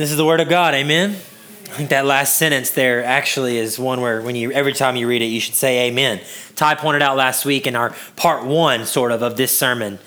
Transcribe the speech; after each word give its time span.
This 0.00 0.10
is 0.10 0.16
the 0.16 0.24
word 0.24 0.40
of 0.40 0.48
God, 0.48 0.72
amen. 0.72 1.10
I 1.10 1.72
think 1.74 1.90
that 1.90 2.06
last 2.06 2.38
sentence 2.38 2.70
there 2.70 3.04
actually 3.04 3.58
is 3.58 3.78
one 3.78 4.00
where 4.00 4.22
when 4.22 4.34
you 4.34 4.50
every 4.50 4.72
time 4.72 4.96
you 4.96 5.06
read 5.06 5.20
it 5.20 5.26
you 5.26 5.40
should 5.40 5.54
say 5.54 5.88
amen. 5.88 6.22
Ty 6.56 6.76
pointed 6.76 7.02
out 7.02 7.18
last 7.18 7.44
week 7.44 7.66
in 7.66 7.76
our 7.76 7.94
part 8.16 8.46
1 8.46 8.86
sort 8.86 9.12
of 9.12 9.20
of 9.20 9.36
this 9.36 9.54
sermon 9.54 9.98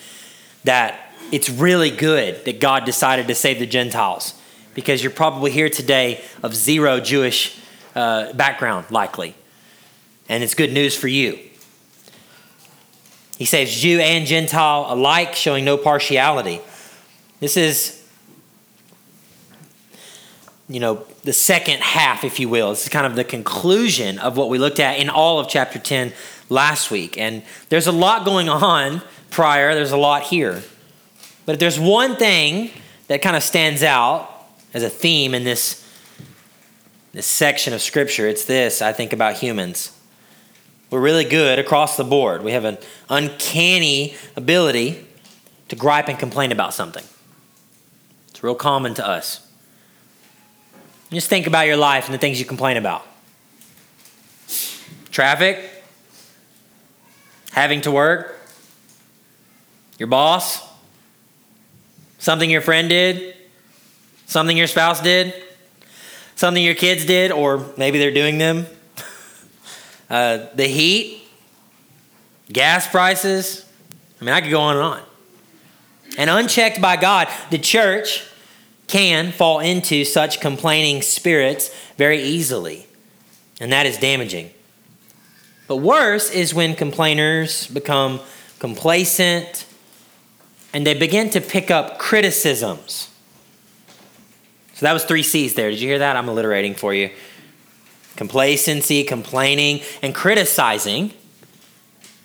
that 0.64 1.14
it's 1.32 1.48
really 1.48 1.92
good 1.92 2.44
that 2.46 2.60
God 2.60 2.86
decided 2.86 3.28
to 3.28 3.36
save 3.36 3.60
the 3.60 3.68
Gentiles 3.68 4.34
because 4.74 5.04
you're 5.04 5.12
probably 5.12 5.52
here 5.52 5.70
today 5.70 6.24
of 6.42 6.56
zero 6.56 7.00
Jewish 7.00 7.60
uh, 7.94 8.34
background 8.34 8.90
likely. 8.90 9.36
And 10.28 10.44
it's 10.44 10.56
good 10.56 10.74
news 10.74 10.98
for 10.98 11.08
you. 11.08 11.38
He 13.38 13.46
saves 13.46 13.80
Jew 13.80 14.00
and 14.00 14.26
Gentile 14.26 14.88
alike, 14.90 15.36
showing 15.36 15.64
no 15.64 15.78
partiality. 15.78 16.62
This 17.40 17.58
is 17.58 18.03
you 20.70 20.80
know, 20.80 21.06
the 21.24 21.34
second 21.34 21.82
half, 21.82 22.24
if 22.24 22.40
you 22.40 22.48
will. 22.48 22.70
This 22.70 22.84
is 22.84 22.90
kind 22.90 23.06
of 23.06 23.16
the 23.16 23.24
conclusion 23.24 24.18
of 24.20 24.38
what 24.38 24.50
we 24.50 24.58
looked 24.58 24.80
at 24.80 24.98
in 24.98 25.10
all 25.10 25.40
of 25.40 25.50
chapter 25.50 25.78
10 25.78 26.14
last 26.50 26.90
week. 26.90 27.18
And 27.18 27.44
there's 27.70 27.88
a 27.88 27.92
lot 27.92 28.26
going 28.26 28.50
on 28.50 29.02
prior, 29.30 29.74
there's 29.76 29.92
a 29.92 29.98
lot 29.98 30.24
here. 30.24 30.64
But 31.46 31.54
if 31.54 31.60
there's 31.60 31.80
one 31.80 32.16
thing 32.16 32.72
that 33.08 33.22
kind 33.22 33.36
of 33.36 33.44
stands 33.44 33.84
out 33.84 34.30
as 34.74 34.84
a 34.84 34.90
theme 34.90 35.34
in 35.34 35.44
this, 35.44 35.86
this 37.12 37.26
section 37.26 37.74
of 37.74 37.82
Scripture, 37.82 38.28
it's 38.28 38.46
this 38.46 38.82
I 38.82 38.94
think 38.94 39.12
about 39.12 39.36
humans. 39.36 39.92
We're 40.90 41.02
really 41.02 41.26
good 41.26 41.60
across 41.60 41.98
the 41.98 42.04
board. 42.04 42.44
We 42.44 42.52
have 42.52 42.66
an 42.66 42.78
uncanny 43.10 44.16
ability 44.36 45.06
to 45.70 45.76
gripe 45.76 46.08
and 46.08 46.20
complain 46.20 46.52
about 46.52 46.74
something. 46.74 47.04
It's 48.30 48.44
real 48.44 48.56
common 48.56 48.94
to 48.96 49.08
us. 49.08 49.43
Just 51.14 51.30
think 51.30 51.46
about 51.46 51.68
your 51.68 51.78
life 51.78 52.06
and 52.06 52.14
the 52.14 52.18
things 52.18 52.40
you 52.40 52.46
complain 52.46 52.78
about 52.78 53.06
traffic, 55.12 55.60
having 57.52 57.82
to 57.82 57.92
work, 57.92 58.40
your 60.00 60.08
boss, 60.08 60.60
something 62.18 62.50
your 62.50 62.62
friend 62.62 62.90
did, 62.90 63.36
something 64.26 64.58
your 64.58 64.66
spouse 64.66 65.02
did, 65.02 65.36
something 66.36 66.64
your 66.64 66.74
kids 66.74 67.06
did, 67.06 67.32
or 67.32 67.64
maybe 67.78 68.00
they're 68.00 68.12
doing 68.12 68.40
them, 68.40 68.66
uh, 70.10 70.48
the 70.56 70.66
heat, 70.66 71.22
gas 72.52 72.88
prices. 72.88 73.70
I 74.20 74.26
mean, 74.26 74.34
I 74.34 74.42
could 74.42 74.50
go 74.50 74.62
on 74.62 74.78
and 74.78 74.86
on. 74.86 75.02
And 76.18 76.30
unchecked 76.30 76.82
by 76.82 76.98
God, 76.98 77.28
the 77.52 77.60
church 77.60 78.26
can 78.88 79.32
fall 79.32 79.60
into 79.60 80.06
such 80.06 80.40
complaining 80.40 81.02
spirits 81.02 81.74
very 81.98 82.22
easily, 82.22 82.86
and 83.60 83.72
that 83.72 83.86
is 83.86 83.98
damaging. 83.98 84.52
But 85.68 85.78
worse 85.78 86.30
is 86.30 86.54
when 86.54 86.76
complainers 86.76 87.68
become 87.68 88.20
complacent 88.60 89.66
and 90.74 90.86
they 90.86 90.94
begin 90.94 91.30
to 91.32 91.42
pick 91.42 91.70
up 91.70 92.00
criticisms. 92.00 93.10
So 94.74 94.86
that 94.86 94.94
was 94.94 95.06
three 95.06 95.24
C's 95.24 95.54
there. 95.54 95.70
Did 95.70 95.80
you 95.80 95.88
hear 95.88 96.00
that? 96.00 96.16
I'm 96.16 96.28
alliterating 96.28 96.76
for 96.76 96.94
you. 96.94 97.12
Complacency, 98.16 99.04
complaining, 99.04 99.82
and 100.02 100.14
criticizing. 100.14 101.14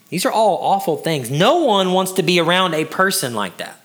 These 0.09 0.25
are 0.25 0.33
all 0.33 0.59
awful 0.62 0.97
things. 0.97 1.31
No 1.31 1.64
one 1.64 1.92
wants 1.92 2.12
to 2.12 2.23
be 2.23 2.41
around 2.41 2.75
a 2.75 2.84
person 2.84 3.34
like 3.34 3.59
that. 3.59 3.81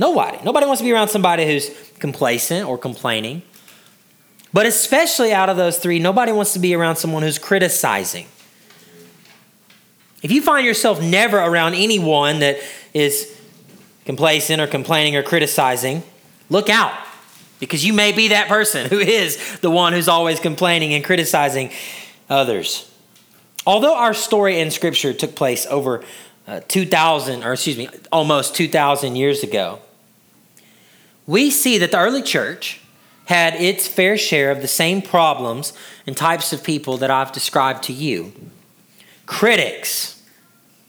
Nobody. 0.00 0.38
Nobody 0.42 0.64
wants 0.64 0.80
to 0.80 0.84
be 0.84 0.92
around 0.92 1.08
somebody 1.08 1.44
who's 1.44 1.70
complacent 1.98 2.66
or 2.66 2.78
complaining. 2.78 3.42
But 4.50 4.64
especially 4.64 5.30
out 5.30 5.50
of 5.50 5.58
those 5.58 5.78
three, 5.78 5.98
nobody 5.98 6.32
wants 6.32 6.54
to 6.54 6.58
be 6.58 6.74
around 6.74 6.96
someone 6.96 7.22
who's 7.22 7.38
criticizing. 7.38 8.26
If 10.22 10.32
you 10.32 10.40
find 10.40 10.64
yourself 10.64 11.02
never 11.02 11.36
around 11.36 11.74
anyone 11.74 12.38
that 12.38 12.60
is 12.94 13.38
complacent 14.06 14.62
or 14.62 14.66
complaining 14.66 15.16
or 15.16 15.22
criticizing, 15.22 16.02
look 16.48 16.70
out 16.70 16.94
because 17.58 17.84
you 17.84 17.92
may 17.92 18.10
be 18.10 18.28
that 18.28 18.48
person 18.48 18.86
who 18.90 19.00
is 19.00 19.58
the 19.58 19.70
one 19.70 19.92
who's 19.92 20.08
always 20.08 20.40
complaining 20.40 20.94
and 20.94 21.04
criticizing 21.04 21.70
others. 22.30 22.90
Although 23.66 23.98
our 23.98 24.14
story 24.14 24.60
in 24.60 24.70
Scripture 24.70 25.12
took 25.12 25.34
place 25.34 25.66
over 25.66 26.02
uh, 26.48 26.60
2,000, 26.68 27.44
or 27.44 27.52
excuse 27.52 27.76
me, 27.76 27.90
almost 28.10 28.54
2,000 28.54 29.16
years 29.16 29.42
ago, 29.42 29.78
we 31.30 31.48
see 31.48 31.78
that 31.78 31.92
the 31.92 31.98
early 31.98 32.22
church 32.22 32.80
had 33.26 33.54
its 33.54 33.86
fair 33.86 34.18
share 34.18 34.50
of 34.50 34.60
the 34.62 34.66
same 34.66 35.00
problems 35.00 35.72
and 36.04 36.16
types 36.16 36.52
of 36.52 36.64
people 36.64 36.96
that 36.96 37.08
I've 37.08 37.30
described 37.30 37.84
to 37.84 37.92
you 37.92 38.32
critics, 39.26 40.20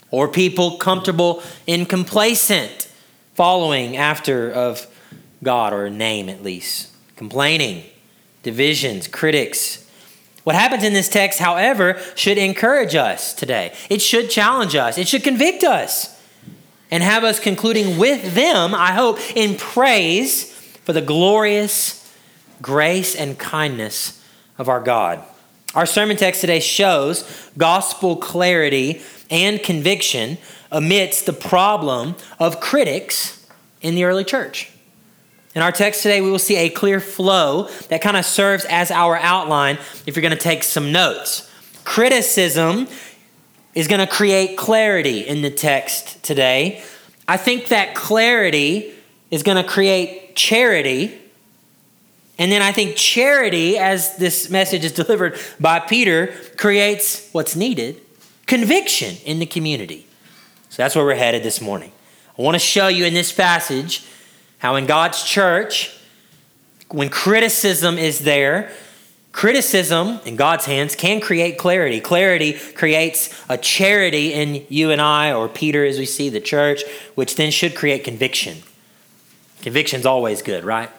or 0.10 0.28
people 0.28 0.78
comfortable 0.78 1.44
in 1.68 1.86
complacent 1.86 2.92
following 3.36 3.96
after 3.96 4.50
of 4.50 4.88
God, 5.44 5.74
or 5.74 5.86
a 5.86 5.92
name 5.92 6.28
at 6.28 6.42
least, 6.42 6.90
complaining, 7.16 7.84
divisions, 8.42 9.08
critics. 9.08 9.88
What 10.44 10.56
happens 10.56 10.84
in 10.84 10.94
this 10.94 11.08
text, 11.08 11.38
however, 11.38 12.02
should 12.16 12.40
encourage 12.40 12.96
us 12.96 13.36
today. 13.36 13.76
It 13.92 14.02
should 14.02 14.32
challenge 14.32 14.76
us, 14.76 14.98
it 14.98 15.08
should 15.08 15.24
convict 15.24 15.64
us 15.64 16.20
and 16.92 17.02
have 17.02 17.24
us 17.24 17.40
concluding 17.40 17.98
with 17.98 18.36
them, 18.36 18.76
I 18.76 18.92
hope, 18.92 19.18
in 19.36 19.56
praise 19.56 20.52
for 20.84 20.94
the 20.94 21.02
glorious 21.02 21.98
grace 22.62 23.16
and 23.16 23.40
kindness 23.40 24.22
of 24.58 24.70
our 24.70 24.82
God. 24.82 25.24
Our 25.74 25.86
sermon 25.86 26.18
text 26.18 26.42
today 26.42 26.60
shows 26.60 27.50
gospel 27.58 28.18
clarity 28.18 29.02
and 29.30 29.64
conviction 29.64 30.38
amidst 30.70 31.26
the 31.26 31.34
problem 31.34 32.16
of 32.40 32.60
critics 32.60 33.48
in 33.82 33.96
the 33.96 34.04
early 34.04 34.26
church. 34.26 34.70
In 35.56 35.62
our 35.62 35.72
text 35.72 36.04
today, 36.04 36.22
we 36.22 36.30
will 36.30 36.40
see 36.40 36.58
a 36.58 36.70
clear 36.70 37.00
flow 37.00 37.70
that 37.90 38.02
kind 38.02 38.16
of 38.16 38.26
serves 38.26 38.66
as 38.66 38.92
our 38.92 39.18
outline 39.18 39.78
if 40.06 40.16
you're 40.16 40.22
going 40.22 40.32
to 40.32 40.38
take 40.38 40.64
some 40.64 40.92
notes. 40.92 41.50
Criticism 41.84 42.88
is 43.74 43.88
going 43.88 44.00
to 44.00 44.08
create 44.08 44.58
clarity 44.58 45.20
in 45.20 45.42
the 45.42 45.52
text 45.52 46.22
today. 46.24 46.84
I 47.28 47.38
think 47.38 47.68
that 47.68 47.96
clarity 47.96 48.94
is 49.30 49.44
going 49.44 49.58
to 49.58 49.64
create 49.64 50.36
charity. 50.36 51.18
And 52.38 52.52
then 52.52 52.62
I 52.62 52.72
think 52.72 52.96
charity, 52.96 53.78
as 53.78 54.18
this 54.18 54.50
message 54.50 54.84
is 54.84 54.92
delivered 55.04 55.40
by 55.60 55.80
Peter, 55.80 56.34
creates 56.58 57.30
what's 57.32 57.56
needed 57.56 58.02
conviction 58.48 59.16
in 59.24 59.40
the 59.40 59.46
community. 59.46 60.06
So 60.68 60.84
that's 60.84 60.94
where 60.94 61.06
we're 61.06 61.16
headed 61.16 61.42
this 61.42 61.62
morning. 61.62 61.94
I 62.38 62.42
want 62.42 62.56
to 62.56 62.60
show 62.60 62.90
you 62.90 63.06
in 63.06 63.14
this 63.14 63.32
passage 63.32 64.06
how 64.58 64.76
in 64.76 64.86
God's 64.86 65.24
church, 65.24 65.98
when 66.90 67.08
criticism 67.08 67.98
is 67.98 68.20
there, 68.20 68.72
Criticism 69.32 70.20
in 70.26 70.36
God's 70.36 70.66
hands 70.66 70.96
can 70.96 71.22
create 71.22 71.58
clarity. 71.58 72.02
Clarity 72.02 72.54
creates 72.54 73.34
a 73.48 73.58
charity 73.58 74.34
in 74.34 74.66
you 74.68 74.92
and 74.92 75.02
I, 75.02 75.32
or 75.32 75.48
Peter 75.48 75.86
as 75.86 75.98
we 75.98 76.06
see 76.06 76.30
the 76.30 76.42
church, 76.42 76.84
which 77.16 77.36
then 77.36 77.52
should 77.52 77.74
create 77.74 78.04
conviction. 78.04 78.58
Conviction's 79.62 80.06
always 80.06 80.42
good, 80.42 80.66
right? 80.66 80.90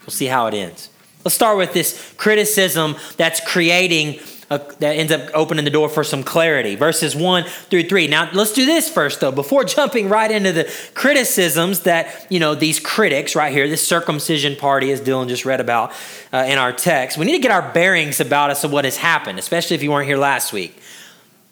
We'll 0.00 0.10
see 0.10 0.26
how 0.26 0.46
it 0.46 0.54
ends. 0.54 0.90
Let's 1.24 1.34
start 1.34 1.58
with 1.58 1.72
this 1.72 2.14
criticism 2.16 2.96
that's 3.16 3.40
creating 3.40 4.20
that 4.48 4.82
ends 4.82 5.10
up 5.10 5.28
opening 5.34 5.64
the 5.64 5.70
door 5.70 5.88
for 5.88 6.04
some 6.04 6.22
clarity. 6.22 6.76
Verses 6.76 7.16
1 7.16 7.44
through 7.44 7.84
3. 7.84 8.06
Now, 8.06 8.30
let's 8.32 8.52
do 8.52 8.64
this 8.64 8.88
first, 8.88 9.20
though, 9.20 9.32
before 9.32 9.64
jumping 9.76 10.08
right 10.08 10.30
into 10.30 10.52
the 10.52 10.72
criticisms 10.94 11.80
that, 11.80 12.26
you 12.30 12.38
know, 12.38 12.54
these 12.54 12.78
critics 12.78 13.34
right 13.34 13.52
here, 13.52 13.68
this 13.68 13.86
circumcision 13.86 14.54
party, 14.54 14.92
as 14.92 15.00
Dylan 15.00 15.28
just 15.28 15.44
read 15.44 15.60
about 15.60 15.92
uh, 16.32 16.44
in 16.48 16.58
our 16.58 16.72
text, 16.72 17.18
we 17.18 17.26
need 17.26 17.32
to 17.32 17.38
get 17.38 17.50
our 17.50 17.72
bearings 17.72 18.20
about 18.20 18.50
us 18.50 18.62
of 18.62 18.72
what 18.72 18.84
has 18.84 18.96
happened, 18.96 19.38
especially 19.38 19.74
if 19.74 19.82
you 19.82 19.90
weren't 19.90 20.06
here 20.06 20.18
last 20.18 20.52
week. 20.52 20.80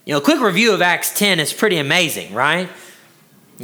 You 0.04 0.12
know, 0.12 0.18
a 0.18 0.22
quick 0.22 0.40
review 0.40 0.72
of 0.72 0.82
Acts 0.82 1.16
10 1.18 1.40
is 1.40 1.52
pretty 1.52 1.78
amazing, 1.78 2.34
right? 2.34 2.68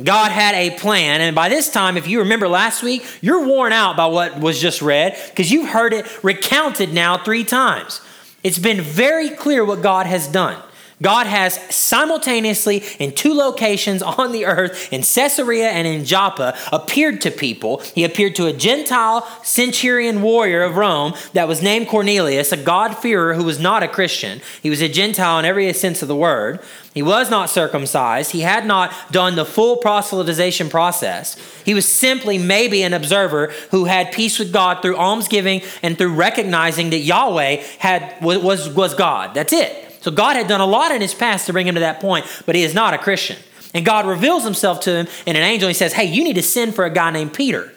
God 0.03 0.31
had 0.31 0.55
a 0.55 0.71
plan, 0.79 1.21
and 1.21 1.35
by 1.35 1.49
this 1.49 1.69
time, 1.69 1.97
if 1.97 2.07
you 2.07 2.21
remember 2.21 2.49
last 2.49 2.83
week, 2.83 3.05
you're 3.21 3.47
worn 3.47 3.73
out 3.73 3.97
by 3.97 4.07
what 4.07 4.39
was 4.39 4.61
just 4.61 4.83
read 4.83 5.19
because 5.29 5.51
you've 5.51 5.69
heard 5.69 5.93
it 5.93 6.07
recounted 6.23 6.93
now 6.93 7.19
three 7.19 7.45
times. 7.45 8.01
It's 8.43 8.59
been 8.59 8.81
very 8.81 9.31
clear 9.31 9.65
what 9.65 9.83
God 9.83 10.07
has 10.07 10.27
done. 10.27 10.63
God 11.03 11.27
has 11.27 11.55
simultaneously 11.75 12.83
in 12.99 13.13
two 13.13 13.33
locations 13.33 14.03
on 14.03 14.33
the 14.33 14.45
earth, 14.45 14.93
in 14.93 15.03
Caesarea 15.03 15.71
and 15.71 15.87
in 15.87 16.05
Joppa, 16.05 16.57
appeared 16.73 17.21
to 17.23 17.31
people. 17.31 17.79
He 17.95 18.05
appeared 18.05 18.35
to 18.37 18.47
a 18.47 18.53
Gentile 18.53 19.27
centurion 19.43 20.21
warrior 20.21 20.63
of 20.63 20.77
Rome 20.77 21.15
that 21.33 21.49
was 21.49 21.63
named 21.63 21.89
Cornelius, 21.89 22.53
a 22.53 22.57
God-fearer 22.57 23.35
who 23.35 23.45
was 23.45 23.59
not 23.59 23.83
a 23.83 23.89
Christian. 23.89 24.41
He 24.63 24.69
was 24.69 24.83
a 24.83 24.89
Gentile 24.89 25.39
in 25.39 25.45
every 25.45 25.73
sense 25.73 26.03
of 26.03 26.09
the 26.09 26.17
word. 26.17 26.61
He 26.93 27.03
was 27.03 27.31
not 27.31 27.49
circumcised. 27.49 28.33
He 28.33 28.41
had 28.41 28.67
not 28.67 28.93
done 29.11 29.37
the 29.37 29.45
full 29.45 29.79
proselytization 29.79 30.69
process. 30.69 31.37
He 31.65 31.73
was 31.73 31.87
simply 31.87 32.37
maybe 32.37 32.83
an 32.83 32.93
observer 32.93 33.53
who 33.71 33.85
had 33.85 34.13
peace 34.13 34.39
with 34.39 34.53
God 34.53 34.83
through 34.83 34.97
almsgiving 34.97 35.63
and 35.83 35.97
through 35.97 36.15
recognizing 36.15 36.91
that 36.91 36.99
Yahweh 36.99 37.63
had 37.79 38.17
was, 38.21 38.69
was 38.69 38.95
God. 38.95 39.35
That's 39.35 39.53
it. 39.53 39.90
So 40.01 40.11
God 40.11 40.37
had 40.37 40.49
done 40.49 40.61
a 40.61 40.67
lot 40.67 40.93
in 40.93 41.01
his 41.01 41.15
past 41.15 41.47
to 41.47 41.53
bring 41.53 41.67
him 41.67 41.75
to 41.75 41.81
that 41.81 42.01
point, 42.01 42.27
but 42.47 42.55
he 42.55 42.63
is 42.63 42.75
not 42.75 42.95
a 42.95 42.99
Christian. 42.99 43.37
And 43.75 43.85
God 43.85 44.07
reveals 44.07 44.45
himself 44.45 44.81
to 44.81 44.91
him 44.91 45.07
in 45.27 45.37
an 45.37 45.43
angel. 45.43 45.69
He 45.69 45.75
says, 45.75 45.93
Hey, 45.93 46.07
you 46.07 46.25
need 46.25 46.37
to 46.37 46.43
send 46.43 46.75
for 46.75 46.85
a 46.85 46.91
guy 46.91 47.11
named 47.11 47.35
Peter. 47.35 47.73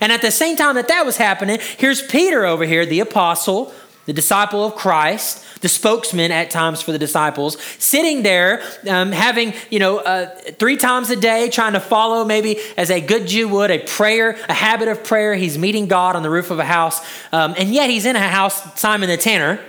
And 0.00 0.12
at 0.12 0.22
the 0.22 0.30
same 0.30 0.56
time 0.56 0.74
that 0.76 0.88
that 0.88 1.06
was 1.06 1.16
happening, 1.16 1.58
here's 1.78 2.02
Peter 2.02 2.44
over 2.44 2.64
here, 2.64 2.84
the 2.86 3.00
apostle, 3.00 3.72
the 4.04 4.12
disciple 4.12 4.64
of 4.64 4.74
Christ, 4.74 5.60
the 5.62 5.68
spokesman 5.68 6.30
at 6.30 6.50
times 6.50 6.82
for 6.82 6.92
the 6.92 6.98
disciples, 6.98 7.60
sitting 7.78 8.22
there 8.22 8.62
um, 8.88 9.10
having, 9.10 9.54
you 9.70 9.78
know, 9.78 9.98
uh, 9.98 10.26
three 10.58 10.76
times 10.76 11.10
a 11.10 11.16
day 11.16 11.48
trying 11.48 11.72
to 11.72 11.80
follow, 11.80 12.24
maybe 12.24 12.58
as 12.76 12.90
a 12.90 13.00
good 13.00 13.26
Jew 13.26 13.48
would, 13.48 13.70
a 13.70 13.78
prayer, 13.78 14.38
a 14.48 14.54
habit 14.54 14.88
of 14.88 15.02
prayer. 15.02 15.34
He's 15.34 15.58
meeting 15.58 15.86
God 15.86 16.14
on 16.14 16.22
the 16.22 16.30
roof 16.30 16.50
of 16.50 16.58
a 16.58 16.64
house. 16.64 17.00
Um, 17.32 17.54
and 17.58 17.74
yet 17.74 17.90
he's 17.90 18.04
in 18.04 18.16
a 18.16 18.20
house, 18.20 18.78
Simon 18.78 19.08
the 19.08 19.16
Tanner, 19.16 19.60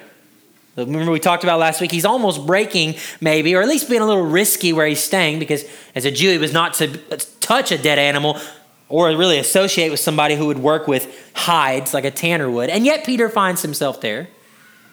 Remember, 0.78 1.12
we 1.12 1.20
talked 1.20 1.44
about 1.44 1.60
last 1.60 1.82
week, 1.82 1.92
he's 1.92 2.06
almost 2.06 2.46
breaking, 2.46 2.96
maybe, 3.20 3.56
or 3.56 3.62
at 3.62 3.68
least 3.68 3.90
being 3.90 4.02
a 4.02 4.06
little 4.06 4.26
risky 4.26 4.74
where 4.74 4.86
he's 4.86 5.04
staying, 5.04 5.40
because 5.40 5.66
as 5.96 6.06
a 6.06 6.12
Jew, 6.12 6.32
he 6.32 6.38
was 6.38 6.54
not 6.54 6.76
to 6.76 6.98
touch 7.40 7.72
a 7.72 7.78
dead 7.80 7.98
animal 7.98 8.40
or 8.88 9.08
really 9.10 9.40
associate 9.40 9.90
with 9.90 10.00
somebody 10.00 10.36
who 10.36 10.46
would 10.46 10.60
work 10.60 10.88
with 10.88 11.32
hides 11.36 11.94
like 11.94 12.06
a 12.06 12.12
tanner 12.12 12.50
would. 12.50 12.70
And 12.70 12.86
yet, 12.86 13.06
Peter 13.06 13.28
finds 13.28 13.64
himself 13.64 14.02
there. 14.02 14.30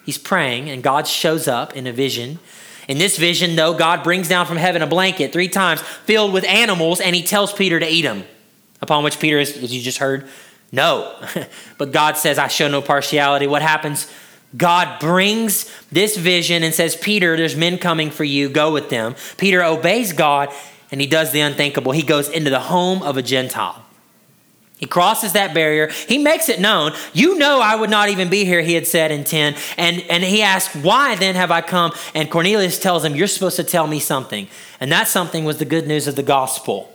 He's 0.07 0.19
praying, 0.19 0.71
and 0.71 0.83
God 0.83 1.07
shows 1.07 1.47
up 1.47 1.77
in 1.77 1.87
a 1.87 1.93
vision. 1.93 2.39
In 2.89 2.99
this 2.99 3.19
vision, 3.19 3.55
though, 3.55 3.75
God 3.75 4.03
brings 4.03 4.29
down 4.29 4.47
from 4.47 4.57
heaven 4.57 4.83
a 4.83 4.87
blanket 4.87 5.33
three 5.33 5.49
times 5.49 5.81
filled 5.81 6.33
with 6.33 6.45
animals, 6.45 7.01
and 7.01 7.15
he 7.15 7.23
tells 7.23 7.53
Peter 7.53 7.79
to 7.79 7.89
eat 7.89 8.03
them. 8.03 8.25
Upon 8.81 9.05
which 9.05 9.19
Peter, 9.19 9.39
is, 9.39 9.57
as 9.57 9.75
you 9.75 9.83
just 9.83 9.99
heard, 9.99 10.29
no. 10.73 11.15
but 11.79 11.93
God 11.93 12.17
says, 12.17 12.39
I 12.39 12.49
show 12.49 12.69
no 12.69 12.83
partiality. 12.83 13.47
What 13.47 13.63
happens? 13.63 14.11
God 14.57 15.01
brings 15.01 15.71
this 15.91 16.17
vision 16.17 16.63
and 16.63 16.75
says, 16.75 16.97
Peter, 16.97 17.37
there's 17.37 17.57
men 17.57 17.79
coming 17.79 18.11
for 18.11 18.25
you, 18.25 18.49
go 18.49 18.73
with 18.73 18.89
them. 18.89 19.17
Peter 19.37 19.65
obeys 19.65 20.13
God 20.13 20.51
and 20.93 21.01
he 21.01 21.07
does 21.07 21.33
the 21.33 21.41
unthinkable. 21.41 21.93
He 21.93 22.03
goes 22.03 22.29
into 22.29 22.51
the 22.51 22.61
home 22.61 23.03
of 23.03 23.17
a 23.17 23.23
Gentile. 23.23 23.85
He 24.77 24.87
crosses 24.87 25.33
that 25.33 25.55
barrier. 25.55 25.89
He 26.09 26.19
makes 26.19 26.49
it 26.49 26.61
known. 26.61 26.93
You 27.13 27.39
know 27.39 27.61
I 27.61 27.75
would 27.75 27.91
not 27.91 28.11
even 28.11 28.29
be 28.29 28.45
here, 28.45 28.61
he 28.61 28.75
had 28.75 28.87
said 28.87 29.11
in 29.11 29.25
10. 29.25 29.57
And, 29.79 30.03
and 30.11 30.23
he 30.23 30.43
asked, 30.43 30.77
Why 30.77 31.15
then 31.15 31.37
have 31.37 31.51
I 31.51 31.61
come? 31.61 31.93
And 32.15 32.31
Cornelius 32.31 32.79
tells 32.79 33.05
him, 33.05 33.17
You're 33.17 33.29
supposed 33.29 33.57
to 33.57 33.65
tell 33.65 33.87
me 33.87 33.99
something. 33.99 34.49
And 34.81 34.93
that 34.93 35.09
something 35.09 35.45
was 35.45 35.59
the 35.59 35.65
good 35.65 35.87
news 35.87 36.07
of 36.07 36.17
the 36.17 36.23
gospel. 36.23 36.94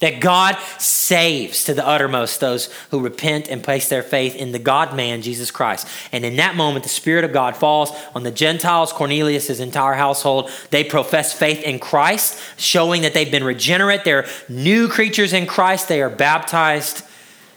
That 0.00 0.20
God 0.20 0.56
saves 0.78 1.64
to 1.64 1.74
the 1.74 1.86
uttermost 1.86 2.38
those 2.38 2.72
who 2.90 3.00
repent 3.00 3.48
and 3.48 3.64
place 3.64 3.88
their 3.88 4.04
faith 4.04 4.36
in 4.36 4.52
the 4.52 4.60
God 4.60 4.94
man, 4.94 5.22
Jesus 5.22 5.50
Christ. 5.50 5.88
And 6.12 6.24
in 6.24 6.36
that 6.36 6.54
moment, 6.54 6.84
the 6.84 6.88
Spirit 6.88 7.24
of 7.24 7.32
God 7.32 7.56
falls 7.56 7.90
on 8.14 8.22
the 8.22 8.30
Gentiles, 8.30 8.92
Cornelius, 8.92 9.50
entire 9.58 9.94
household. 9.94 10.50
They 10.70 10.84
profess 10.84 11.32
faith 11.32 11.62
in 11.64 11.80
Christ, 11.80 12.40
showing 12.60 13.02
that 13.02 13.12
they've 13.12 13.30
been 13.30 13.42
regenerate. 13.42 14.04
They're 14.04 14.26
new 14.48 14.86
creatures 14.88 15.32
in 15.32 15.46
Christ. 15.46 15.88
They 15.88 16.00
are 16.00 16.10
baptized. 16.10 17.04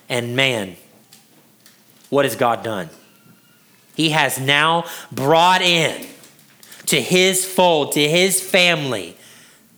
And 0.10 0.36
man, 0.36 0.78
what 2.10 2.26
has 2.26 2.36
God 2.36 2.64
done? 2.64 2.90
He 3.96 4.10
has 4.10 4.40
now 4.40 4.86
brought 5.12 5.62
in 5.62 6.08
to 6.88 7.00
his 7.00 7.46
fold, 7.46 7.92
to 7.92 8.08
his 8.08 8.42
family, 8.42 9.16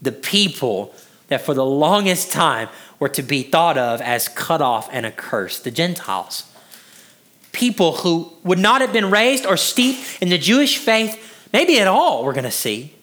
the 0.02 0.14
people 0.14 0.96
that 1.34 1.42
for 1.42 1.56
the 1.56 1.66
longest 1.66 2.32
time 2.32 2.70
were 3.00 3.10
to 3.10 3.24
be 3.24 3.42
thought 3.42 3.76
of 3.76 4.00
as 4.02 4.28
cut 4.30 4.62
off 4.62 4.88
and 4.92 5.04
accursed 5.04 5.64
the 5.64 5.72
Gentiles. 5.72 6.48
People 7.52 7.94
who 7.98 8.32
would 8.44 8.60
not 8.60 8.82
have 8.82 8.94
been 8.94 9.10
raised 9.10 9.48
or 9.48 9.58
steeped 9.58 10.22
in 10.22 10.30
the 10.30 10.38
Jewish 10.38 10.78
faith, 10.78 11.48
maybe 11.52 11.80
at 11.80 11.88
all, 11.88 12.24
we're 12.24 12.34
going 12.34 12.44
to 12.44 12.52
see, 12.52 12.94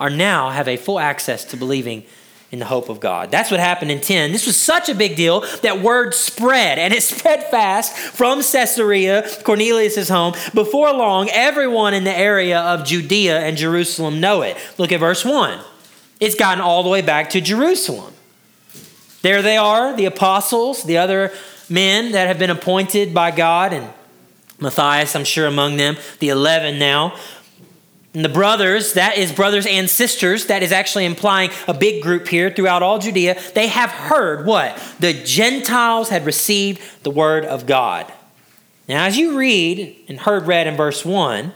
are 0.00 0.08
now 0.08 0.48
have 0.48 0.68
a 0.68 0.78
full 0.78 0.98
access 0.98 1.44
to 1.44 1.56
believing 1.58 2.04
in 2.50 2.60
the 2.60 2.64
hope 2.64 2.88
of 2.88 2.98
God. 2.98 3.30
That's 3.30 3.50
what 3.50 3.60
happened 3.60 3.90
in 3.90 4.00
10. 4.00 4.32
This 4.32 4.46
was 4.46 4.56
such 4.56 4.88
a 4.88 4.94
big 4.94 5.14
deal 5.14 5.42
that 5.62 5.82
word 5.82 6.14
spread, 6.14 6.78
and 6.78 6.94
it 6.94 7.02
spread 7.02 7.44
fast 7.50 7.94
from 7.94 8.40
Caesarea, 8.40 9.28
Cornelius' 9.44 10.08
home. 10.08 10.32
Before 10.54 10.90
long, 10.94 11.28
everyone 11.30 11.92
in 11.92 12.04
the 12.04 12.16
area 12.16 12.58
of 12.58 12.86
Judea 12.86 13.40
and 13.40 13.58
Jerusalem 13.58 14.18
know 14.18 14.40
it. 14.40 14.56
Look 14.78 14.92
at 14.92 15.00
verse 15.00 15.26
1. 15.26 15.60
It's 16.20 16.34
gotten 16.34 16.62
all 16.62 16.82
the 16.82 16.88
way 16.88 17.02
back 17.02 17.30
to 17.30 17.40
Jerusalem. 17.40 18.14
There 19.22 19.42
they 19.42 19.56
are, 19.56 19.94
the 19.96 20.04
apostles, 20.04 20.84
the 20.84 20.98
other 20.98 21.32
men 21.68 22.12
that 22.12 22.28
have 22.28 22.38
been 22.38 22.50
appointed 22.50 23.12
by 23.12 23.30
God, 23.30 23.72
and 23.72 23.92
Matthias, 24.58 25.16
I'm 25.16 25.24
sure, 25.24 25.46
among 25.46 25.76
them, 25.76 25.96
the 26.20 26.28
11 26.28 26.78
now. 26.78 27.16
And 28.14 28.24
the 28.24 28.30
brothers, 28.30 28.94
that 28.94 29.18
is 29.18 29.30
brothers 29.30 29.66
and 29.66 29.90
sisters, 29.90 30.46
that 30.46 30.62
is 30.62 30.72
actually 30.72 31.04
implying 31.04 31.50
a 31.68 31.74
big 31.74 32.02
group 32.02 32.28
here 32.28 32.50
throughout 32.50 32.82
all 32.82 32.98
Judea. 32.98 33.38
They 33.54 33.68
have 33.68 33.90
heard 33.90 34.46
what? 34.46 34.80
The 35.00 35.12
Gentiles 35.12 36.08
had 36.08 36.24
received 36.24 36.80
the 37.02 37.10
word 37.10 37.44
of 37.44 37.66
God. 37.66 38.10
Now, 38.88 39.04
as 39.04 39.18
you 39.18 39.36
read 39.36 40.04
and 40.08 40.20
heard 40.20 40.46
read 40.46 40.66
in 40.66 40.76
verse 40.76 41.04
1, 41.04 41.52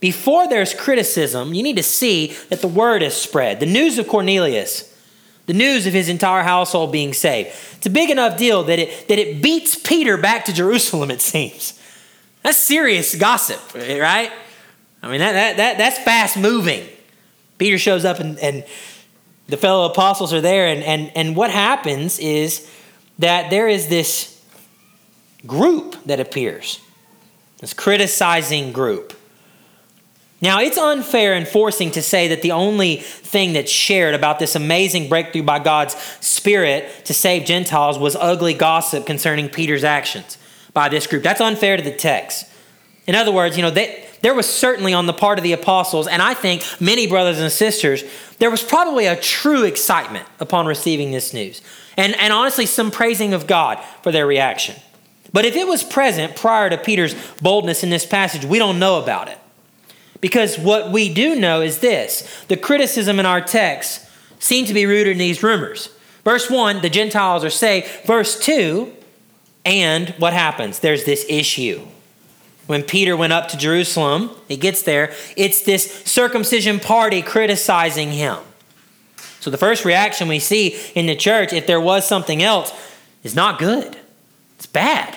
before 0.00 0.48
there's 0.48 0.74
criticism, 0.74 1.54
you 1.54 1.62
need 1.62 1.76
to 1.76 1.82
see 1.82 2.34
that 2.50 2.60
the 2.60 2.68
word 2.68 3.02
is 3.02 3.14
spread. 3.14 3.60
The 3.60 3.66
news 3.66 3.98
of 3.98 4.08
Cornelius, 4.08 4.92
the 5.46 5.54
news 5.54 5.86
of 5.86 5.92
his 5.92 6.08
entire 6.08 6.42
household 6.42 6.92
being 6.92 7.12
saved. 7.12 7.50
It's 7.76 7.86
a 7.86 7.90
big 7.90 8.10
enough 8.10 8.36
deal 8.36 8.62
that 8.64 8.78
it, 8.78 9.08
that 9.08 9.18
it 9.18 9.42
beats 9.42 9.76
Peter 9.76 10.16
back 10.16 10.44
to 10.46 10.52
Jerusalem, 10.52 11.10
it 11.10 11.20
seems. 11.20 11.80
That's 12.42 12.58
serious 12.58 13.14
gossip, 13.14 13.60
right? 13.74 14.30
I 15.02 15.10
mean, 15.10 15.20
that, 15.20 15.32
that, 15.32 15.56
that, 15.56 15.78
that's 15.78 15.98
fast 15.98 16.36
moving. 16.36 16.86
Peter 17.58 17.78
shows 17.78 18.04
up 18.04 18.20
and, 18.20 18.38
and 18.38 18.64
the 19.48 19.56
fellow 19.56 19.88
apostles 19.88 20.32
are 20.32 20.40
there, 20.40 20.66
and, 20.66 20.82
and, 20.82 21.12
and 21.14 21.36
what 21.36 21.50
happens 21.50 22.18
is 22.18 22.68
that 23.18 23.50
there 23.50 23.68
is 23.68 23.88
this 23.88 24.42
group 25.46 25.96
that 26.04 26.18
appears, 26.18 26.80
this 27.60 27.72
criticizing 27.72 28.72
group. 28.72 29.15
Now, 30.42 30.60
it's 30.60 30.76
unfair 30.76 31.32
and 31.32 31.48
forcing 31.48 31.90
to 31.92 32.02
say 32.02 32.28
that 32.28 32.42
the 32.42 32.52
only 32.52 32.96
thing 32.96 33.54
that's 33.54 33.70
shared 33.70 34.14
about 34.14 34.38
this 34.38 34.54
amazing 34.54 35.08
breakthrough 35.08 35.42
by 35.42 35.60
God's 35.60 35.94
Spirit 36.20 37.06
to 37.06 37.14
save 37.14 37.46
Gentiles 37.46 37.98
was 37.98 38.16
ugly 38.16 38.52
gossip 38.52 39.06
concerning 39.06 39.48
Peter's 39.48 39.82
actions 39.82 40.36
by 40.74 40.90
this 40.90 41.06
group. 41.06 41.22
That's 41.22 41.40
unfair 41.40 41.78
to 41.78 41.82
the 41.82 41.90
text. 41.90 42.46
In 43.06 43.14
other 43.14 43.32
words, 43.32 43.56
you 43.56 43.62
know, 43.62 43.70
they, 43.70 44.06
there 44.20 44.34
was 44.34 44.46
certainly 44.46 44.92
on 44.92 45.06
the 45.06 45.14
part 45.14 45.38
of 45.38 45.42
the 45.42 45.52
apostles, 45.52 46.06
and 46.06 46.20
I 46.20 46.34
think 46.34 46.62
many 46.80 47.06
brothers 47.06 47.38
and 47.38 47.50
sisters, 47.50 48.04
there 48.38 48.50
was 48.50 48.62
probably 48.62 49.06
a 49.06 49.16
true 49.18 49.64
excitement 49.64 50.26
upon 50.38 50.66
receiving 50.66 51.12
this 51.12 51.32
news. 51.32 51.62
And, 51.96 52.14
and 52.20 52.30
honestly, 52.30 52.66
some 52.66 52.90
praising 52.90 53.32
of 53.32 53.46
God 53.46 53.82
for 54.02 54.12
their 54.12 54.26
reaction. 54.26 54.76
But 55.32 55.46
if 55.46 55.56
it 55.56 55.66
was 55.66 55.82
present 55.82 56.36
prior 56.36 56.68
to 56.68 56.76
Peter's 56.76 57.14
boldness 57.40 57.82
in 57.82 57.88
this 57.88 58.04
passage, 58.04 58.44
we 58.44 58.58
don't 58.58 58.78
know 58.78 59.02
about 59.02 59.28
it. 59.28 59.38
Because 60.20 60.58
what 60.58 60.90
we 60.90 61.12
do 61.12 61.34
know 61.34 61.60
is 61.60 61.80
this 61.80 62.44
the 62.48 62.56
criticism 62.56 63.18
in 63.18 63.26
our 63.26 63.40
text 63.40 64.06
seems 64.38 64.68
to 64.68 64.74
be 64.74 64.86
rooted 64.86 65.12
in 65.12 65.18
these 65.18 65.42
rumors. 65.42 65.90
Verse 66.24 66.50
1, 66.50 66.82
the 66.82 66.90
Gentiles 66.90 67.44
are 67.44 67.50
saved. 67.50 67.86
Verse 68.04 68.38
2, 68.40 68.92
and 69.64 70.10
what 70.18 70.32
happens? 70.32 70.80
There's 70.80 71.04
this 71.04 71.24
issue. 71.28 71.86
When 72.66 72.82
Peter 72.82 73.16
went 73.16 73.32
up 73.32 73.48
to 73.48 73.56
Jerusalem, 73.56 74.30
he 74.48 74.56
gets 74.56 74.82
there, 74.82 75.12
it's 75.36 75.62
this 75.62 76.02
circumcision 76.04 76.80
party 76.80 77.22
criticizing 77.22 78.10
him. 78.10 78.38
So 79.38 79.50
the 79.50 79.58
first 79.58 79.84
reaction 79.84 80.26
we 80.26 80.40
see 80.40 80.76
in 80.94 81.06
the 81.06 81.14
church, 81.14 81.52
if 81.52 81.68
there 81.68 81.80
was 81.80 82.06
something 82.06 82.42
else, 82.42 82.72
is 83.22 83.36
not 83.36 83.60
good. 83.60 83.96
It's 84.56 84.66
bad. 84.66 85.16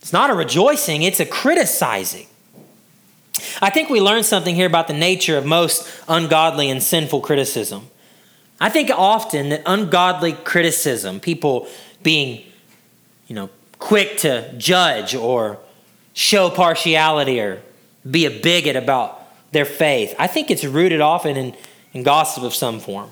It's 0.00 0.12
not 0.12 0.30
a 0.30 0.34
rejoicing, 0.34 1.02
it's 1.02 1.20
a 1.20 1.26
criticizing. 1.26 2.26
I 3.60 3.70
think 3.70 3.88
we 3.88 4.00
learn 4.00 4.22
something 4.22 4.54
here 4.54 4.66
about 4.66 4.88
the 4.88 4.94
nature 4.94 5.36
of 5.36 5.44
most 5.44 5.88
ungodly 6.08 6.70
and 6.70 6.82
sinful 6.82 7.20
criticism. 7.20 7.88
I 8.60 8.68
think 8.68 8.90
often 8.90 9.48
that 9.48 9.62
ungodly 9.66 10.32
criticism, 10.32 11.20
people 11.20 11.66
being, 12.02 12.44
you 13.26 13.34
know, 13.34 13.50
quick 13.78 14.18
to 14.18 14.52
judge 14.56 15.14
or 15.14 15.58
show 16.14 16.50
partiality 16.50 17.40
or 17.40 17.62
be 18.08 18.26
a 18.26 18.30
bigot 18.30 18.76
about 18.76 19.20
their 19.52 19.64
faith. 19.64 20.14
I 20.18 20.26
think 20.26 20.50
it's 20.50 20.64
rooted 20.64 21.00
often 21.00 21.36
in, 21.36 21.56
in 21.92 22.02
gossip 22.02 22.42
of 22.42 22.54
some 22.54 22.80
form. 22.80 23.10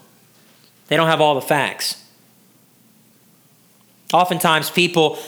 They 0.88 0.96
don't 0.96 1.08
have 1.08 1.20
all 1.20 1.34
the 1.34 1.40
facts. 1.40 2.04
Oftentimes, 4.12 4.70
people, 4.70 5.18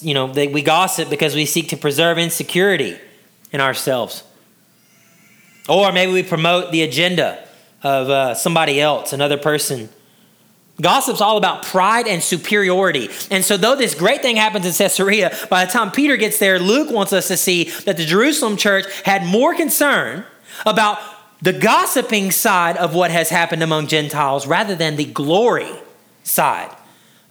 you 0.00 0.14
know, 0.14 0.32
they, 0.32 0.48
we 0.48 0.62
gossip 0.62 1.08
because 1.10 1.34
we 1.34 1.46
seek 1.46 1.68
to 1.68 1.76
preserve 1.76 2.18
insecurity 2.18 2.98
in 3.52 3.60
ourselves. 3.60 4.24
Or 5.68 5.92
maybe 5.92 6.12
we 6.12 6.22
promote 6.22 6.72
the 6.72 6.82
agenda 6.82 7.46
of 7.82 8.08
uh, 8.08 8.34
somebody 8.34 8.80
else, 8.80 9.12
another 9.12 9.36
person. 9.36 9.88
Gossip's 10.80 11.20
all 11.20 11.38
about 11.38 11.64
pride 11.64 12.06
and 12.06 12.22
superiority. 12.22 13.08
And 13.30 13.44
so, 13.44 13.56
though 13.56 13.76
this 13.76 13.94
great 13.94 14.20
thing 14.20 14.36
happens 14.36 14.66
in 14.66 14.72
Caesarea, 14.72 15.36
by 15.48 15.64
the 15.64 15.72
time 15.72 15.90
Peter 15.90 16.16
gets 16.16 16.38
there, 16.38 16.58
Luke 16.58 16.90
wants 16.90 17.12
us 17.12 17.28
to 17.28 17.36
see 17.36 17.64
that 17.84 17.96
the 17.96 18.04
Jerusalem 18.04 18.56
church 18.56 18.84
had 19.02 19.24
more 19.24 19.54
concern 19.54 20.24
about 20.66 20.98
the 21.40 21.52
gossiping 21.52 22.30
side 22.30 22.76
of 22.76 22.94
what 22.94 23.10
has 23.10 23.30
happened 23.30 23.62
among 23.62 23.86
Gentiles 23.86 24.46
rather 24.46 24.74
than 24.74 24.96
the 24.96 25.04
glory 25.04 25.70
side 26.24 26.74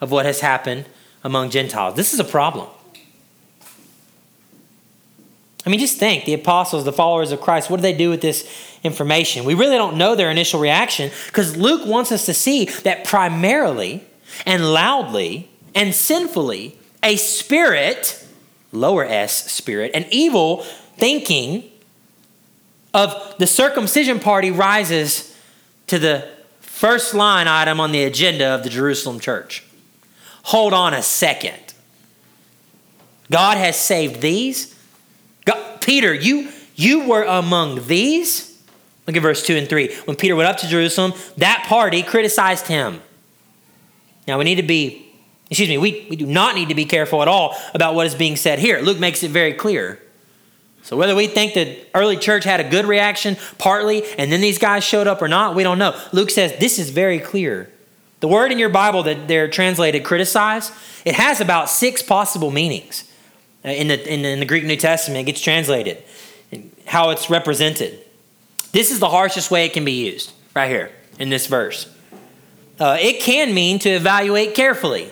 of 0.01 0.11
what 0.11 0.25
has 0.25 0.39
happened 0.39 0.85
among 1.23 1.49
Gentiles. 1.49 1.95
This 1.95 2.13
is 2.13 2.19
a 2.19 2.23
problem. 2.23 2.67
I 5.65 5.69
mean, 5.69 5.79
just 5.79 5.97
think 5.97 6.25
the 6.25 6.33
apostles, 6.33 6.85
the 6.85 6.93
followers 6.93 7.31
of 7.31 7.41
Christ, 7.41 7.69
what 7.69 7.77
do 7.77 7.81
they 7.81 7.93
do 7.93 8.09
with 8.09 8.21
this 8.21 8.47
information? 8.83 9.45
We 9.45 9.55
really 9.55 9.77
don't 9.77 9.97
know 9.97 10.15
their 10.15 10.29
initial 10.29 10.59
reaction 10.59 11.11
because 11.25 11.57
Luke 11.57 11.87
wants 11.87 12.11
us 12.11 12.25
to 12.27 12.33
see 12.33 12.65
that 12.83 13.03
primarily 13.03 14.03
and 14.45 14.73
loudly 14.73 15.49
and 15.73 15.93
sinfully, 15.93 16.77
a 17.03 17.15
spirit, 17.15 18.25
lower 18.71 19.03
s 19.03 19.51
spirit, 19.51 19.91
an 19.95 20.05
evil 20.11 20.63
thinking 20.97 21.69
of 22.93 23.35
the 23.39 23.47
circumcision 23.47 24.19
party 24.19 24.51
rises 24.51 25.35
to 25.87 25.99
the 25.99 26.27
first 26.61 27.13
line 27.13 27.47
item 27.47 27.79
on 27.79 27.91
the 27.91 28.03
agenda 28.03 28.45
of 28.47 28.63
the 28.63 28.69
Jerusalem 28.69 29.19
church. 29.19 29.65
Hold 30.43 30.73
on 30.73 30.93
a 30.93 31.01
second. 31.01 31.73
God 33.31 33.57
has 33.57 33.79
saved 33.79 34.21
these 34.21 34.74
God, 35.45 35.81
Peter, 35.81 36.13
you, 36.13 36.49
you 36.75 37.07
were 37.07 37.23
among 37.23 37.87
these. 37.87 38.61
Look 39.07 39.15
at 39.15 39.21
verse 39.21 39.45
2 39.45 39.55
and 39.55 39.69
3. 39.69 39.93
When 40.05 40.17
Peter 40.17 40.35
went 40.35 40.49
up 40.49 40.57
to 40.57 40.67
Jerusalem, 40.67 41.13
that 41.37 41.65
party 41.67 42.01
criticized 42.03 42.67
him. 42.67 43.01
Now 44.27 44.37
we 44.37 44.43
need 44.43 44.55
to 44.55 44.63
be, 44.63 45.07
excuse 45.49 45.69
me, 45.69 45.77
we, 45.77 46.07
we 46.09 46.15
do 46.15 46.25
not 46.25 46.55
need 46.55 46.69
to 46.69 46.75
be 46.75 46.85
careful 46.85 47.21
at 47.21 47.27
all 47.27 47.55
about 47.73 47.93
what 47.95 48.07
is 48.07 48.15
being 48.15 48.35
said 48.35 48.59
here. 48.59 48.79
Luke 48.79 48.99
makes 48.99 49.23
it 49.23 49.31
very 49.31 49.53
clear. 49.53 50.01
So 50.81 50.97
whether 50.97 51.15
we 51.15 51.27
think 51.27 51.53
the 51.55 51.79
early 51.95 52.17
church 52.17 52.43
had 52.43 52.59
a 52.59 52.69
good 52.69 52.85
reaction, 52.85 53.37
partly, 53.57 54.03
and 54.17 54.31
then 54.31 54.41
these 54.41 54.59
guys 54.59 54.83
showed 54.83 55.07
up 55.07 55.21
or 55.21 55.27
not, 55.27 55.55
we 55.55 55.63
don't 55.63 55.79
know. 55.79 55.99
Luke 56.11 56.29
says 56.29 56.53
this 56.59 56.77
is 56.77 56.91
very 56.91 57.19
clear. 57.19 57.71
The 58.19 58.27
word 58.27 58.51
in 58.51 58.59
your 58.59 58.69
Bible 58.69 59.03
that 59.03 59.27
they're 59.27 59.47
translated 59.47 60.03
criticize, 60.03 60.71
it 61.03 61.15
has 61.15 61.41
about 61.41 61.69
six 61.69 62.01
possible 62.01 62.51
meanings. 62.51 63.03
Uh, 63.65 63.69
in 63.69 63.87
the, 63.87 64.13
in 64.13 64.21
the, 64.21 64.29
in 64.29 64.39
the 64.39 64.45
Greek 64.45 64.63
New 64.63 64.75
Testament, 64.75 65.21
it 65.21 65.23
gets 65.23 65.41
translated, 65.41 66.03
how 66.85 67.09
it's 67.09 67.29
represented. 67.29 67.99
This 68.71 68.91
is 68.91 68.99
the 68.99 69.09
harshest 69.09 69.49
way 69.49 69.65
it 69.65 69.73
can 69.73 69.83
be 69.83 70.05
used, 70.05 70.33
right 70.55 70.69
here 70.69 70.91
in 71.17 71.29
this 71.29 71.47
verse. 71.47 71.89
Uh, 72.79 72.97
it 72.99 73.21
can 73.21 73.53
mean 73.53 73.79
to 73.79 73.89
evaluate 73.89 74.53
carefully. 74.53 75.11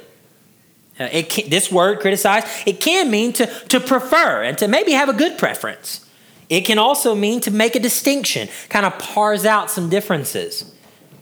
Uh, 0.99 1.09
it 1.11 1.29
can, 1.29 1.49
this 1.49 1.71
word, 1.71 1.99
criticize, 1.99 2.43
it 2.67 2.79
can 2.79 3.09
mean 3.09 3.33
to, 3.33 3.47
to 3.69 3.79
prefer 3.79 4.43
and 4.43 4.57
to 4.59 4.67
maybe 4.67 4.91
have 4.91 5.09
a 5.09 5.13
good 5.13 5.39
preference. 5.39 6.07
It 6.49 6.61
can 6.61 6.77
also 6.77 7.15
mean 7.15 7.39
to 7.41 7.51
make 7.51 7.75
a 7.75 7.79
distinction, 7.79 8.49
kind 8.69 8.85
of 8.85 8.99
parse 8.99 9.45
out 9.45 9.71
some 9.71 9.89
differences, 9.89 10.71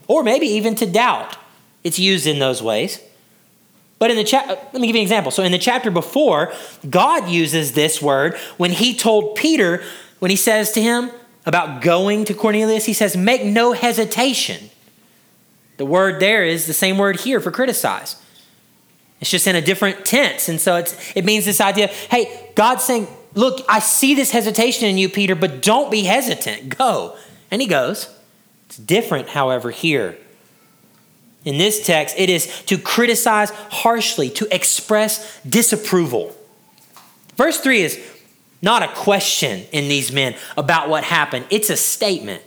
or 0.06 0.22
maybe 0.22 0.46
even 0.46 0.74
to 0.74 0.86
doubt. 0.86 1.36
It's 1.84 1.98
used 1.98 2.26
in 2.26 2.38
those 2.38 2.62
ways. 2.62 3.00
But 4.02 4.10
in 4.10 4.16
the 4.16 4.24
chapter, 4.24 4.54
uh, 4.54 4.56
let 4.72 4.80
me 4.80 4.88
give 4.88 4.96
you 4.96 5.00
an 5.00 5.04
example. 5.04 5.30
So 5.30 5.44
in 5.44 5.52
the 5.52 5.60
chapter 5.60 5.88
before, 5.88 6.52
God 6.90 7.28
uses 7.28 7.74
this 7.74 8.02
word 8.02 8.36
when 8.56 8.72
he 8.72 8.96
told 8.96 9.36
Peter, 9.36 9.80
when 10.18 10.28
he 10.28 10.36
says 10.36 10.72
to 10.72 10.82
him 10.82 11.12
about 11.46 11.82
going 11.82 12.24
to 12.24 12.34
Cornelius, 12.34 12.84
he 12.84 12.94
says, 12.94 13.16
make 13.16 13.44
no 13.44 13.74
hesitation. 13.74 14.70
The 15.76 15.86
word 15.86 16.18
there 16.18 16.44
is 16.44 16.66
the 16.66 16.72
same 16.72 16.98
word 16.98 17.20
here 17.20 17.38
for 17.38 17.52
criticize. 17.52 18.20
It's 19.20 19.30
just 19.30 19.46
in 19.46 19.54
a 19.54 19.62
different 19.62 20.04
tense. 20.04 20.48
And 20.48 20.60
so 20.60 20.74
it's, 20.74 20.96
it 21.14 21.24
means 21.24 21.44
this 21.44 21.60
idea 21.60 21.86
hey, 21.86 22.50
God's 22.56 22.82
saying, 22.82 23.06
look, 23.34 23.64
I 23.68 23.78
see 23.78 24.16
this 24.16 24.32
hesitation 24.32 24.88
in 24.88 24.98
you, 24.98 25.10
Peter, 25.10 25.36
but 25.36 25.62
don't 25.62 25.92
be 25.92 26.02
hesitant. 26.02 26.76
Go. 26.76 27.16
And 27.52 27.62
he 27.62 27.68
goes. 27.68 28.12
It's 28.66 28.78
different, 28.78 29.28
however, 29.28 29.70
here. 29.70 30.18
In 31.44 31.58
this 31.58 31.84
text, 31.84 32.14
it 32.18 32.30
is 32.30 32.62
to 32.66 32.78
criticize 32.78 33.50
harshly, 33.50 34.30
to 34.30 34.54
express 34.54 35.40
disapproval. 35.42 36.34
Verse 37.36 37.58
3 37.60 37.82
is 37.82 38.00
not 38.60 38.82
a 38.82 38.88
question 38.88 39.66
in 39.72 39.88
these 39.88 40.12
men 40.12 40.36
about 40.56 40.88
what 40.88 41.04
happened, 41.04 41.46
it's 41.50 41.70
a 41.70 41.76
statement. 41.76 42.42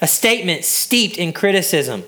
A 0.00 0.06
statement 0.06 0.64
steeped 0.64 1.16
in 1.16 1.32
criticism. 1.32 2.04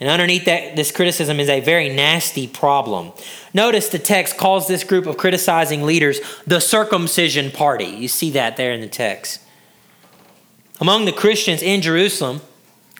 And 0.00 0.08
underneath 0.08 0.44
that, 0.44 0.76
this 0.76 0.92
criticism 0.92 1.40
is 1.40 1.48
a 1.48 1.60
very 1.60 1.88
nasty 1.88 2.46
problem. 2.46 3.12
Notice 3.52 3.88
the 3.88 3.98
text 3.98 4.36
calls 4.36 4.68
this 4.68 4.84
group 4.84 5.06
of 5.06 5.16
criticizing 5.16 5.82
leaders 5.82 6.20
the 6.46 6.60
circumcision 6.60 7.50
party. 7.50 7.86
You 7.86 8.06
see 8.06 8.30
that 8.30 8.56
there 8.56 8.72
in 8.72 8.80
the 8.80 8.88
text. 8.88 9.40
Among 10.80 11.04
the 11.04 11.12
Christians 11.12 11.62
in 11.62 11.82
Jerusalem, 11.82 12.42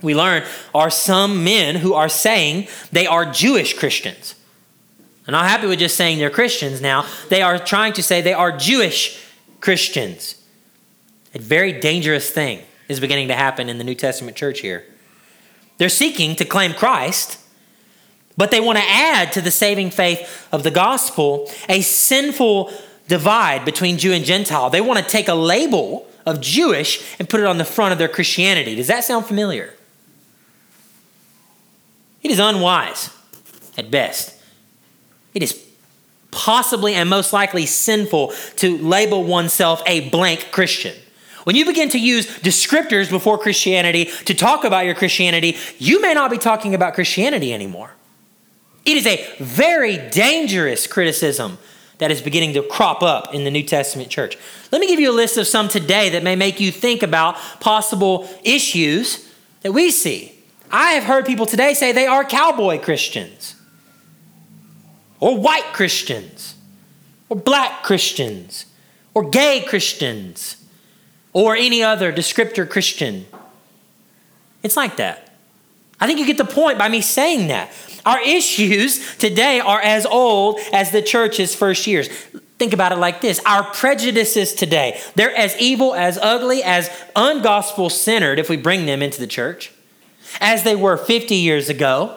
we 0.03 0.15
learn 0.15 0.45
are 0.75 0.91
some 0.91 1.45
men 1.45 1.77
who 1.77 1.95
are 1.95 2.09
saying 2.09 2.69
they 2.93 3.07
are 3.07 3.25
Jewish 3.25 3.77
Christians. 3.79 4.35
They're 5.25 5.33
not 5.33 5.47
happy 5.47 5.67
with 5.67 5.79
just 5.79 5.97
saying 5.97 6.19
they're 6.19 6.31
Christians 6.31 6.81
now. 6.81 7.05
They 7.29 7.43
are 7.43 7.59
trying 7.59 7.93
to 7.95 8.03
say 8.03 8.21
they 8.21 8.33
are 8.33 8.57
Jewish 8.57 9.23
Christians. 9.61 10.43
A 11.35 11.39
very 11.39 11.73
dangerous 11.81 12.31
thing 12.31 12.63
is 12.89 13.01
beginning 13.01 13.29
to 13.29 13.35
happen 13.35 13.69
in 13.69 13.79
the 13.79 13.85
New 13.85 13.95
Testament 13.95 14.37
church 14.37 14.61
here. 14.61 14.85
They're 15.77 15.89
seeking 15.89 16.35
to 16.37 16.45
claim 16.45 16.73
Christ, 16.73 17.39
but 18.37 18.51
they 18.51 18.61
want 18.61 18.79
to 18.79 18.85
add 18.85 19.33
to 19.33 19.41
the 19.41 19.51
saving 19.51 19.91
faith 19.91 20.49
of 20.51 20.63
the 20.63 20.71
gospel 20.71 21.51
a 21.69 21.83
sinful 21.83 22.73
divide 23.09 23.65
between 23.65 23.99
Jew 23.99 24.13
and 24.13 24.25
Gentile. 24.25 24.71
They 24.71 24.81
want 24.81 24.99
to 24.99 25.09
take 25.09 25.29
a 25.29 25.35
label 25.35 26.07
of 26.25 26.41
Jewish 26.41 27.05
and 27.19 27.29
put 27.29 27.41
it 27.41 27.47
on 27.47 27.59
the 27.59 27.65
front 27.65 27.93
of 27.93 27.99
their 27.99 28.09
Christianity. 28.09 28.75
Does 28.75 28.87
that 28.87 29.05
sound 29.05 29.27
familiar? 29.27 29.75
It 32.29 32.33
is 32.33 32.41
unwise 32.41 33.09
at 33.79 33.91
best. 33.91 34.35
It 35.33 35.43
is 35.43 35.67
possibly 36.31 36.93
and 36.93 37.09
most 37.09 37.33
likely 37.33 37.65
sinful 37.65 38.35
to 38.57 38.77
label 38.77 39.25
oneself 39.25 39.83
a 39.87 40.11
blank 40.11 40.49
Christian. 40.51 40.95
When 41.45 41.57
you 41.57 41.65
begin 41.65 41.89
to 41.89 41.99
use 41.99 42.27
descriptors 42.41 43.09
before 43.09 43.39
Christianity 43.39 44.11
to 44.27 44.35
talk 44.35 44.65
about 44.65 44.85
your 44.85 44.95
Christianity, 44.95 45.57
you 45.79 46.03
may 46.03 46.13
not 46.13 46.31
be 46.31 46.37
talking 46.37 46.75
about 46.75 46.93
Christianity 46.93 47.55
anymore. 47.55 47.93
It 48.85 48.99
is 48.99 49.07
a 49.07 49.27
very 49.41 49.97
dangerous 49.97 50.87
criticism 50.87 51.57
that 51.97 52.11
is 52.11 52.21
beginning 52.21 52.53
to 52.53 52.63
crop 52.63 53.03
up 53.03 53.33
in 53.33 53.45
the 53.45 53.51
New 53.51 53.63
Testament 53.63 54.11
church. 54.11 54.37
Let 54.71 54.83
me 54.83 54.87
give 54.87 55.01
you 55.01 55.11
a 55.11 55.17
list 55.17 55.39
of 55.39 55.47
some 55.47 55.69
today 55.69 56.11
that 56.11 56.23
may 56.23 56.37
make 56.37 56.61
you 56.61 56.73
think 56.73 57.03
about 57.03 57.37
possible 57.61 58.29
issues 58.45 59.33
that 59.63 59.73
we 59.73 59.91
see 59.91 60.38
I 60.71 60.93
have 60.93 61.05
heard 61.05 61.27
people 61.27 61.47
today 61.47 61.75
say 61.75 61.93
they 61.93 62.07
are 62.07 62.25
cowboy 62.25 62.79
Christians, 62.79 63.55
or 65.21 65.39
white 65.39 65.73
Christians, 65.73 66.55
or 67.29 67.37
black 67.37 67.83
Christians, 67.83 68.67
or 69.15 69.29
gay 69.31 69.65
Christians, 69.67 70.57
or 71.33 71.57
any 71.57 71.83
other 71.83 72.13
descriptor 72.13 72.69
Christian. 72.69 73.27
It's 74.63 74.77
like 74.77 74.97
that. 74.97 75.31
I 76.01 76.07
think 76.07 76.19
you 76.19 76.27
get 76.27 76.39
the 76.39 76.45
point 76.45 76.79
by 76.79 76.89
me 76.89 77.01
saying 77.01 77.49
that. 77.49 77.73
Our 78.07 78.21
issues 78.21 79.17
today 79.17 79.61
are 79.61 79.81
as 79.81 80.07
old 80.07 80.61
as 80.73 80.91
the 80.91 81.03
church's 81.03 81.55
first 81.55 81.87
years. 81.87 82.09
Think 82.59 82.73
about 82.73 82.93
it 82.93 82.99
like 82.99 83.21
this 83.21 83.41
our 83.47 83.65
prejudices 83.65 84.53
today, 84.53 85.01
they're 85.15 85.35
as 85.35 85.57
evil, 85.61 85.95
as 85.95 86.19
ugly, 86.19 86.63
as 86.63 86.89
ungospel 87.17 87.91
centered 87.91 88.39
if 88.39 88.51
we 88.51 88.57
bring 88.57 88.87
them 88.87 89.03
into 89.03 89.21
the 89.21 89.27
church 89.27 89.73
as 90.41 90.65
they 90.65 90.77
were 90.77 90.97
50 90.97 91.35
years 91.35 91.69
ago, 91.69 92.17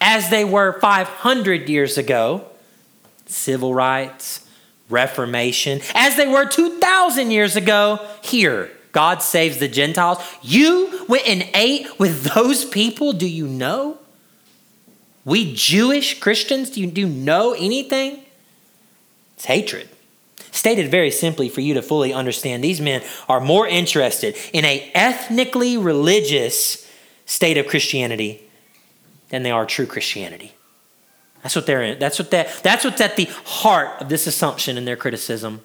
as 0.00 0.30
they 0.30 0.44
were 0.44 0.78
500 0.80 1.68
years 1.68 1.98
ago, 1.98 2.44
civil 3.26 3.74
rights, 3.74 4.46
Reformation, 4.88 5.80
as 5.94 6.16
they 6.16 6.26
were 6.26 6.46
2,000 6.46 7.30
years 7.30 7.56
ago 7.56 8.06
here. 8.22 8.70
God 8.92 9.22
saves 9.22 9.58
the 9.58 9.68
Gentiles. 9.68 10.18
You 10.42 11.04
went 11.08 11.28
and 11.28 11.46
ate 11.54 11.98
with 11.98 12.22
those 12.34 12.64
people, 12.64 13.12
do 13.12 13.28
you 13.28 13.46
know? 13.46 13.98
We 15.24 15.52
Jewish 15.52 16.18
Christians, 16.20 16.70
do 16.70 16.80
you, 16.80 16.90
do 16.90 17.02
you 17.02 17.08
know 17.08 17.52
anything? 17.52 18.24
It's 19.36 19.44
hatred. 19.44 19.90
Stated 20.50 20.90
very 20.90 21.10
simply 21.10 21.50
for 21.50 21.60
you 21.60 21.74
to 21.74 21.82
fully 21.82 22.14
understand, 22.14 22.64
these 22.64 22.80
men 22.80 23.02
are 23.28 23.40
more 23.40 23.68
interested 23.68 24.36
in 24.54 24.64
a 24.64 24.90
ethnically 24.94 25.76
religious 25.76 26.87
state 27.28 27.58
of 27.58 27.68
Christianity 27.68 28.42
than 29.28 29.42
they 29.42 29.50
are 29.50 29.66
true 29.66 29.86
Christianity. 29.86 30.54
That's 31.42 31.54
what 31.54 31.66
they're 31.66 31.82
in. 31.82 31.98
That's 31.98 32.18
what 32.18 32.30
that, 32.32 32.62
that's 32.62 32.84
what's 32.84 33.00
at 33.00 33.16
the 33.16 33.26
heart 33.44 34.00
of 34.00 34.08
this 34.08 34.26
assumption 34.26 34.76
in 34.76 34.86
their 34.86 34.96
criticism. 34.96 35.60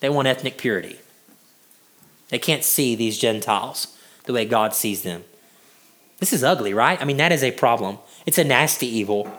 They 0.00 0.08
want 0.08 0.26
ethnic 0.26 0.56
purity. 0.56 0.98
They 2.30 2.38
can't 2.38 2.64
see 2.64 2.96
these 2.96 3.18
Gentiles 3.18 3.96
the 4.24 4.32
way 4.32 4.46
God 4.46 4.74
sees 4.74 5.02
them. 5.02 5.24
This 6.18 6.32
is 6.32 6.42
ugly, 6.42 6.72
right? 6.72 7.00
I 7.00 7.04
mean, 7.04 7.18
that 7.18 7.32
is 7.32 7.44
a 7.44 7.52
problem. 7.52 7.98
It's 8.24 8.38
a 8.38 8.44
nasty 8.44 8.86
evil. 8.86 9.30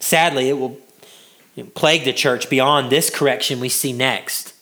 Sadly, 0.00 0.48
it 0.48 0.58
will 0.58 0.78
plague 1.74 2.04
the 2.04 2.12
church 2.12 2.48
beyond 2.48 2.90
this 2.90 3.10
correction 3.10 3.60
we 3.60 3.68
see 3.68 3.92
next. 3.92 4.54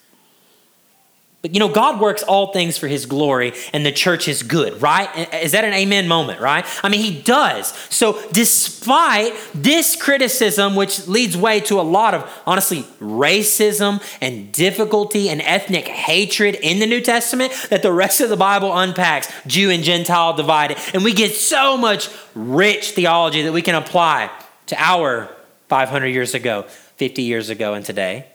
But 1.42 1.54
you 1.54 1.58
know, 1.58 1.70
God 1.70 2.02
works 2.02 2.22
all 2.22 2.52
things 2.52 2.76
for 2.76 2.86
his 2.86 3.06
glory, 3.06 3.54
and 3.72 3.86
the 3.86 3.92
church 3.92 4.28
is 4.28 4.42
good, 4.42 4.82
right? 4.82 5.32
Is 5.42 5.52
that 5.52 5.64
an 5.64 5.72
amen 5.72 6.06
moment, 6.06 6.38
right? 6.38 6.66
I 6.84 6.90
mean, 6.90 7.00
he 7.00 7.22
does. 7.22 7.68
So, 7.88 8.22
despite 8.32 9.32
this 9.54 9.96
criticism, 9.96 10.76
which 10.76 11.08
leads 11.08 11.38
way 11.38 11.60
to 11.60 11.80
a 11.80 11.82
lot 11.82 12.12
of, 12.12 12.30
honestly, 12.46 12.82
racism 13.00 14.02
and 14.20 14.52
difficulty 14.52 15.30
and 15.30 15.40
ethnic 15.40 15.88
hatred 15.88 16.56
in 16.56 16.78
the 16.78 16.86
New 16.86 17.00
Testament 17.00 17.54
that 17.70 17.80
the 17.80 17.92
rest 17.92 18.20
of 18.20 18.28
the 18.28 18.36
Bible 18.36 18.76
unpacks, 18.76 19.32
Jew 19.46 19.70
and 19.70 19.82
Gentile 19.82 20.34
divided, 20.34 20.76
and 20.92 21.02
we 21.02 21.14
get 21.14 21.32
so 21.32 21.78
much 21.78 22.10
rich 22.34 22.90
theology 22.90 23.42
that 23.42 23.52
we 23.52 23.62
can 23.62 23.76
apply 23.76 24.30
to 24.66 24.76
our 24.78 25.34
500 25.68 26.08
years 26.08 26.34
ago, 26.34 26.64
50 26.96 27.22
years 27.22 27.48
ago, 27.48 27.72
and 27.72 27.86
today. 27.86 28.26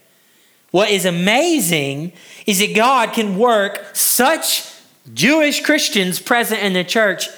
What 0.75 0.89
is 0.89 1.05
amazing 1.05 2.11
is 2.45 2.59
that 2.59 2.75
God 2.75 3.13
can 3.13 3.37
work 3.37 3.95
such 3.95 4.69
Jewish 5.13 5.63
Christians 5.63 6.19
present 6.19 6.61
in 6.61 6.73
the 6.73 6.83
church. 6.83 7.29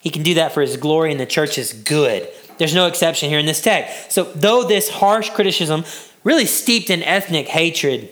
He 0.00 0.10
can 0.10 0.22
do 0.22 0.34
that 0.34 0.52
for 0.52 0.60
his 0.60 0.76
glory, 0.76 1.10
and 1.10 1.18
the 1.18 1.24
church 1.24 1.56
is 1.56 1.72
good. 1.72 2.28
There's 2.58 2.74
no 2.74 2.86
exception 2.86 3.30
here 3.30 3.38
in 3.38 3.46
this 3.46 3.62
text. 3.62 4.12
So, 4.12 4.24
though 4.24 4.62
this 4.62 4.90
harsh 4.90 5.30
criticism, 5.30 5.86
really 6.22 6.44
steeped 6.44 6.90
in 6.90 7.02
ethnic 7.02 7.48
hatred, 7.48 8.10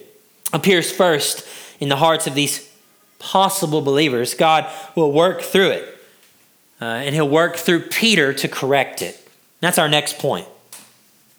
appears 0.51 0.91
first 0.91 1.47
in 1.79 1.89
the 1.89 1.97
hearts 1.97 2.25
of 2.25 2.33
these 2.33 2.67
possible 3.19 3.81
believers, 3.81 4.33
God 4.33 4.67
will 4.95 5.11
work 5.11 5.43
through 5.43 5.69
it. 5.69 6.01
Uh, 6.81 6.85
and 6.85 7.13
he'll 7.13 7.29
work 7.29 7.57
through 7.57 7.81
Peter 7.81 8.33
to 8.33 8.47
correct 8.47 9.03
it. 9.03 9.29
That's 9.59 9.77
our 9.77 9.87
next 9.87 10.17
point. 10.17 10.47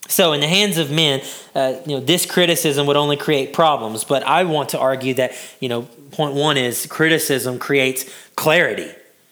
So, 0.08 0.32
in 0.32 0.40
the 0.40 0.48
hands 0.48 0.78
of 0.78 0.90
men, 0.90 1.22
uh, 1.54 1.75
you 1.86 1.96
know, 1.96 2.00
this 2.00 2.26
criticism 2.26 2.86
would 2.86 2.96
only 2.96 3.16
create 3.16 3.52
problems. 3.52 4.04
But 4.04 4.22
I 4.22 4.44
want 4.44 4.70
to 4.70 4.78
argue 4.78 5.14
that, 5.14 5.32
you 5.60 5.68
know, 5.68 5.82
point 6.12 6.34
one 6.34 6.56
is 6.56 6.86
criticism 6.86 7.58
creates 7.58 8.04
clarity. 8.36 8.90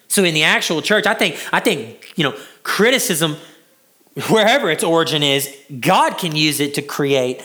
So, 0.09 0.25
in 0.25 0.35
the 0.35 0.45
actual 0.45 0.83
church, 0.83 1.07
I 1.07 1.15
think, 1.15 1.37
I 1.53 1.61
think, 1.61 2.13
you 2.17 2.25
know, 2.25 2.37
criticism, 2.63 3.37
wherever 4.29 4.71
its 4.71 4.85
origin 4.85 5.23
is, 5.23 5.55
God 5.81 6.19
can 6.19 6.35
use 6.35 6.61
it 6.61 6.75
to 6.75 6.83
create 6.83 7.43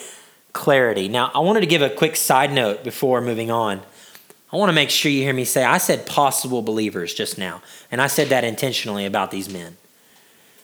clarity. 0.54 1.08
Now, 1.08 1.32
I 1.34 1.40
wanted 1.40 1.62
to 1.62 1.68
give 1.68 1.82
a 1.82 1.90
quick 1.90 2.16
side 2.16 2.52
note 2.52 2.84
before 2.84 3.22
moving 3.22 3.52
on. 3.52 3.82
I 4.52 4.58
want 4.58 4.70
to 4.70 4.74
make 4.74 4.90
sure 4.90 5.12
you 5.12 5.22
hear 5.22 5.34
me 5.34 5.46
say 5.46 5.64
I 5.64 5.78
said 5.78 6.08
possible 6.08 6.62
believers 6.64 7.14
just 7.14 7.38
now, 7.38 7.62
and 7.92 8.02
I 8.02 8.08
said 8.08 8.30
that 8.30 8.44
intentionally 8.44 9.06
about 9.06 9.30
these 9.30 9.48
men. 9.48 9.78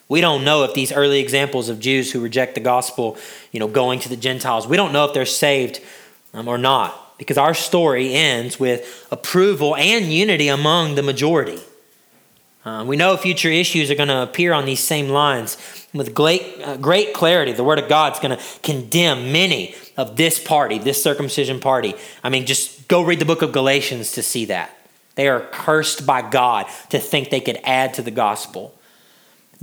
We 0.08 0.22
don't 0.22 0.44
know 0.44 0.64
if 0.64 0.74
these 0.74 0.92
early 0.92 1.20
examples 1.20 1.70
of 1.70 1.80
Jews 1.80 2.12
who 2.12 2.22
reject 2.22 2.56
the 2.56 2.62
gospel, 2.62 3.18
you 3.52 3.60
know, 3.60 3.68
going 3.68 4.00
to 4.02 4.10
the 4.10 4.18
Gentiles, 4.18 4.68
we 4.68 4.78
don't 4.78 4.94
know 4.94 5.06
if 5.06 5.14
they're 5.14 5.26
saved 5.26 5.82
um, 6.34 6.48
or 6.48 6.58
not 6.58 7.18
because 7.18 7.38
our 7.38 7.54
story 7.54 8.14
ends 8.14 8.60
with 8.60 9.08
approval 9.12 9.76
and 9.76 10.06
unity 10.06 10.48
among 10.48 10.96
the 10.96 11.04
majority. 11.04 11.60
Uh, 12.66 12.84
we 12.84 12.98
know 12.98 13.16
future 13.16 13.50
issues 13.50 13.92
are 13.92 13.96
going 13.96 14.10
to 14.10 14.24
appear 14.24 14.52
on 14.52 14.66
these 14.66 14.80
same 14.80 15.10
lines 15.10 15.58
with 15.94 16.14
great, 16.14 16.60
uh, 16.64 16.78
great 16.78 17.14
clarity. 17.14 17.52
The 17.52 17.64
Word 17.64 17.78
of 17.78 17.88
God 17.88 18.14
is 18.14 18.20
going 18.20 18.38
to 18.38 18.44
condemn 18.64 19.32
many 19.32 19.76
of 19.98 20.18
this 20.18 20.44
party, 20.44 20.80
this 20.80 21.02
circumcision 21.02 21.60
party. 21.60 21.94
I 22.24 22.30
mean, 22.30 22.46
just 22.46 22.88
go 22.88 23.04
read 23.04 23.20
the 23.20 23.26
book 23.26 23.44
of 23.44 23.52
Galatians 23.52 24.12
to 24.14 24.24
see 24.24 24.46
that. 24.46 24.76
They 25.14 25.30
are 25.30 25.42
cursed 25.52 26.06
by 26.06 26.28
God 26.28 26.66
to 26.90 27.00
think 27.00 27.30
they 27.30 27.40
could 27.40 27.60
add 27.64 27.94
to 27.94 28.02
the 28.02 28.12
gospel. 28.12 28.75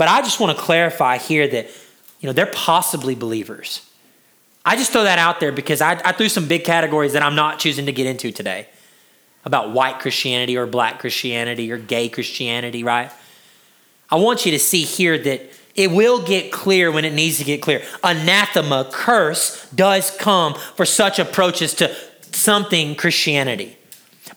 But 0.02 0.09
I 0.09 0.21
just 0.21 0.40
want 0.40 0.59
to 0.59 0.61
clarify 0.61 1.16
here 1.16 1.47
that, 1.47 1.68
you 2.18 2.26
know, 2.26 2.32
they're 2.32 2.47
possibly 2.47 3.14
believers. 3.14 3.88
I 4.64 4.75
just 4.75 4.90
throw 4.90 5.04
that 5.04 5.21
out 5.21 5.38
there 5.38 5.52
because 5.52 5.80
I, 5.80 5.92
I 6.04 6.11
threw 6.11 6.28
some 6.28 6.49
big 6.49 6.64
categories 6.64 7.12
that 7.12 7.23
I'm 7.23 7.37
not 7.37 7.61
choosing 7.61 7.87
to 7.87 7.92
get 7.92 8.07
into 8.07 8.33
today 8.33 8.66
about 9.44 9.70
white 9.70 10.00
Christianity 10.00 10.57
or 10.57 10.66
black 10.66 10.98
Christianity 10.98 11.70
or 11.70 11.79
gay 11.79 12.09
Christianity, 12.09 12.83
right? 12.83 13.12
I 14.11 14.16
want 14.16 14.44
you 14.44 14.50
to 14.50 14.59
see 14.59 14.83
here 14.83 15.16
that 15.18 15.48
it 15.77 15.92
will 15.92 16.20
get 16.20 16.50
clear 16.50 16.90
when 16.90 17.05
it 17.05 17.12
needs 17.12 17.38
to 17.38 17.44
get 17.44 17.62
clear. 17.62 17.85
Anathema, 18.03 18.90
curse, 18.92 19.70
does 19.70 20.11
come 20.16 20.55
for 20.55 20.85
such 20.85 21.20
approaches 21.20 21.74
to 21.74 21.94
something 22.33 22.96
Christianity. 22.96 23.77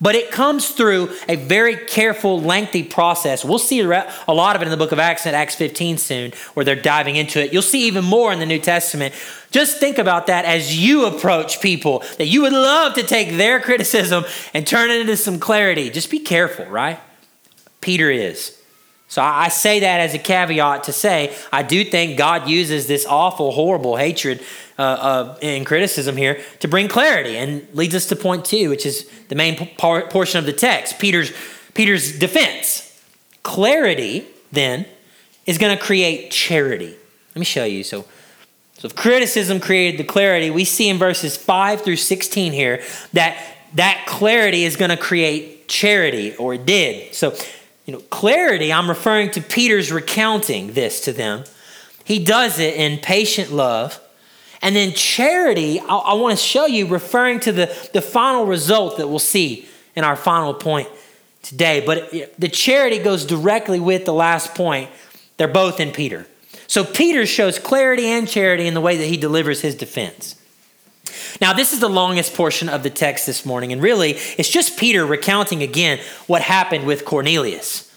But 0.01 0.15
it 0.15 0.29
comes 0.31 0.71
through 0.71 1.15
a 1.29 1.36
very 1.36 1.77
careful, 1.77 2.41
lengthy 2.41 2.84
process. 2.84 3.45
We'll 3.45 3.60
see 3.60 3.79
a 3.79 4.05
lot 4.27 4.55
of 4.55 4.62
it 4.62 4.65
in 4.65 4.71
the 4.71 4.77
book 4.77 4.91
of 4.91 4.99
Acts 4.99 5.25
and 5.25 5.36
Acts 5.36 5.55
15 5.55 5.97
soon, 5.97 6.31
where 6.53 6.65
they're 6.65 6.75
diving 6.75 7.15
into 7.15 7.41
it. 7.41 7.53
You'll 7.53 7.62
see 7.62 7.88
even 7.88 8.03
more 8.03 8.34
in 8.34 8.39
the 8.39 8.45
New 8.45 8.60
Testament. 8.60 9.13
Just 9.51 9.79
think 9.79 9.97
about 9.97 10.27
that 10.27 10.43
as 10.43 10.77
you 10.77 11.05
approach 11.05 11.62
people, 11.62 12.03
that 12.17 12.25
you 12.25 12.41
would 12.41 12.51
love 12.51 12.95
to 12.95 13.03
take 13.03 13.38
their 13.38 13.62
criticism 13.62 14.25
and 14.53 14.67
turn 14.67 14.91
it 14.91 14.99
into 14.99 15.15
some 15.15 15.39
clarity. 15.39 15.89
Just 15.89 16.12
be 16.12 16.19
careful, 16.19 16.65
right? 16.65 16.99
Peter 17.79 18.12
is. 18.12 18.62
So 19.07 19.21
I 19.21 19.49
say 19.49 19.81
that 19.81 19.99
as 19.99 20.13
a 20.13 20.19
caveat 20.19 20.85
to 20.85 20.91
say, 20.91 21.35
I 21.51 21.63
do 21.63 21.85
think 21.85 22.17
God 22.17 22.49
uses 22.49 22.87
this 22.87 23.05
awful, 23.05 23.51
horrible 23.51 23.95
hatred 23.95 24.41
uh, 24.77 24.81
uh, 24.81 25.37
in 25.41 25.63
criticism 25.63 26.17
here 26.17 26.41
to 26.59 26.67
bring 26.67 26.87
clarity 26.87 27.37
and 27.37 27.67
leads 27.73 27.95
us 27.95 28.07
to 28.07 28.15
point 28.15 28.45
two, 28.45 28.69
which 28.69 28.85
is 28.85 29.09
the 29.29 29.35
main 29.35 29.69
portion 29.77 30.39
of 30.39 30.45
the 30.45 30.53
text 30.53 30.99
Peter's, 30.99 31.31
Peter's 31.73 32.17
defense. 32.17 32.81
Clarity, 33.43 34.25
then, 34.51 34.85
is 35.45 35.59
going 35.59 35.77
to 35.77 35.81
create 35.81 36.31
charity. 36.31 36.95
Let 37.35 37.39
me 37.39 37.45
show 37.45 37.63
you. 37.63 37.83
So, 37.83 38.05
so 38.77 38.87
if 38.87 38.95
criticism 38.95 39.59
created 39.59 39.99
the 39.99 40.03
clarity, 40.03 40.49
we 40.49 40.65
see 40.65 40.89
in 40.89 40.97
verses 40.97 41.37
5 41.37 41.81
through 41.81 41.97
16 41.97 42.53
here 42.53 42.81
that 43.13 43.37
that 43.75 44.05
clarity 44.07 44.63
is 44.63 44.75
going 44.77 44.89
to 44.89 44.97
create 44.97 45.67
charity, 45.67 46.35
or 46.37 46.53
it 46.55 46.65
did. 46.65 47.13
So, 47.13 47.35
you 47.85 47.93
know, 47.93 47.99
clarity, 48.09 48.73
I'm 48.73 48.89
referring 48.89 49.31
to 49.31 49.41
Peter's 49.41 49.91
recounting 49.91 50.73
this 50.73 51.01
to 51.01 51.13
them. 51.13 51.43
He 52.03 52.23
does 52.23 52.59
it 52.59 52.75
in 52.75 52.99
patient 52.99 53.51
love 53.51 53.99
and 54.65 54.75
then 54.75 54.93
charity, 54.93 55.79
I, 55.79 55.95
I 55.95 56.13
want 56.15 56.37
to 56.37 56.43
show 56.43 56.65
you, 56.65 56.87
referring 56.87 57.39
to 57.41 57.51
the, 57.51 57.89
the 57.93 58.01
final 58.01 58.47
result 58.47 58.97
that 58.97 59.07
we'll 59.07 59.19
see 59.19 59.67
in 59.95 60.03
our 60.03 60.15
final 60.15 60.55
point 60.55 60.89
today. 61.43 61.83
But 61.85 62.11
the 62.39 62.49
charity 62.49 62.97
goes 62.97 63.25
directly 63.25 63.79
with 63.79 64.05
the 64.05 64.13
last 64.13 64.55
point. 64.55 64.89
They're 65.37 65.47
both 65.47 65.79
in 65.79 65.91
Peter. 65.91 66.25
So 66.65 66.83
Peter 66.83 67.27
shows 67.27 67.59
clarity 67.59 68.07
and 68.07 68.27
charity 68.27 68.65
in 68.65 68.73
the 68.73 68.81
way 68.81 68.97
that 68.97 69.05
he 69.05 69.17
delivers 69.17 69.61
his 69.61 69.75
defense. 69.75 70.41
Now, 71.41 71.54
this 71.54 71.73
is 71.73 71.80
the 71.80 71.89
longest 71.89 72.34
portion 72.34 72.69
of 72.69 72.84
the 72.84 72.89
text 72.89 73.25
this 73.25 73.45
morning, 73.45 73.71
and 73.71 73.82
really, 73.82 74.12
it's 74.38 74.49
just 74.49 74.78
Peter 74.78 75.06
recounting 75.06 75.63
again 75.63 75.99
what 76.28 76.41
happened 76.41 76.86
with 76.86 77.06
Cornelius. 77.06 77.91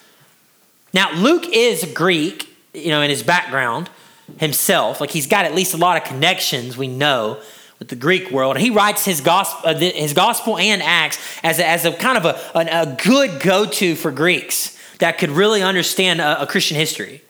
Now, 0.93 1.13
Luke 1.13 1.45
is 1.53 1.85
Greek, 1.95 2.49
you 2.73 2.89
know, 2.89 3.03
in 3.03 3.11
his 3.11 3.23
background, 3.23 3.91
himself. 4.39 5.01
Like 5.01 5.11
he's 5.11 5.27
got 5.27 5.45
at 5.45 5.55
least 5.55 5.75
a 5.75 5.77
lot 5.77 5.97
of 5.97 6.05
connections, 6.05 6.77
we 6.77 6.89
know, 6.89 7.41
with 7.79 7.89
the 7.89 7.97
Greek 7.97 8.31
world. 8.31 8.57
And 8.57 8.65
he 8.65 8.71
writes 8.71 9.05
his 9.05 9.21
gospel, 9.21 9.71
uh, 9.71 9.75
his 9.75 10.13
gospel 10.13 10.59
and 10.59 10.83
Acts 10.83 11.19
as 11.43 11.59
a, 11.59 11.67
as 11.67 11.85
a 11.85 11.93
kind 11.93 12.19
of 12.19 12.25
a, 12.25 12.41
a, 12.55 12.97
good 13.03 13.41
go 13.41 13.67
to 13.67 13.95
for 13.95 14.11
Greeks 14.11 14.77
that 14.99 15.19
could 15.19 15.31
really 15.31 15.63
understand 15.63 16.21
a, 16.21 16.43
a 16.43 16.47
Christian 16.47 16.77
history. 16.77 17.23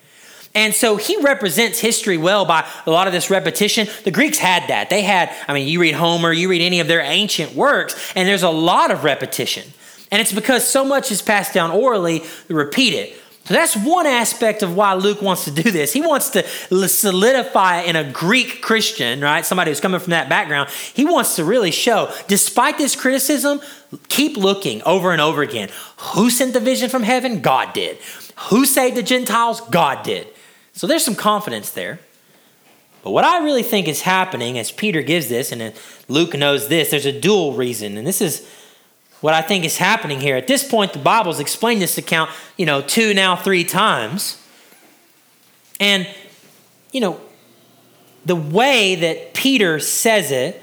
And 0.54 0.74
so 0.74 0.96
he 0.96 1.20
represents 1.22 1.78
history 1.78 2.16
well 2.16 2.44
by 2.44 2.66
a 2.86 2.90
lot 2.90 3.06
of 3.06 3.12
this 3.12 3.30
repetition. 3.30 3.86
The 4.04 4.10
Greeks 4.10 4.38
had 4.38 4.68
that. 4.68 4.90
They 4.90 5.02
had, 5.02 5.34
I 5.46 5.54
mean, 5.54 5.68
you 5.68 5.80
read 5.80 5.94
Homer, 5.94 6.32
you 6.32 6.48
read 6.48 6.62
any 6.62 6.80
of 6.80 6.88
their 6.88 7.00
ancient 7.00 7.54
works, 7.54 8.12
and 8.16 8.26
there's 8.26 8.42
a 8.42 8.50
lot 8.50 8.90
of 8.90 9.04
repetition. 9.04 9.64
And 10.10 10.20
it's 10.20 10.32
because 10.32 10.68
so 10.68 10.84
much 10.84 11.12
is 11.12 11.22
passed 11.22 11.54
down 11.54 11.70
orally, 11.70 12.24
repeat 12.48 12.94
it. 12.94 13.20
So 13.44 13.54
that's 13.54 13.76
one 13.76 14.06
aspect 14.06 14.62
of 14.62 14.76
why 14.76 14.92
Luke 14.92 15.22
wants 15.22 15.44
to 15.44 15.50
do 15.50 15.70
this. 15.70 15.92
He 15.92 16.02
wants 16.02 16.30
to 16.30 16.42
solidify 16.86 17.80
in 17.80 17.96
a 17.96 18.10
Greek 18.10 18.60
Christian, 18.60 19.22
right? 19.22 19.44
Somebody 19.44 19.70
who's 19.70 19.80
coming 19.80 20.00
from 20.00 20.10
that 20.10 20.28
background. 20.28 20.68
He 20.92 21.06
wants 21.06 21.36
to 21.36 21.44
really 21.44 21.70
show, 21.70 22.12
despite 22.26 22.76
this 22.76 22.94
criticism, 22.94 23.62
keep 24.08 24.36
looking 24.36 24.82
over 24.82 25.12
and 25.12 25.20
over 25.22 25.40
again. 25.40 25.70
Who 26.14 26.28
sent 26.28 26.52
the 26.52 26.60
vision 26.60 26.90
from 26.90 27.04
heaven? 27.04 27.40
God 27.40 27.72
did. 27.72 27.96
Who 28.50 28.66
saved 28.66 28.96
the 28.96 29.02
Gentiles? 29.02 29.62
God 29.62 30.02
did. 30.04 30.26
So 30.78 30.86
there's 30.86 31.04
some 31.04 31.16
confidence 31.16 31.70
there. 31.70 31.98
But 33.02 33.10
what 33.10 33.24
I 33.24 33.42
really 33.42 33.64
think 33.64 33.88
is 33.88 34.02
happening 34.02 34.56
as 34.60 34.70
Peter 34.70 35.02
gives 35.02 35.28
this, 35.28 35.50
and 35.50 35.74
Luke 36.06 36.34
knows 36.34 36.68
this, 36.68 36.92
there's 36.92 37.04
a 37.04 37.20
dual 37.20 37.54
reason. 37.54 37.98
And 37.98 38.06
this 38.06 38.20
is 38.20 38.48
what 39.20 39.34
I 39.34 39.42
think 39.42 39.64
is 39.64 39.78
happening 39.78 40.20
here. 40.20 40.36
At 40.36 40.46
this 40.46 40.62
point, 40.62 40.92
the 40.92 41.00
Bible's 41.00 41.40
explained 41.40 41.82
this 41.82 41.98
account, 41.98 42.30
you 42.56 42.64
know, 42.64 42.80
two, 42.80 43.12
now 43.12 43.34
three 43.34 43.64
times. 43.64 44.40
And, 45.80 46.08
you 46.92 47.00
know, 47.00 47.20
the 48.24 48.36
way 48.36 48.94
that 48.94 49.34
Peter 49.34 49.80
says 49.80 50.30
it 50.30 50.62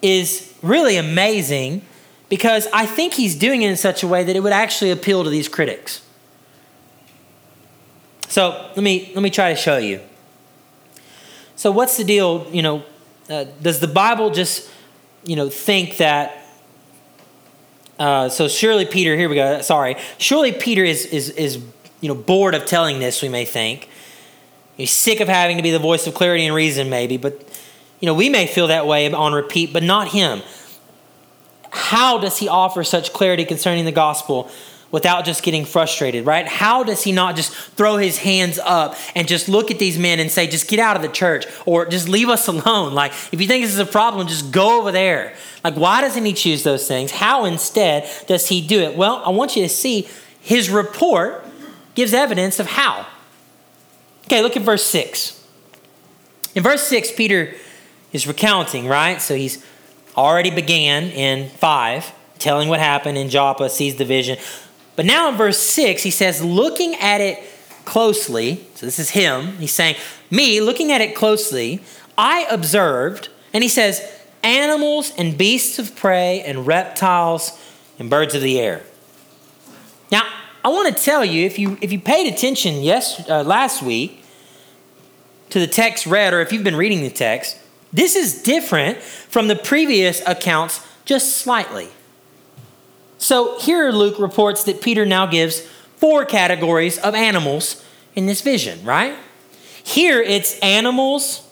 is 0.00 0.54
really 0.62 0.96
amazing 0.96 1.82
because 2.30 2.66
I 2.72 2.86
think 2.86 3.12
he's 3.12 3.34
doing 3.34 3.60
it 3.60 3.68
in 3.68 3.76
such 3.76 4.02
a 4.02 4.08
way 4.08 4.24
that 4.24 4.34
it 4.34 4.40
would 4.40 4.54
actually 4.54 4.90
appeal 4.90 5.22
to 5.22 5.28
these 5.28 5.48
critics. 5.48 6.00
So 8.30 8.70
let 8.76 8.82
me 8.84 9.10
let 9.12 9.22
me 9.22 9.30
try 9.30 9.52
to 9.52 9.56
show 9.56 9.76
you. 9.76 10.00
So 11.56 11.72
what's 11.72 11.96
the 11.96 12.04
deal? 12.04 12.46
You 12.52 12.62
know, 12.62 12.84
uh, 13.28 13.46
does 13.60 13.80
the 13.80 13.88
Bible 13.88 14.30
just 14.30 14.70
you 15.24 15.34
know 15.34 15.50
think 15.50 15.96
that? 15.96 16.46
Uh, 17.98 18.28
so 18.28 18.46
surely 18.46 18.86
Peter, 18.86 19.16
here 19.16 19.28
we 19.28 19.34
go. 19.34 19.60
Sorry, 19.62 19.96
surely 20.18 20.52
Peter 20.52 20.84
is 20.84 21.06
is 21.06 21.30
is 21.30 21.56
you 22.00 22.08
know 22.08 22.14
bored 22.14 22.54
of 22.54 22.66
telling 22.66 23.00
this. 23.00 23.20
We 23.20 23.28
may 23.28 23.44
think 23.44 23.88
he's 24.76 24.92
sick 24.92 25.18
of 25.18 25.26
having 25.26 25.56
to 25.56 25.62
be 25.64 25.72
the 25.72 25.80
voice 25.80 26.06
of 26.06 26.14
clarity 26.14 26.46
and 26.46 26.54
reason, 26.54 26.88
maybe. 26.88 27.16
But 27.16 27.42
you 27.98 28.06
know 28.06 28.14
we 28.14 28.28
may 28.28 28.46
feel 28.46 28.68
that 28.68 28.86
way 28.86 29.12
on 29.12 29.32
repeat, 29.32 29.72
but 29.72 29.82
not 29.82 30.06
him. 30.12 30.42
How 31.72 32.18
does 32.18 32.38
he 32.38 32.46
offer 32.46 32.84
such 32.84 33.12
clarity 33.12 33.44
concerning 33.44 33.86
the 33.86 33.92
gospel? 33.92 34.48
Without 34.90 35.24
just 35.24 35.42
getting 35.42 35.64
frustrated, 35.64 36.26
right? 36.26 36.46
How 36.46 36.82
does 36.82 37.02
he 37.02 37.12
not 37.12 37.36
just 37.36 37.52
throw 37.52 37.96
his 37.96 38.18
hands 38.18 38.58
up 38.58 38.96
and 39.14 39.28
just 39.28 39.48
look 39.48 39.70
at 39.70 39.78
these 39.78 39.98
men 39.98 40.18
and 40.18 40.30
say, 40.30 40.46
just 40.46 40.68
get 40.68 40.80
out 40.80 40.96
of 40.96 41.02
the 41.02 41.08
church 41.08 41.46
or 41.64 41.86
just 41.86 42.08
leave 42.08 42.28
us 42.28 42.48
alone? 42.48 42.94
Like, 42.94 43.12
if 43.32 43.40
you 43.40 43.46
think 43.46 43.64
this 43.64 43.72
is 43.72 43.78
a 43.78 43.86
problem, 43.86 44.26
just 44.26 44.50
go 44.50 44.80
over 44.80 44.90
there. 44.90 45.34
Like, 45.62 45.74
why 45.74 46.00
doesn't 46.00 46.24
he 46.24 46.32
choose 46.32 46.62
those 46.64 46.88
things? 46.88 47.12
How 47.12 47.44
instead 47.44 48.08
does 48.26 48.48
he 48.48 48.66
do 48.66 48.80
it? 48.80 48.96
Well, 48.96 49.22
I 49.24 49.30
want 49.30 49.56
you 49.56 49.62
to 49.62 49.68
see 49.68 50.08
his 50.40 50.70
report 50.70 51.44
gives 51.94 52.12
evidence 52.12 52.58
of 52.58 52.66
how. 52.66 53.06
Okay, 54.24 54.42
look 54.42 54.56
at 54.56 54.62
verse 54.62 54.84
6. 54.84 55.36
In 56.54 56.62
verse 56.62 56.82
6, 56.84 57.12
Peter 57.12 57.54
is 58.12 58.26
recounting, 58.26 58.86
right? 58.86 59.20
So 59.20 59.34
he's 59.34 59.64
already 60.16 60.50
began 60.50 61.04
in 61.04 61.48
5 61.48 62.12
telling 62.40 62.68
what 62.68 62.80
happened 62.80 63.18
in 63.18 63.28
Joppa, 63.28 63.68
sees 63.70 63.96
the 63.96 64.04
vision. 64.04 64.38
But 65.00 65.06
now 65.06 65.30
in 65.30 65.36
verse 65.36 65.58
6, 65.58 66.02
he 66.02 66.10
says, 66.10 66.44
looking 66.44 66.94
at 66.96 67.22
it 67.22 67.42
closely, 67.86 68.66
so 68.74 68.84
this 68.84 68.98
is 68.98 69.08
him, 69.08 69.56
he's 69.56 69.72
saying, 69.72 69.96
me, 70.30 70.60
looking 70.60 70.92
at 70.92 71.00
it 71.00 71.14
closely, 71.14 71.80
I 72.18 72.46
observed, 72.50 73.30
and 73.54 73.62
he 73.62 73.70
says, 73.70 74.06
animals 74.42 75.10
and 75.16 75.38
beasts 75.38 75.78
of 75.78 75.96
prey 75.96 76.42
and 76.42 76.66
reptiles 76.66 77.58
and 77.98 78.10
birds 78.10 78.34
of 78.34 78.42
the 78.42 78.60
air. 78.60 78.82
Now, 80.12 80.24
I 80.62 80.68
want 80.68 80.94
to 80.94 81.02
tell 81.02 81.24
you, 81.24 81.46
if 81.46 81.58
you 81.58 81.78
if 81.80 81.90
you 81.92 81.98
paid 81.98 82.30
attention 82.30 82.82
yes 82.82 83.26
uh, 83.26 83.42
last 83.42 83.82
week 83.82 84.22
to 85.48 85.58
the 85.58 85.66
text 85.66 86.04
read, 86.04 86.34
or 86.34 86.42
if 86.42 86.52
you've 86.52 86.62
been 86.62 86.76
reading 86.76 87.00
the 87.00 87.08
text, 87.08 87.56
this 87.90 88.16
is 88.16 88.42
different 88.42 88.98
from 88.98 89.48
the 89.48 89.56
previous 89.56 90.20
accounts 90.26 90.86
just 91.06 91.36
slightly. 91.36 91.88
So 93.20 93.58
here 93.58 93.90
Luke 93.90 94.18
reports 94.18 94.64
that 94.64 94.80
Peter 94.80 95.04
now 95.04 95.26
gives 95.26 95.60
four 95.98 96.24
categories 96.24 96.98
of 96.98 97.14
animals 97.14 97.84
in 98.14 98.24
this 98.24 98.40
vision, 98.40 98.82
right? 98.82 99.14
Here 99.84 100.22
it's 100.22 100.58
animals, 100.60 101.46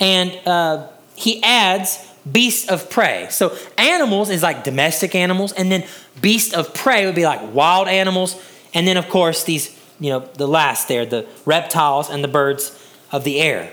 and 0.00 0.32
uh, 0.46 0.88
he 1.14 1.42
adds 1.42 1.98
beasts 2.30 2.70
of 2.70 2.88
prey. 2.88 3.26
So 3.30 3.54
animals 3.76 4.30
is 4.30 4.42
like 4.42 4.64
domestic 4.64 5.14
animals, 5.14 5.52
and 5.52 5.70
then 5.70 5.84
beast 6.22 6.54
of 6.54 6.72
prey 6.72 7.04
would 7.04 7.14
be 7.14 7.26
like 7.26 7.52
wild 7.52 7.86
animals, 7.86 8.42
and 8.72 8.88
then 8.88 8.96
of 8.96 9.10
course 9.10 9.44
these, 9.44 9.78
you 10.00 10.08
know, 10.08 10.20
the 10.20 10.48
last 10.48 10.88
there, 10.88 11.04
the 11.04 11.26
reptiles 11.44 12.08
and 12.08 12.24
the 12.24 12.28
birds 12.28 12.82
of 13.12 13.24
the 13.24 13.42
air. 13.42 13.70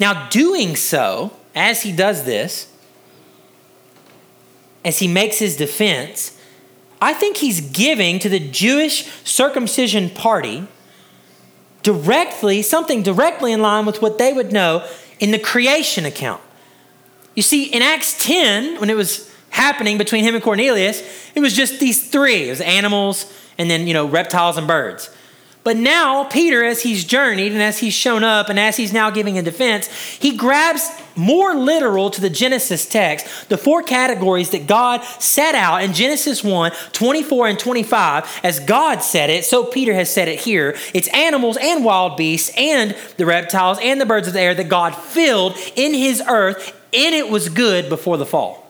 Now, 0.00 0.28
doing 0.28 0.74
so, 0.74 1.36
as 1.54 1.82
he 1.82 1.92
does 1.92 2.24
this, 2.24 2.71
as 4.84 4.98
he 4.98 5.08
makes 5.08 5.38
his 5.38 5.56
defense, 5.56 6.38
I 7.00 7.12
think 7.12 7.38
he's 7.38 7.60
giving 7.60 8.18
to 8.20 8.28
the 8.28 8.38
Jewish 8.38 9.06
circumcision 9.24 10.10
party 10.10 10.66
directly, 11.82 12.62
something 12.62 13.02
directly 13.02 13.52
in 13.52 13.60
line 13.60 13.86
with 13.86 14.00
what 14.00 14.18
they 14.18 14.32
would 14.32 14.52
know 14.52 14.88
in 15.18 15.32
the 15.32 15.38
creation 15.38 16.04
account. 16.04 16.40
You 17.34 17.42
see, 17.42 17.64
in 17.64 17.82
Acts 17.82 18.24
10, 18.24 18.80
when 18.80 18.90
it 18.90 18.96
was 18.96 19.32
happening 19.50 19.98
between 19.98 20.24
him 20.24 20.34
and 20.34 20.42
Cornelius, 20.42 21.02
it 21.34 21.40
was 21.40 21.54
just 21.54 21.80
these 21.80 22.08
three. 22.08 22.48
It 22.48 22.50
was 22.50 22.60
animals 22.60 23.32
and 23.58 23.70
then, 23.70 23.86
you 23.86 23.94
know, 23.94 24.06
reptiles 24.06 24.56
and 24.56 24.66
birds. 24.66 25.10
But 25.64 25.76
now, 25.76 26.24
Peter, 26.24 26.64
as 26.64 26.82
he's 26.82 27.04
journeyed 27.04 27.52
and 27.52 27.62
as 27.62 27.78
he's 27.78 27.94
shown 27.94 28.24
up 28.24 28.48
and 28.48 28.58
as 28.58 28.76
he's 28.76 28.92
now 28.92 29.10
giving 29.10 29.38
a 29.38 29.42
defense, 29.42 29.86
he 29.86 30.36
grabs 30.36 30.90
more 31.14 31.54
literal 31.54 32.10
to 32.10 32.20
the 32.20 32.30
Genesis 32.30 32.88
text, 32.88 33.48
the 33.48 33.58
four 33.58 33.82
categories 33.82 34.50
that 34.50 34.66
God 34.66 35.04
set 35.20 35.54
out 35.54 35.82
in 35.84 35.92
Genesis 35.92 36.42
1 36.42 36.72
24 36.92 37.48
and 37.48 37.58
25. 37.58 38.40
As 38.42 38.58
God 38.60 39.02
said 39.02 39.30
it, 39.30 39.44
so 39.44 39.64
Peter 39.64 39.94
has 39.94 40.12
said 40.12 40.26
it 40.26 40.40
here. 40.40 40.76
It's 40.94 41.08
animals 41.08 41.56
and 41.60 41.84
wild 41.84 42.16
beasts 42.16 42.50
and 42.56 42.96
the 43.16 43.26
reptiles 43.26 43.78
and 43.80 44.00
the 44.00 44.06
birds 44.06 44.26
of 44.26 44.32
the 44.32 44.40
air 44.40 44.54
that 44.54 44.68
God 44.68 44.96
filled 44.96 45.56
in 45.76 45.94
his 45.94 46.22
earth, 46.26 46.76
and 46.92 47.14
it 47.14 47.28
was 47.28 47.48
good 47.48 47.88
before 47.88 48.16
the 48.16 48.26
fall. 48.26 48.61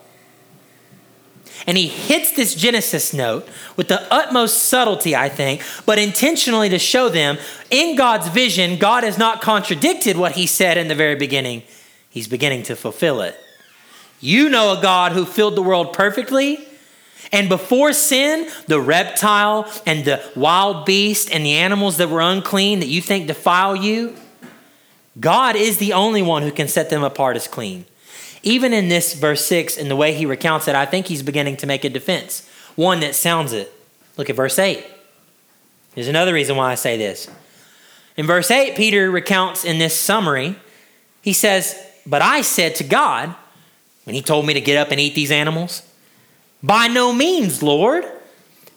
And 1.67 1.79
he 1.79 1.87
hits 1.87 2.33
this 2.33 2.55
Genesis 2.55 3.13
note 3.13 3.49
with 3.77 3.89
the 3.89 4.13
utmost 4.13 4.65
subtlety, 4.65 5.15
I 5.15 5.29
think, 5.29 5.63
but 5.87 5.99
intentionally 5.99 6.69
to 6.71 6.79
show 6.79 7.09
them 7.09 7.39
in 7.71 7.97
God's 7.97 8.29
vision, 8.29 8.79
God 8.79 9.05
has 9.05 9.17
not 9.17 9.41
contradicted 9.41 10.17
what 10.17 10.33
he 10.33 10.47
said 10.47 10.77
in 10.77 10.89
the 10.89 10.95
very 10.95 11.15
beginning. 11.15 11.63
He's 12.11 12.29
beginning 12.29 12.65
to 12.65 12.77
fulfill 12.77 13.21
it. 13.21 13.39
You 14.21 14.49
know 14.49 14.77
a 14.79 14.83
God 14.83 15.13
who 15.13 15.25
filled 15.25 15.57
the 15.57 15.63
world 15.63 15.93
perfectly. 15.93 16.67
And 17.31 17.49
before 17.49 17.93
sin, 17.93 18.49
the 18.67 18.81
reptile 18.81 19.71
and 19.87 20.05
the 20.05 20.23
wild 20.37 20.85
beast 20.85 21.31
and 21.33 21.47
the 21.47 21.55
animals 21.55 21.97
that 21.97 22.11
were 22.11 22.21
unclean 22.21 22.81
that 22.81 22.89
you 22.89 23.01
think 23.01 23.27
defile 23.27 23.75
you, 23.75 24.17
God 25.19 25.57
is 25.57 25.79
the 25.79 25.93
only 25.93 26.23
one 26.23 26.43
who 26.43 26.53
can 26.53 26.69
set 26.69 26.91
them 26.91 27.03
apart 27.03 27.37
as 27.37 27.49
clean. 27.49 27.87
Even 28.43 28.73
in 28.73 28.89
this 28.89 29.15
verse 29.15 29.45
6, 29.47 29.77
in 29.77 29.89
the 29.89 29.97
way 29.97 30.15
he 30.15 30.27
recounts 30.27 30.67
it, 30.67 30.75
I 30.75 30.87
think 30.87 31.07
he's 31.07 31.23
beginning 31.23 31.57
to 31.59 31.67
make 31.67 31.85
a 31.85 31.89
defense, 31.89 32.49
one 32.75 33.01
that 33.01 33.15
sounds 33.15 33.53
it. 33.53 33.73
Look 34.17 34.29
at 34.29 34.37
verse 34.37 34.59
8. 34.59 34.85
There's 35.95 36.09
another 36.09 36.35
reason 36.35 36.57
why 36.57 36.73
I 36.73 36.75
say 36.75 36.97
this. 36.97 37.31
In 38.17 38.27
verse 38.27 38.51
8, 38.51 38.77
Peter 38.77 39.11
recounts 39.11 39.65
in 39.65 39.79
this 39.79 39.99
summary, 39.99 40.57
he 41.23 41.33
says, 41.33 41.79
But 42.05 42.23
I 42.23 42.43
said 42.43 42.75
to 42.77 42.85
God, 42.85 43.35
when 44.05 44.15
he 44.15 44.23
told 44.23 44.47
me 44.47 44.55
to 44.55 44.61
get 44.61 44.77
up 44.77 44.91
and 44.91 45.01
eat 45.01 45.15
these 45.15 45.31
animals, 45.31 45.83
By 46.63 46.89
no 46.89 47.13
means, 47.13 47.63
Lord, 47.63 48.05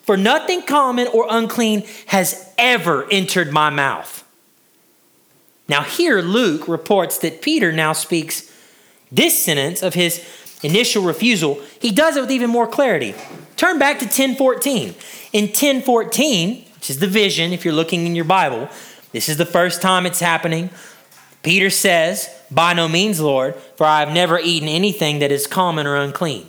for 0.04 0.16
nothing 0.16 0.62
common 0.62 1.08
or 1.08 1.26
unclean 1.30 1.84
has 2.08 2.54
ever 2.58 3.08
entered 3.12 3.52
my 3.52 3.72
mouth. 3.72 4.24
Now, 5.68 5.82
here 5.82 6.22
Luke 6.22 6.68
reports 6.68 7.18
that 7.20 7.42
Peter 7.42 7.72
now 7.72 7.94
speaks 7.94 8.52
this 9.16 9.38
sentence 9.38 9.82
of 9.82 9.94
his 9.94 10.26
initial 10.64 11.04
refusal, 11.04 11.62
he 11.80 11.92
does 11.92 12.18
it 12.18 12.22
with 12.22 12.32
even 12.32 12.50
more 12.50 12.68
clarity. 12.68 13.16
Turn 13.56 13.80
back 13.80 14.00
to 14.00 14.06
1014. 14.06 14.96
In 15.34 15.46
1014, 15.46 16.66
which 16.76 16.90
is 16.90 17.00
the 17.00 17.08
vision, 17.08 17.54
if 17.54 17.64
you're 17.64 17.74
looking 17.74 18.06
in 18.06 18.16
your 18.16 18.26
Bible, 18.26 18.70
this 19.12 19.30
is 19.30 19.38
the 19.38 19.46
first 19.46 19.82
time 19.82 20.06
it's 20.06 20.20
happening. 20.20 20.70
Peter 21.42 21.70
says, 21.70 22.30
By 22.52 22.74
no 22.74 22.88
means, 22.88 23.22
Lord, 23.22 23.56
for 23.76 23.86
I 23.86 24.00
have 24.02 24.12
never 24.12 24.40
eaten 24.40 24.68
anything 24.68 25.20
that 25.20 25.32
is 25.32 25.48
common 25.48 25.88
or 25.88 25.96
unclean. 25.96 26.48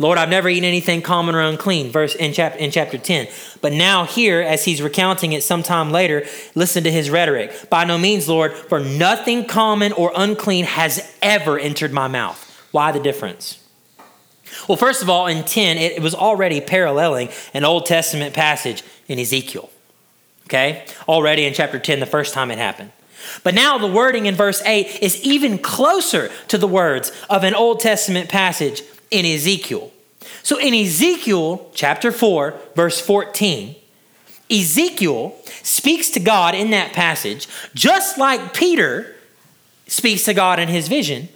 Lord, 0.00 0.16
I've 0.16 0.30
never 0.30 0.48
eaten 0.48 0.64
anything 0.64 1.02
common 1.02 1.34
or 1.34 1.42
unclean, 1.42 1.90
verse 1.90 2.14
in, 2.14 2.32
chap, 2.32 2.56
in 2.56 2.70
chapter 2.70 2.96
10. 2.96 3.28
But 3.60 3.74
now, 3.74 4.06
here, 4.06 4.40
as 4.40 4.64
he's 4.64 4.80
recounting 4.80 5.32
it 5.32 5.42
sometime 5.44 5.92
later, 5.92 6.24
listen 6.54 6.84
to 6.84 6.90
his 6.90 7.10
rhetoric. 7.10 7.68
By 7.68 7.84
no 7.84 7.98
means, 7.98 8.26
Lord, 8.26 8.54
for 8.54 8.80
nothing 8.80 9.44
common 9.44 9.92
or 9.92 10.10
unclean 10.16 10.64
has 10.64 11.14
ever 11.20 11.58
entered 11.58 11.92
my 11.92 12.08
mouth. 12.08 12.46
Why 12.70 12.92
the 12.92 12.98
difference? 12.98 13.62
Well, 14.66 14.78
first 14.78 15.02
of 15.02 15.10
all, 15.10 15.26
in 15.26 15.44
10, 15.44 15.76
it 15.76 16.00
was 16.00 16.14
already 16.14 16.62
paralleling 16.62 17.28
an 17.52 17.66
Old 17.66 17.84
Testament 17.84 18.34
passage 18.34 18.82
in 19.06 19.18
Ezekiel. 19.18 19.68
Okay? 20.46 20.86
Already 21.08 21.44
in 21.44 21.52
chapter 21.52 21.78
10, 21.78 22.00
the 22.00 22.06
first 22.06 22.32
time 22.32 22.50
it 22.50 22.56
happened. 22.56 22.90
But 23.44 23.54
now 23.54 23.76
the 23.76 23.86
wording 23.86 24.24
in 24.24 24.34
verse 24.34 24.62
8 24.62 25.02
is 25.02 25.22
even 25.22 25.58
closer 25.58 26.30
to 26.48 26.56
the 26.56 26.66
words 26.66 27.12
of 27.28 27.44
an 27.44 27.54
Old 27.54 27.80
Testament 27.80 28.30
passage 28.30 28.82
in 29.10 29.26
Ezekiel. 29.26 29.92
So 30.42 30.58
in 30.58 30.74
Ezekiel 30.74 31.70
chapter 31.74 32.12
4, 32.12 32.54
verse 32.74 33.00
14, 33.00 33.74
Ezekiel 34.50 35.36
speaks 35.62 36.10
to 36.10 36.20
God 36.20 36.54
in 36.54 36.70
that 36.70 36.92
passage, 36.92 37.46
just 37.74 38.18
like 38.18 38.52
Peter 38.54 39.14
speaks 39.86 40.24
to 40.24 40.34
God 40.34 40.58
in 40.58 40.68
his 40.68 40.88
vision. 40.88 41.28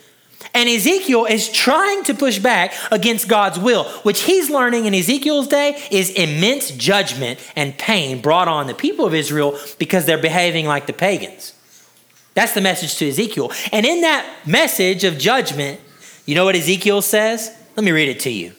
And 0.52 0.68
Ezekiel 0.68 1.24
is 1.24 1.48
trying 1.48 2.04
to 2.04 2.14
push 2.14 2.38
back 2.38 2.74
against 2.92 3.28
God's 3.28 3.58
will, 3.58 3.84
which 4.02 4.22
he's 4.22 4.50
learning 4.50 4.84
in 4.84 4.94
Ezekiel's 4.94 5.48
day 5.48 5.80
is 5.90 6.10
immense 6.10 6.70
judgment 6.70 7.40
and 7.56 7.76
pain 7.76 8.20
brought 8.20 8.46
on 8.46 8.66
the 8.66 8.74
people 8.74 9.06
of 9.06 9.14
Israel 9.14 9.58
because 9.78 10.06
they're 10.06 10.18
behaving 10.18 10.66
like 10.66 10.86
the 10.86 10.92
pagans. 10.92 11.54
That's 12.34 12.54
the 12.54 12.60
message 12.60 12.96
to 12.96 13.08
Ezekiel. 13.08 13.52
And 13.72 13.86
in 13.86 14.02
that 14.02 14.26
message 14.46 15.04
of 15.04 15.18
judgment, 15.18 15.80
you 16.26 16.34
know 16.34 16.44
what 16.44 16.56
Ezekiel 16.56 17.00
says? 17.02 17.56
Let 17.76 17.84
me 17.84 17.92
read 17.92 18.08
it 18.08 18.20
to 18.20 18.30
you. 18.30 18.52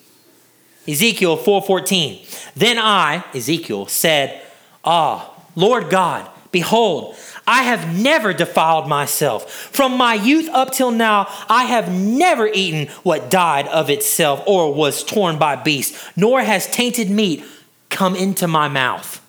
Ezekiel 0.88 1.38
4:14. 1.38 2.26
Then 2.56 2.78
I, 2.78 3.24
Ezekiel, 3.34 3.88
said, 3.88 4.42
"Ah, 4.84 5.32
Lord 5.56 5.90
God, 5.90 6.28
behold, 6.52 7.16
I 7.48 7.64
have 7.64 7.96
never 7.96 8.34
defiled 8.34 8.88
myself. 8.88 9.52
From 9.52 9.98
my 9.98 10.16
youth 10.16 10.50
up 10.50 10.72
till 10.72 10.92
now, 10.92 11.28
I 11.48 11.66
have 11.66 11.92
never 11.92 12.48
eaten 12.48 12.88
what 13.04 13.30
died 13.30 13.68
of 13.68 13.90
itself 13.90 14.42
or 14.46 14.74
was 14.74 15.04
torn 15.04 15.38
by 15.38 15.56
beasts, 15.56 15.98
nor 16.16 16.42
has 16.42 16.68
tainted 16.68 17.10
meat 17.10 17.44
come 17.90 18.16
into 18.16 18.48
my 18.48 18.68
mouth. 18.68 19.22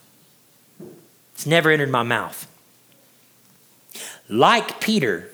It's 1.35 1.47
never 1.47 1.71
entered 1.71 1.91
my 1.91 2.03
mouth. 2.03 2.47
Like 4.29 4.81
Peter, 4.81 5.31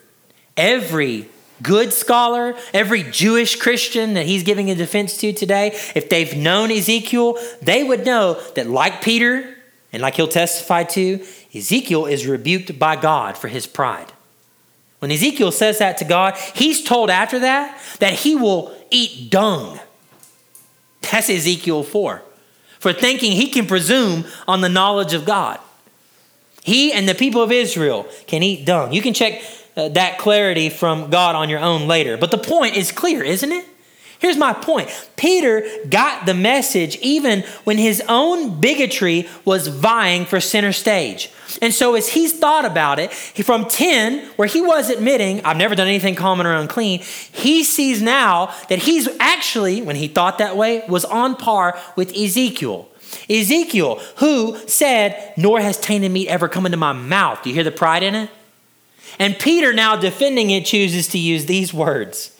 every 0.56 1.28
good 1.62 1.92
scholar, 1.92 2.54
every 2.74 3.02
Jewish 3.02 3.56
Christian 3.56 4.14
that 4.14 4.26
he's 4.26 4.42
giving 4.42 4.70
a 4.70 4.74
defense 4.74 5.16
to 5.18 5.32
today, 5.32 5.78
if 5.94 6.08
they've 6.08 6.36
known 6.36 6.70
Ezekiel, 6.70 7.38
they 7.60 7.84
would 7.84 8.04
know 8.04 8.40
that, 8.54 8.68
like 8.68 9.02
Peter, 9.02 9.56
and 9.92 10.02
like 10.02 10.14
he'll 10.14 10.28
testify 10.28 10.84
to, 10.84 11.24
Ezekiel 11.54 12.06
is 12.06 12.26
rebuked 12.26 12.78
by 12.78 12.96
God 12.96 13.36
for 13.36 13.48
his 13.48 13.66
pride. 13.66 14.12
When 14.98 15.10
Ezekiel 15.10 15.52
says 15.52 15.78
that 15.78 15.98
to 15.98 16.04
God, 16.04 16.36
he's 16.54 16.84
told 16.84 17.10
after 17.10 17.40
that 17.40 17.80
that 17.98 18.14
he 18.14 18.36
will 18.36 18.74
eat 18.90 19.30
dung. 19.30 19.80
That's 21.10 21.28
Ezekiel 21.28 21.82
4, 21.82 22.22
for 22.78 22.92
thinking 22.92 23.32
he 23.32 23.48
can 23.48 23.66
presume 23.66 24.24
on 24.46 24.60
the 24.60 24.68
knowledge 24.68 25.12
of 25.12 25.24
God. 25.24 25.58
He 26.62 26.92
and 26.92 27.08
the 27.08 27.14
people 27.14 27.42
of 27.42 27.50
Israel 27.50 28.06
can 28.26 28.42
eat 28.42 28.64
dung. 28.64 28.92
You 28.92 29.02
can 29.02 29.14
check 29.14 29.42
uh, 29.76 29.88
that 29.90 30.18
clarity 30.18 30.68
from 30.68 31.10
God 31.10 31.34
on 31.34 31.48
your 31.48 31.60
own 31.60 31.86
later. 31.86 32.16
But 32.16 32.30
the 32.30 32.38
point 32.38 32.76
is 32.76 32.92
clear, 32.92 33.22
isn't 33.22 33.52
it? 33.52 33.66
Here's 34.22 34.36
my 34.36 34.52
point 34.52 34.88
Peter 35.16 35.66
got 35.88 36.26
the 36.26 36.34
message 36.34 36.96
even 36.98 37.42
when 37.64 37.76
his 37.76 38.00
own 38.08 38.60
bigotry 38.60 39.28
was 39.44 39.66
vying 39.66 40.26
for 40.26 40.38
center 40.38 40.72
stage. 40.72 41.28
And 41.60 41.74
so, 41.74 41.96
as 41.96 42.08
he's 42.08 42.38
thought 42.38 42.64
about 42.64 43.00
it, 43.00 43.12
from 43.12 43.66
10, 43.66 44.24
where 44.36 44.46
he 44.46 44.60
was 44.60 44.90
admitting, 44.90 45.44
I've 45.44 45.56
never 45.56 45.74
done 45.74 45.88
anything 45.88 46.14
common 46.14 46.46
or 46.46 46.54
unclean, 46.54 47.00
he 47.00 47.64
sees 47.64 48.00
now 48.00 48.54
that 48.68 48.78
he's 48.78 49.08
actually, 49.18 49.82
when 49.82 49.96
he 49.96 50.06
thought 50.06 50.38
that 50.38 50.56
way, 50.56 50.84
was 50.88 51.04
on 51.04 51.34
par 51.34 51.78
with 51.96 52.16
Ezekiel. 52.16 52.88
Ezekiel, 53.28 53.96
who 54.18 54.56
said, 54.68 55.34
Nor 55.36 55.60
has 55.60 55.80
tainted 55.80 56.12
meat 56.12 56.28
ever 56.28 56.48
come 56.48 56.64
into 56.64 56.78
my 56.78 56.92
mouth. 56.92 57.42
Do 57.42 57.50
you 57.50 57.54
hear 57.54 57.64
the 57.64 57.72
pride 57.72 58.04
in 58.04 58.14
it? 58.14 58.30
And 59.18 59.38
Peter, 59.38 59.72
now 59.72 59.96
defending 59.96 60.50
it, 60.50 60.64
chooses 60.64 61.08
to 61.08 61.18
use 61.18 61.46
these 61.46 61.72
words. 61.72 62.36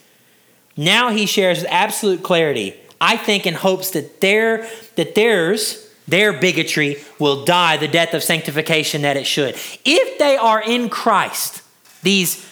Now 0.77 1.11
he 1.11 1.27
shares 1.27 1.61
with 1.61 1.71
absolute 1.71 2.23
clarity, 2.23 2.75
I 3.01 3.17
think, 3.17 3.47
in 3.47 3.55
hopes 3.55 3.91
that 3.91 4.21
their 4.21 4.69
that 4.97 5.15
theirs, 5.15 5.89
their 6.09 6.33
bigotry 6.33 6.97
will 7.19 7.45
die 7.45 7.77
the 7.77 7.89
death 7.89 8.15
of 8.15 8.23
sanctification 8.23 9.03
that 9.03 9.17
it 9.17 9.27
should. 9.27 9.55
If 9.85 10.19
they 10.19 10.37
are 10.37 10.63
in 10.63 10.89
Christ, 10.89 11.63
these, 12.03 12.47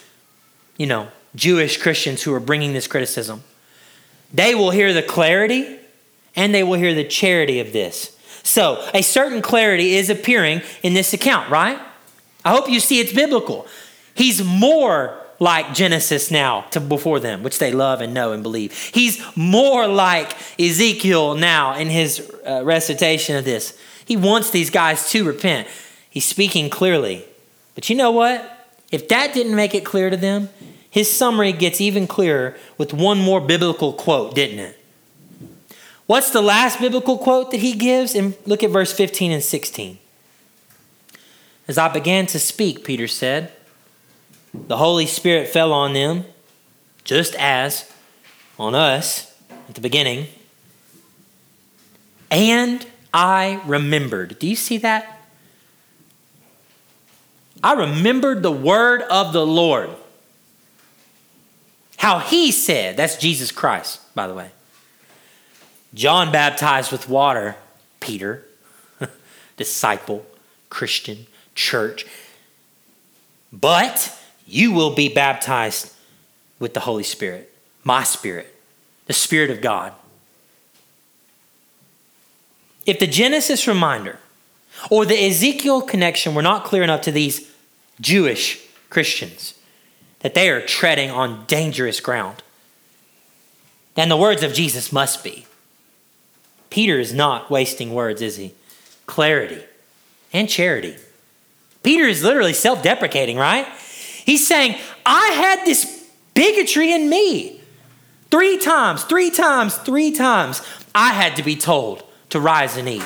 you 0.77 0.87
know, 0.87 1.09
Jewish 1.35 1.77
Christians 1.81 2.23
who 2.23 2.35
are 2.35 2.41
bringing 2.41 2.73
this 2.73 2.87
criticism, 2.87 3.43
they 4.33 4.55
will 4.55 4.71
hear 4.71 4.93
the 4.93 5.03
clarity 5.03 5.79
and 6.37 6.55
they 6.55 6.63
will 6.63 6.79
hear 6.79 6.95
the 6.95 7.05
charity 7.05 7.61
of 7.61 7.73
this. 7.73 8.17
So, 8.43 8.89
a 8.95 9.03
certain 9.03 9.43
clarity 9.43 9.95
is 9.95 10.09
appearing 10.09 10.63
in 10.83 10.95
this 10.95 11.13
account, 11.13 11.51
right? 11.51 11.79
I 12.45 12.51
hope 12.51 12.71
you 12.71 12.81
see 12.81 13.01
it's 13.01 13.13
biblical. 13.13 13.67
He's 14.21 14.45
more 14.45 15.17
like 15.39 15.73
Genesis 15.73 16.31
now 16.31 16.67
to 16.73 16.79
before 16.79 17.21
them, 17.21 17.43
which 17.43 17.59
they 17.59 17.73
love 17.73 18.03
and 18.03 18.13
know 18.13 18.33
and 18.33 18.43
believe. 18.43 18.75
He's 18.93 19.19
more 19.35 19.87
like 19.89 20.37
Ezekiel 20.61 21.37
now 21.37 21.75
in 21.75 21.89
his 21.89 22.31
uh, 22.47 22.63
recitation 22.63 23.37
of 23.37 23.47
this. 23.47 23.79
He 24.05 24.19
wants 24.19 24.51
these 24.51 24.69
guys 24.69 25.09
to 25.13 25.25
repent. 25.25 25.69
He's 26.11 26.27
speaking 26.27 26.69
clearly. 26.69 27.25
But 27.75 27.89
you 27.89 27.97
know 27.97 28.11
what? 28.11 28.69
If 28.93 29.09
that 29.09 29.33
didn't 29.33 29.57
make 29.57 29.75
it 29.75 29.87
clear 29.87 30.11
to 30.11 30.19
them, 30.19 30.51
his 30.91 31.11
summary 31.11 31.53
gets 31.55 31.81
even 31.81 32.07
clearer 32.07 32.59
with 32.77 32.93
one 32.93 33.23
more 33.23 33.41
biblical 33.41 33.95
quote, 33.95 34.35
didn't 34.35 34.59
it? 34.59 34.79
What's 36.05 36.31
the 36.31 36.43
last 36.43 36.79
biblical 36.79 37.17
quote 37.17 37.53
that 37.53 37.61
he 37.61 37.73
gives? 37.73 38.15
And 38.15 38.35
look 38.45 38.63
at 38.63 38.69
verse 38.69 38.93
15 38.93 39.33
and 39.33 39.43
16. 39.43 39.99
As 41.67 41.79
I 41.79 41.89
began 41.89 42.27
to 42.27 42.39
speak, 42.39 42.85
Peter 42.85 43.09
said, 43.09 43.55
the 44.53 44.77
Holy 44.77 45.07
Spirit 45.07 45.49
fell 45.49 45.73
on 45.73 45.93
them, 45.93 46.25
just 47.05 47.35
as 47.37 47.91
on 48.59 48.75
us 48.75 49.37
at 49.69 49.75
the 49.75 49.81
beginning. 49.81 50.27
And 52.31 52.87
I 53.13 53.61
remembered. 53.67 54.39
Do 54.39 54.47
you 54.47 54.57
see 54.57 54.79
that? 54.79 55.21
I 57.63 57.75
remembered 57.75 58.43
the 58.43 58.53
word 58.53 59.03
of 59.03 59.33
the 59.33 59.47
Lord. 59.47 59.91
How 61.97 62.19
he 62.19 62.51
said, 62.51 62.97
that's 62.97 63.17
Jesus 63.17 63.53
Christ, 63.53 64.01
by 64.15 64.27
the 64.27 64.35
way. 64.35 64.51
John 65.93 66.33
baptized 66.33 66.93
with 66.93 67.09
water, 67.09 67.57
Peter, 67.99 68.47
disciple, 69.57 70.25
Christian, 70.71 71.27
church. 71.55 72.07
But 73.53 74.17
you 74.51 74.73
will 74.73 74.95
be 74.95 75.09
baptized 75.09 75.95
with 76.59 76.75
the 76.75 76.81
Holy 76.81 77.05
Spirit, 77.05 77.53
my 77.85 78.03
Spirit, 78.03 78.55
the 79.07 79.13
Spirit 79.13 79.51
of 79.51 79.61
God. 79.61 79.93
If 82.85 82.99
the 82.99 83.07
Genesis 83.07 83.69
reminder 83.69 84.19
or 84.91 85.05
the 85.05 85.27
Ezekiel 85.27 85.83
connection 85.83 86.35
were 86.35 86.43
not 86.43 86.65
clear 86.65 86.83
enough 86.83 87.03
to 87.03 87.13
these 87.13 87.51
Jewish 88.01 88.61
Christians, 88.89 89.55
that 90.21 90.35
they 90.35 90.51
are 90.51 90.61
treading 90.61 91.11
on 91.11 91.45
dangerous 91.47 92.01
ground, 92.01 92.43
then 93.95 94.09
the 94.09 94.17
words 94.17 94.43
of 94.43 94.53
Jesus 94.53 94.93
must 94.93 95.23
be. 95.23 95.47
Peter 96.71 96.99
is 96.99 97.13
not 97.13 97.51
wasting 97.51 97.95
words, 97.95 98.23
is 98.23 98.37
he? 98.37 98.55
Clarity 99.07 99.63
and 100.33 100.49
charity. 100.49 100.97
Peter 101.83 102.05
is 102.05 102.23
literally 102.23 102.53
self 102.53 102.83
deprecating, 102.83 103.37
right? 103.37 103.67
He's 104.31 104.47
saying, 104.47 104.77
I 105.05 105.31
had 105.31 105.67
this 105.67 106.09
bigotry 106.35 106.93
in 106.93 107.11
me. 107.11 107.61
Three 108.31 108.59
times, 108.59 109.03
three 109.03 109.29
times, 109.29 109.75
three 109.75 110.13
times, 110.13 110.63
I 110.95 111.15
had 111.15 111.35
to 111.35 111.43
be 111.43 111.57
told 111.57 112.05
to 112.29 112.39
rise 112.39 112.77
and 112.77 112.89
eat. 112.89 113.03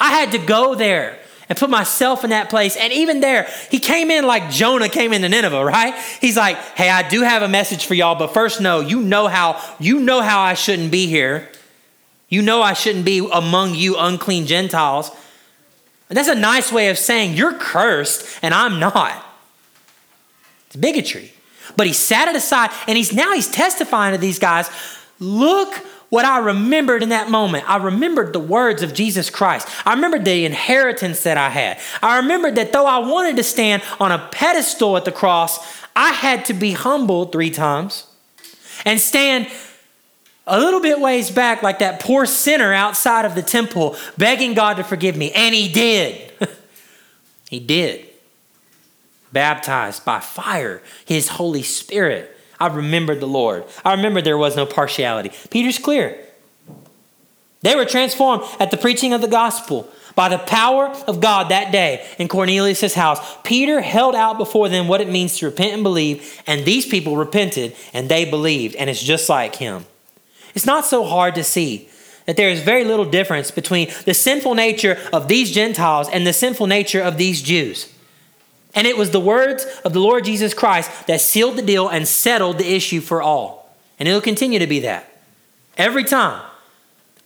I 0.00 0.10
had 0.10 0.32
to 0.32 0.38
go 0.38 0.74
there 0.74 1.16
and 1.48 1.56
put 1.56 1.70
myself 1.70 2.24
in 2.24 2.30
that 2.30 2.50
place. 2.50 2.76
And 2.76 2.92
even 2.92 3.20
there, 3.20 3.46
he 3.70 3.78
came 3.78 4.10
in 4.10 4.26
like 4.26 4.50
Jonah 4.50 4.88
came 4.88 5.12
into 5.12 5.28
Nineveh, 5.28 5.64
right? 5.64 5.94
He's 6.20 6.36
like, 6.36 6.56
"Hey, 6.74 6.90
I 6.90 7.08
do 7.08 7.22
have 7.22 7.42
a 7.42 7.48
message 7.48 7.86
for 7.86 7.94
y'all, 7.94 8.16
but 8.16 8.34
first 8.34 8.60
know, 8.60 8.80
you 8.80 9.00
know 9.00 9.28
how 9.28 9.62
you 9.78 10.00
know 10.00 10.22
how 10.22 10.40
I 10.40 10.54
shouldn't 10.54 10.90
be 10.90 11.06
here. 11.06 11.48
You 12.28 12.42
know 12.42 12.62
I 12.62 12.72
shouldn't 12.72 13.04
be 13.04 13.24
among 13.32 13.76
you 13.76 13.96
unclean 13.96 14.46
Gentiles." 14.46 15.12
And 16.08 16.16
that's 16.16 16.26
a 16.26 16.34
nice 16.34 16.72
way 16.72 16.88
of 16.88 16.98
saying 16.98 17.34
you're 17.34 17.54
cursed 17.54 18.40
and 18.42 18.52
I'm 18.52 18.80
not. 18.80 19.24
It's 20.68 20.76
bigotry. 20.76 21.32
But 21.76 21.86
he 21.86 21.92
sat 21.92 22.28
it 22.28 22.36
aside 22.36 22.70
and 22.86 22.96
he's 22.96 23.12
now 23.12 23.32
he's 23.32 23.50
testifying 23.50 24.12
to 24.12 24.18
these 24.18 24.38
guys, 24.38 24.70
look 25.18 25.74
what 26.10 26.24
I 26.24 26.38
remembered 26.38 27.02
in 27.02 27.10
that 27.10 27.30
moment. 27.30 27.68
I 27.68 27.76
remembered 27.76 28.32
the 28.32 28.40
words 28.40 28.82
of 28.82 28.94
Jesus 28.94 29.28
Christ. 29.28 29.68
I 29.86 29.94
remembered 29.94 30.24
the 30.24 30.44
inheritance 30.44 31.22
that 31.24 31.36
I 31.36 31.50
had. 31.50 31.78
I 32.02 32.18
remembered 32.18 32.56
that 32.56 32.72
though 32.72 32.86
I 32.86 32.98
wanted 32.98 33.36
to 33.36 33.42
stand 33.42 33.82
on 34.00 34.12
a 34.12 34.18
pedestal 34.30 34.96
at 34.96 35.04
the 35.04 35.12
cross, 35.12 35.58
I 35.94 36.12
had 36.12 36.44
to 36.46 36.54
be 36.54 36.72
humbled 36.72 37.32
three 37.32 37.50
times 37.50 38.06
and 38.84 39.00
stand 39.00 39.48
a 40.46 40.58
little 40.58 40.80
bit 40.80 40.98
ways 41.00 41.30
back, 41.30 41.62
like 41.62 41.80
that 41.80 42.00
poor 42.00 42.24
sinner 42.24 42.72
outside 42.72 43.26
of 43.26 43.34
the 43.34 43.42
temple, 43.42 43.96
begging 44.16 44.54
God 44.54 44.78
to 44.78 44.84
forgive 44.84 45.16
me. 45.16 45.30
And 45.32 45.54
he 45.54 45.70
did. 45.70 46.32
he 47.50 47.60
did 47.60 48.07
baptized 49.32 50.04
by 50.04 50.20
fire, 50.20 50.82
his 51.04 51.28
Holy 51.28 51.62
Spirit. 51.62 52.36
I 52.60 52.66
remembered 52.68 53.20
the 53.20 53.26
Lord. 53.26 53.64
I 53.84 53.94
remember 53.94 54.20
there 54.20 54.38
was 54.38 54.56
no 54.56 54.66
partiality. 54.66 55.30
Peter's 55.50 55.78
clear. 55.78 56.18
They 57.60 57.76
were 57.76 57.84
transformed 57.84 58.44
at 58.60 58.70
the 58.70 58.76
preaching 58.76 59.12
of 59.12 59.20
the 59.20 59.28
gospel 59.28 59.88
By 60.18 60.28
the 60.28 60.38
power 60.38 60.88
of 61.06 61.20
God 61.20 61.50
that 61.50 61.70
day 61.70 62.04
in 62.18 62.26
Cornelius' 62.26 62.92
house, 62.92 63.20
Peter 63.44 63.80
held 63.80 64.16
out 64.16 64.36
before 64.36 64.68
them 64.68 64.88
what 64.88 65.00
it 65.00 65.08
means 65.08 65.38
to 65.38 65.46
repent 65.46 65.74
and 65.74 65.84
believe, 65.84 66.42
and 66.44 66.64
these 66.64 66.86
people 66.86 67.16
repented 67.16 67.76
and 67.92 68.08
they 68.08 68.28
believed, 68.28 68.74
and 68.74 68.90
it's 68.90 69.00
just 69.00 69.28
like 69.28 69.54
him. 69.54 69.86
It's 70.56 70.66
not 70.66 70.84
so 70.84 71.04
hard 71.04 71.36
to 71.36 71.44
see 71.44 71.88
that 72.26 72.36
there 72.36 72.50
is 72.50 72.62
very 72.62 72.82
little 72.84 73.04
difference 73.04 73.52
between 73.52 73.92
the 74.06 74.12
sinful 74.12 74.56
nature 74.56 74.98
of 75.12 75.28
these 75.28 75.52
Gentiles 75.52 76.08
and 76.08 76.26
the 76.26 76.32
sinful 76.32 76.66
nature 76.66 77.00
of 77.00 77.16
these 77.16 77.40
Jews. 77.40 77.88
And 78.78 78.86
it 78.86 78.96
was 78.96 79.10
the 79.10 79.18
words 79.18 79.66
of 79.84 79.92
the 79.92 79.98
Lord 79.98 80.24
Jesus 80.24 80.54
Christ 80.54 81.08
that 81.08 81.20
sealed 81.20 81.56
the 81.56 81.62
deal 81.62 81.88
and 81.88 82.06
settled 82.06 82.58
the 82.58 82.74
issue 82.76 83.00
for 83.00 83.20
all. 83.20 83.74
And 83.98 84.08
it'll 84.08 84.20
continue 84.20 84.60
to 84.60 84.68
be 84.68 84.78
that. 84.80 85.20
Every 85.76 86.04
time. 86.04 86.44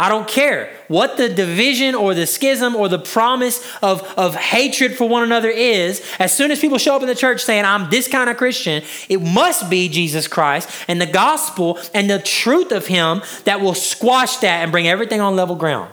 I 0.00 0.08
don't 0.08 0.26
care 0.26 0.74
what 0.88 1.18
the 1.18 1.28
division 1.28 1.94
or 1.94 2.14
the 2.14 2.26
schism 2.26 2.74
or 2.74 2.88
the 2.88 2.98
promise 2.98 3.62
of, 3.82 4.02
of 4.16 4.34
hatred 4.34 4.96
for 4.96 5.06
one 5.06 5.22
another 5.22 5.50
is. 5.50 6.02
As 6.18 6.34
soon 6.34 6.50
as 6.50 6.58
people 6.58 6.78
show 6.78 6.96
up 6.96 7.02
in 7.02 7.08
the 7.08 7.14
church 7.14 7.42
saying, 7.42 7.66
I'm 7.66 7.90
this 7.90 8.08
kind 8.08 8.30
of 8.30 8.38
Christian, 8.38 8.82
it 9.10 9.20
must 9.20 9.68
be 9.68 9.90
Jesus 9.90 10.26
Christ 10.26 10.70
and 10.88 11.02
the 11.02 11.06
gospel 11.06 11.78
and 11.92 12.08
the 12.08 12.18
truth 12.18 12.72
of 12.72 12.86
Him 12.86 13.20
that 13.44 13.60
will 13.60 13.74
squash 13.74 14.38
that 14.38 14.62
and 14.62 14.72
bring 14.72 14.88
everything 14.88 15.20
on 15.20 15.36
level 15.36 15.54
ground. 15.54 15.92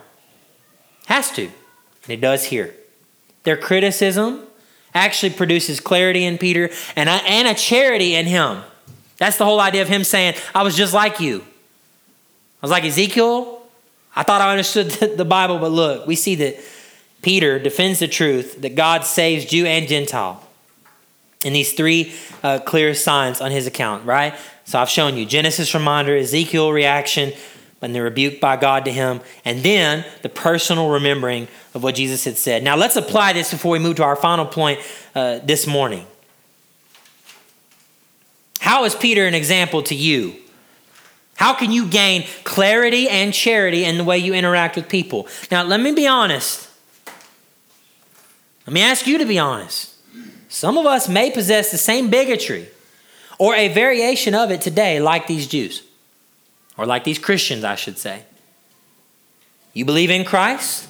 Has 1.07 1.29
to. 1.31 1.43
And 1.43 1.51
it 2.07 2.21
does 2.21 2.45
here. 2.45 2.73
Their 3.43 3.57
criticism 3.57 4.47
actually 4.93 5.31
produces 5.31 5.79
clarity 5.79 6.25
in 6.25 6.37
Peter 6.37 6.69
and 6.95 7.09
a, 7.09 7.13
and 7.13 7.47
a 7.47 7.53
charity 7.53 8.15
in 8.15 8.25
him. 8.25 8.63
That's 9.17 9.37
the 9.37 9.45
whole 9.45 9.59
idea 9.59 9.81
of 9.81 9.87
him 9.87 10.03
saying, 10.03 10.35
I 10.55 10.63
was 10.63 10.75
just 10.75 10.93
like 10.93 11.19
you. 11.19 11.41
I 11.41 12.61
was 12.61 12.71
like 12.71 12.83
Ezekiel. 12.83 13.61
I 14.15 14.23
thought 14.23 14.41
I 14.41 14.51
understood 14.51 14.89
the 15.17 15.25
Bible, 15.25 15.59
but 15.59 15.71
look, 15.71 16.07
we 16.07 16.15
see 16.15 16.35
that 16.35 16.59
Peter 17.21 17.59
defends 17.59 17.99
the 17.99 18.07
truth 18.07 18.61
that 18.61 18.75
God 18.75 19.03
saves 19.03 19.45
Jew 19.45 19.65
and 19.65 19.87
Gentile 19.87 20.45
in 21.43 21.53
these 21.53 21.73
three 21.73 22.13
uh, 22.43 22.59
clear 22.59 22.93
signs 22.93 23.41
on 23.41 23.51
his 23.51 23.67
account, 23.67 24.05
right? 24.05 24.35
So 24.65 24.79
I've 24.79 24.89
shown 24.89 25.17
you 25.17 25.25
Genesis 25.25 25.73
reminder, 25.73 26.15
Ezekiel 26.15 26.71
reaction, 26.71 27.33
and 27.81 27.95
the 27.95 28.01
rebuke 28.01 28.39
by 28.39 28.57
God 28.57 28.85
to 28.85 28.91
him, 28.91 29.21
and 29.45 29.63
then 29.63 30.05
the 30.21 30.29
personal 30.29 30.89
remembering 30.89 31.47
of 31.73 31.83
what 31.83 31.95
Jesus 31.95 32.25
had 32.25 32.37
said. 32.37 32.63
Now 32.63 32.75
let's 32.75 32.95
apply 32.95 33.33
this 33.33 33.51
before 33.51 33.71
we 33.71 33.79
move 33.79 33.95
to 33.97 34.03
our 34.03 34.15
final 34.15 34.45
point 34.45 34.79
uh, 35.15 35.39
this 35.39 35.65
morning. 35.65 36.05
How 38.59 38.83
is 38.83 38.95
Peter 38.95 39.25
an 39.25 39.33
example 39.33 39.81
to 39.83 39.95
you? 39.95 40.35
How 41.35 41.53
can 41.53 41.71
you 41.71 41.87
gain 41.87 42.27
clarity 42.43 43.07
and 43.07 43.33
charity 43.33 43.85
in 43.85 43.97
the 43.97 44.03
way 44.03 44.17
you 44.17 44.33
interact 44.33 44.75
with 44.75 44.89
people? 44.89 45.27
Now, 45.49 45.63
let 45.63 45.79
me 45.79 45.93
be 45.93 46.05
honest. 46.05 46.69
Let 48.67 48.73
me 48.73 48.81
ask 48.81 49.07
you 49.07 49.17
to 49.17 49.25
be 49.25 49.39
honest. 49.39 49.95
Some 50.49 50.77
of 50.77 50.85
us 50.85 51.07
may 51.07 51.31
possess 51.31 51.71
the 51.71 51.77
same 51.77 52.09
bigotry 52.09 52.67
or 53.37 53.55
a 53.55 53.69
variation 53.69 54.35
of 54.35 54.51
it 54.51 54.59
today, 54.59 54.99
like 54.99 55.27
these 55.27 55.47
Jews, 55.47 55.81
or 56.79 56.85
like 56.85 57.03
these 57.03 57.19
Christians, 57.19 57.65
I 57.65 57.75
should 57.75 57.97
say. 57.97 58.23
You 59.73 59.83
believe 59.83 60.09
in 60.09 60.23
Christ, 60.23 60.87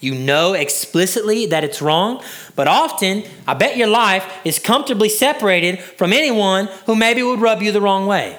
you 0.00 0.12
know 0.12 0.54
explicitly 0.54 1.46
that 1.46 1.62
it's 1.62 1.80
wrong, 1.80 2.20
but 2.56 2.66
often, 2.66 3.22
I 3.46 3.54
bet 3.54 3.76
your 3.76 3.86
life 3.86 4.40
is 4.44 4.58
comfortably 4.58 5.08
separated 5.08 5.78
from 5.78 6.12
anyone 6.12 6.68
who 6.86 6.96
maybe 6.96 7.22
would 7.22 7.40
rub 7.40 7.62
you 7.62 7.70
the 7.70 7.80
wrong 7.80 8.06
way. 8.06 8.36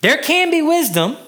There 0.00 0.16
can 0.16 0.50
be 0.50 0.62
wisdom 0.62 1.18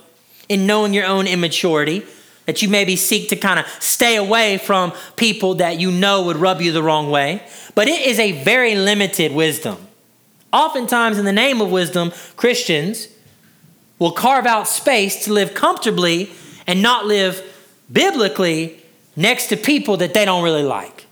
in 0.49 0.67
knowing 0.67 0.95
your 0.95 1.05
own 1.05 1.27
immaturity, 1.27 2.03
that 2.47 2.63
you 2.63 2.69
maybe 2.71 2.97
seek 2.97 3.29
to 3.29 3.37
kind 3.37 3.61
of 3.61 3.67
stay 3.79 4.17
away 4.17 4.57
from 4.57 4.93
people 5.17 5.57
that 5.57 5.79
you 5.79 5.93
know 5.93 6.25
would 6.25 6.39
rub 6.39 6.63
you 6.63 6.73
the 6.73 6.83
wrong 6.83 7.11
way, 7.11 7.43
but 7.75 7.89
it 7.89 8.07
is 8.07 8.19
a 8.19 8.43
very 8.43 8.75
limited 8.75 9.33
wisdom. 9.33 9.77
Oftentimes, 10.51 11.19
in 11.19 11.27
the 11.27 11.33
name 11.33 11.61
of 11.61 11.71
wisdom, 11.71 12.11
Christians 12.37 13.07
will 14.01 14.11
carve 14.11 14.47
out 14.47 14.67
space 14.67 15.25
to 15.27 15.33
live 15.33 15.55
comfortably 15.55 16.33
and 16.67 16.83
not 16.83 17.07
live 17.07 17.41
biblically 17.93 18.83
next 19.15 19.47
to 19.47 19.57
people 19.57 19.97
that 19.99 20.13
they 20.13 20.25
don't 20.25 20.43
really 20.43 20.65
like. 20.65 21.07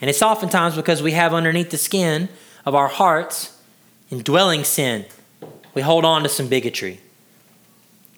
And 0.00 0.08
it's 0.08 0.22
oftentimes 0.22 0.76
because 0.76 1.02
we 1.02 1.12
have 1.12 1.34
underneath 1.34 1.70
the 1.70 1.78
skin 1.78 2.28
of 2.64 2.76
our 2.76 2.88
hearts 2.88 3.60
indwelling 4.10 4.62
sin 4.62 5.06
we 5.76 5.82
hold 5.82 6.06
on 6.06 6.22
to 6.22 6.28
some 6.30 6.48
bigotry. 6.48 7.00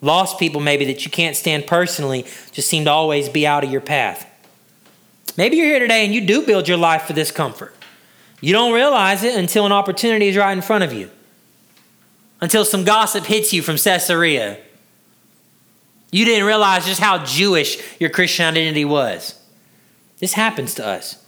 Lost 0.00 0.38
people, 0.38 0.60
maybe 0.60 0.84
that 0.84 1.04
you 1.04 1.10
can't 1.10 1.34
stand 1.34 1.66
personally, 1.66 2.24
just 2.52 2.68
seem 2.68 2.84
to 2.84 2.90
always 2.92 3.28
be 3.28 3.48
out 3.48 3.64
of 3.64 3.72
your 3.72 3.80
path. 3.80 4.30
Maybe 5.36 5.56
you're 5.56 5.66
here 5.66 5.80
today 5.80 6.04
and 6.04 6.14
you 6.14 6.20
do 6.20 6.46
build 6.46 6.68
your 6.68 6.76
life 6.76 7.02
for 7.02 7.14
this 7.14 7.32
comfort. 7.32 7.74
You 8.40 8.52
don't 8.52 8.72
realize 8.72 9.24
it 9.24 9.36
until 9.36 9.66
an 9.66 9.72
opportunity 9.72 10.28
is 10.28 10.36
right 10.36 10.52
in 10.52 10.62
front 10.62 10.84
of 10.84 10.92
you, 10.92 11.10
until 12.40 12.64
some 12.64 12.84
gossip 12.84 13.24
hits 13.24 13.52
you 13.52 13.62
from 13.62 13.76
Caesarea. 13.76 14.58
You 16.10 16.24
didn't 16.24 16.46
realize 16.46 16.86
just 16.86 17.00
how 17.00 17.24
Jewish 17.24 17.78
your 18.00 18.10
Christian 18.10 18.46
identity 18.46 18.84
was. 18.84 19.38
This 20.18 20.32
happens 20.32 20.74
to 20.74 20.86
us. 20.86 21.24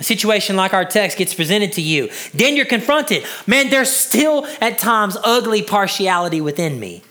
A 0.00 0.04
situation 0.04 0.56
like 0.56 0.72
our 0.72 0.84
text 0.84 1.18
gets 1.18 1.34
presented 1.34 1.72
to 1.72 1.82
you. 1.82 2.10
Then 2.32 2.56
you're 2.56 2.64
confronted. 2.64 3.24
Man, 3.46 3.70
there's 3.70 3.90
still 3.90 4.46
at 4.60 4.78
times 4.78 5.16
ugly 5.22 5.62
partiality 5.62 6.40
within 6.40 6.80
me. 6.80 7.02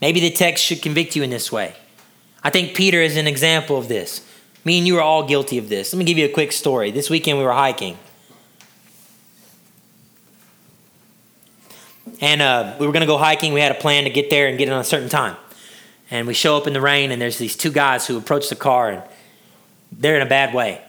Maybe 0.00 0.20
the 0.20 0.30
text 0.30 0.62
should 0.64 0.82
convict 0.82 1.16
you 1.16 1.22
in 1.22 1.30
this 1.30 1.50
way. 1.50 1.74
I 2.44 2.50
think 2.50 2.76
Peter 2.76 3.00
is 3.00 3.16
an 3.16 3.26
example 3.26 3.78
of 3.78 3.88
this. 3.88 4.20
Me 4.64 4.78
and 4.78 4.86
you 4.86 4.98
are 4.98 5.02
all 5.02 5.26
guilty 5.26 5.58
of 5.58 5.68
this. 5.68 5.92
Let 5.92 5.98
me 5.98 6.04
give 6.04 6.18
you 6.18 6.26
a 6.26 6.32
quick 6.32 6.52
story. 6.52 6.90
This 6.90 7.08
weekend 7.08 7.38
we 7.38 7.44
were 7.44 7.52
hiking. 7.52 7.96
And 12.20 12.40
uh, 12.40 12.76
we 12.78 12.86
were 12.86 12.92
going 12.92 13.02
to 13.02 13.06
go 13.06 13.18
hiking. 13.18 13.52
We 13.52 13.60
had 13.60 13.72
a 13.72 13.76
plan 13.76 14.04
to 14.04 14.10
get 14.10 14.30
there 14.30 14.48
and 14.48 14.56
get 14.58 14.68
it 14.68 14.72
on 14.72 14.80
a 14.80 14.84
certain 14.84 15.08
time. 15.08 15.36
And 16.10 16.26
we 16.26 16.34
show 16.34 16.56
up 16.56 16.66
in 16.66 16.72
the 16.72 16.80
rain, 16.80 17.10
and 17.10 17.20
there's 17.20 17.38
these 17.38 17.56
two 17.56 17.70
guys 17.70 18.06
who 18.06 18.16
approach 18.16 18.48
the 18.48 18.56
car, 18.56 18.90
and 18.90 19.02
they're 19.92 20.16
in 20.16 20.22
a 20.22 20.28
bad 20.28 20.54
way. 20.54 20.80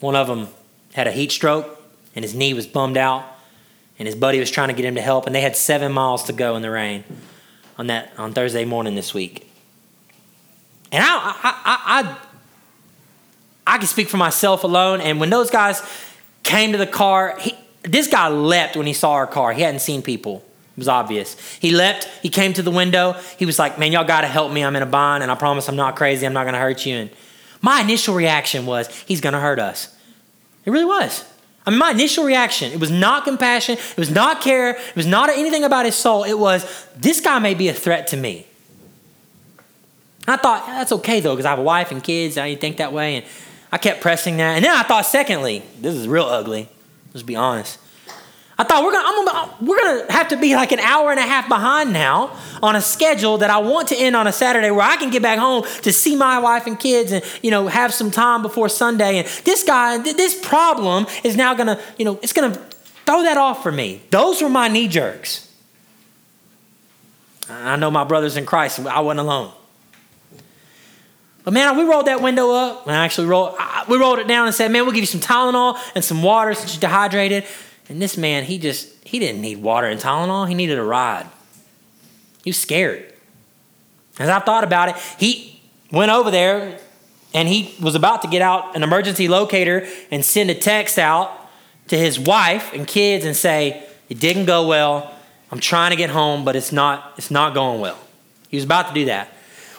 One 0.00 0.16
of 0.16 0.26
them 0.26 0.48
had 0.92 1.06
a 1.06 1.12
heat 1.12 1.32
stroke 1.32 1.78
and 2.14 2.24
his 2.24 2.34
knee 2.34 2.54
was 2.54 2.66
bummed 2.66 2.96
out 2.96 3.24
and 3.98 4.06
his 4.06 4.14
buddy 4.14 4.38
was 4.38 4.50
trying 4.50 4.68
to 4.68 4.74
get 4.74 4.84
him 4.84 4.94
to 4.94 5.00
help 5.00 5.26
and 5.26 5.34
they 5.34 5.40
had 5.40 5.56
seven 5.56 5.92
miles 5.92 6.24
to 6.24 6.32
go 6.32 6.56
in 6.56 6.62
the 6.62 6.70
rain 6.70 7.04
on 7.78 7.86
that 7.86 8.12
on 8.18 8.32
thursday 8.32 8.64
morning 8.64 8.94
this 8.94 9.14
week 9.14 9.50
and 10.90 11.02
i 11.02 11.08
i 11.08 11.32
i, 11.42 12.16
I, 13.66 13.74
I 13.74 13.78
can 13.78 13.86
speak 13.86 14.08
for 14.08 14.18
myself 14.18 14.64
alone 14.64 15.00
and 15.00 15.18
when 15.20 15.30
those 15.30 15.50
guys 15.50 15.82
came 16.42 16.72
to 16.72 16.78
the 16.78 16.86
car 16.86 17.36
he, 17.38 17.56
this 17.82 18.08
guy 18.08 18.28
leapt 18.28 18.76
when 18.76 18.86
he 18.86 18.92
saw 18.92 19.12
our 19.12 19.26
car 19.26 19.52
he 19.52 19.62
hadn't 19.62 19.80
seen 19.80 20.02
people 20.02 20.44
it 20.72 20.78
was 20.78 20.88
obvious. 20.88 21.38
He 21.58 21.70
leapt, 21.70 22.06
he 22.22 22.28
came 22.28 22.54
to 22.54 22.62
the 22.62 22.70
window. 22.70 23.14
He 23.38 23.44
was 23.44 23.58
like, 23.58 23.78
Man, 23.78 23.92
y'all 23.92 24.04
got 24.04 24.22
to 24.22 24.26
help 24.26 24.52
me. 24.52 24.64
I'm 24.64 24.74
in 24.74 24.82
a 24.82 24.86
bind, 24.86 25.22
and 25.22 25.30
I 25.30 25.34
promise 25.34 25.68
I'm 25.68 25.76
not 25.76 25.96
crazy. 25.96 26.26
I'm 26.26 26.32
not 26.32 26.44
going 26.44 26.54
to 26.54 26.60
hurt 26.60 26.86
you. 26.86 26.96
And 26.96 27.10
my 27.60 27.80
initial 27.80 28.14
reaction 28.14 28.64
was, 28.64 28.88
He's 29.06 29.20
going 29.20 29.34
to 29.34 29.40
hurt 29.40 29.58
us. 29.58 29.94
It 30.64 30.70
really 30.70 30.86
was. 30.86 31.24
I 31.66 31.70
mean, 31.70 31.78
my 31.78 31.90
initial 31.90 32.24
reaction, 32.24 32.72
it 32.72 32.80
was 32.80 32.90
not 32.90 33.24
compassion, 33.24 33.76
it 33.78 33.96
was 33.96 34.10
not 34.10 34.40
care, 34.40 34.70
it 34.70 34.96
was 34.96 35.06
not 35.06 35.28
anything 35.28 35.62
about 35.62 35.84
his 35.84 35.94
soul. 35.94 36.24
It 36.24 36.38
was, 36.38 36.88
this 36.96 37.20
guy 37.20 37.38
may 37.38 37.54
be 37.54 37.68
a 37.68 37.74
threat 37.74 38.08
to 38.08 38.16
me. 38.16 38.46
I 40.26 40.36
thought, 40.36 40.64
yeah, 40.66 40.74
that's 40.74 40.92
okay 40.92 41.20
though, 41.20 41.34
because 41.34 41.46
I 41.46 41.50
have 41.50 41.58
a 41.58 41.62
wife 41.62 41.92
and 41.92 42.02
kids, 42.02 42.36
I 42.36 42.48
didn't 42.48 42.60
think 42.60 42.78
that 42.78 42.92
way. 42.92 43.16
And 43.16 43.26
I 43.70 43.78
kept 43.78 44.00
pressing 44.00 44.38
that. 44.38 44.56
And 44.56 44.64
then 44.64 44.74
I 44.74 44.82
thought, 44.82 45.06
secondly, 45.06 45.62
this 45.80 45.94
is 45.94 46.08
real 46.08 46.24
ugly. 46.24 46.68
Let's 47.14 47.22
be 47.22 47.36
honest. 47.36 47.78
I 48.58 48.64
thought 48.64 48.84
we're 48.84 48.92
gonna, 48.92 49.32
gonna, 49.32 49.54
we're 49.62 49.80
gonna 49.80 50.12
have 50.12 50.28
to 50.28 50.36
be 50.36 50.54
like 50.54 50.72
an 50.72 50.80
hour 50.80 51.10
and 51.10 51.18
a 51.18 51.22
half 51.22 51.48
behind 51.48 51.92
now 51.92 52.36
on 52.62 52.76
a 52.76 52.80
schedule 52.82 53.38
that 53.38 53.50
I 53.50 53.58
want 53.58 53.88
to 53.88 53.96
end 53.96 54.14
on 54.14 54.26
a 54.26 54.32
Saturday 54.32 54.70
where 54.70 54.86
I 54.86 54.96
can 54.96 55.10
get 55.10 55.22
back 55.22 55.38
home 55.38 55.64
to 55.82 55.92
see 55.92 56.16
my 56.16 56.38
wife 56.38 56.66
and 56.66 56.78
kids 56.78 57.12
and 57.12 57.24
you 57.42 57.50
know 57.50 57.66
have 57.68 57.94
some 57.94 58.10
time 58.10 58.42
before 58.42 58.68
Sunday. 58.68 59.18
And 59.18 59.28
this 59.44 59.64
guy, 59.64 59.98
this 59.98 60.38
problem 60.46 61.06
is 61.24 61.36
now 61.36 61.54
gonna 61.54 61.80
you 61.96 62.04
know 62.04 62.18
it's 62.22 62.34
gonna 62.34 62.54
throw 63.06 63.22
that 63.22 63.38
off 63.38 63.62
for 63.62 63.72
me. 63.72 64.02
Those 64.10 64.42
were 64.42 64.50
my 64.50 64.68
knee 64.68 64.86
jerks. 64.86 65.48
I 67.48 67.76
know 67.76 67.90
my 67.90 68.04
brothers 68.04 68.36
in 68.36 68.46
Christ. 68.46 68.80
I 68.80 69.00
wasn't 69.00 69.20
alone. 69.20 69.52
But 71.44 71.54
man, 71.54 71.76
we 71.76 71.84
rolled 71.84 72.06
that 72.06 72.22
window 72.22 72.52
up. 72.52 72.86
I 72.86 72.96
actually 72.96 73.26
rolled. 73.26 73.56
We 73.88 73.96
rolled 73.96 74.18
it 74.18 74.28
down 74.28 74.46
and 74.46 74.54
said, 74.54 74.70
"Man, 74.70 74.84
we'll 74.84 74.94
give 74.94 75.02
you 75.02 75.06
some 75.06 75.20
Tylenol 75.20 75.78
and 75.94 76.04
some 76.04 76.22
water 76.22 76.52
since 76.54 76.74
you're 76.74 76.80
dehydrated." 76.80 77.44
And 77.92 78.00
this 78.00 78.16
man, 78.16 78.44
he 78.44 78.56
just, 78.56 78.88
he 79.04 79.18
didn't 79.18 79.42
need 79.42 79.58
water 79.58 79.86
and 79.86 80.00
Tylenol. 80.00 80.48
He 80.48 80.54
needed 80.54 80.78
a 80.78 80.82
ride. 80.82 81.26
He 82.42 82.48
was 82.48 82.56
scared. 82.56 83.12
As 84.18 84.30
I 84.30 84.38
thought 84.38 84.64
about 84.64 84.88
it, 84.88 84.96
he 85.18 85.60
went 85.90 86.10
over 86.10 86.30
there 86.30 86.78
and 87.34 87.46
he 87.46 87.74
was 87.82 87.94
about 87.94 88.22
to 88.22 88.28
get 88.28 88.40
out 88.40 88.74
an 88.74 88.82
emergency 88.82 89.28
locator 89.28 89.86
and 90.10 90.24
send 90.24 90.48
a 90.48 90.54
text 90.54 90.98
out 90.98 91.38
to 91.88 91.98
his 91.98 92.18
wife 92.18 92.72
and 92.72 92.86
kids 92.88 93.26
and 93.26 93.36
say, 93.36 93.86
it 94.08 94.18
didn't 94.18 94.46
go 94.46 94.66
well. 94.66 95.14
I'm 95.50 95.60
trying 95.60 95.90
to 95.90 95.96
get 95.96 96.08
home, 96.08 96.46
but 96.46 96.56
it's 96.56 96.72
not, 96.72 97.12
it's 97.18 97.30
not 97.30 97.52
going 97.52 97.78
well. 97.78 97.98
He 98.48 98.56
was 98.56 98.64
about 98.64 98.88
to 98.88 98.94
do 98.94 99.04
that. 99.04 99.28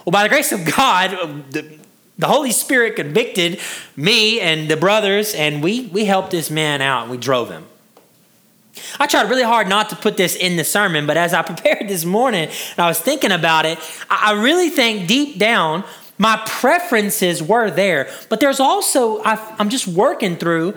Well, 0.06 0.12
by 0.12 0.22
the 0.22 0.30
grace 0.30 0.52
of 0.52 0.64
God, 0.66 1.52
The 1.52 2.28
Holy 2.28 2.52
Spirit 2.52 2.96
convicted 2.96 3.60
me 3.96 4.40
and 4.40 4.70
the 4.70 4.78
brothers, 4.78 5.34
and 5.34 5.64
we, 5.64 5.88
we 5.88 6.06
helped 6.06 6.30
this 6.30 6.52
man 6.52 6.80
out 6.80 7.02
and 7.02 7.12
we 7.12 7.18
drove 7.18 7.50
him. 7.50 7.66
I 9.00 9.08
tried 9.08 9.30
really 9.30 9.44
hard 9.44 9.68
not 9.68 9.90
to 9.90 9.96
put 9.96 10.18
this 10.18 10.36
in 10.36 10.56
the 10.56 10.64
sermon, 10.64 11.06
but 11.06 11.18
as 11.18 11.34
I 11.34 11.42
prepared 11.54 11.88
this 11.88 12.06
morning 12.06 12.50
and 12.50 12.80
I 12.80 12.88
was 12.88 13.00
thinking 13.00 13.32
about 13.32 13.66
it, 13.66 13.80
I 14.10 14.34
really 14.34 14.70
think 14.70 15.08
deep 15.08 15.40
down 15.40 15.84
my 16.18 16.42
preferences 16.46 17.42
were 17.42 17.70
there. 17.70 18.10
But 18.30 18.40
there's 18.40 18.60
also, 18.60 19.22
I, 19.24 19.56
I'm 19.60 19.70
just 19.70 19.88
working 19.88 20.38
through, 20.38 20.76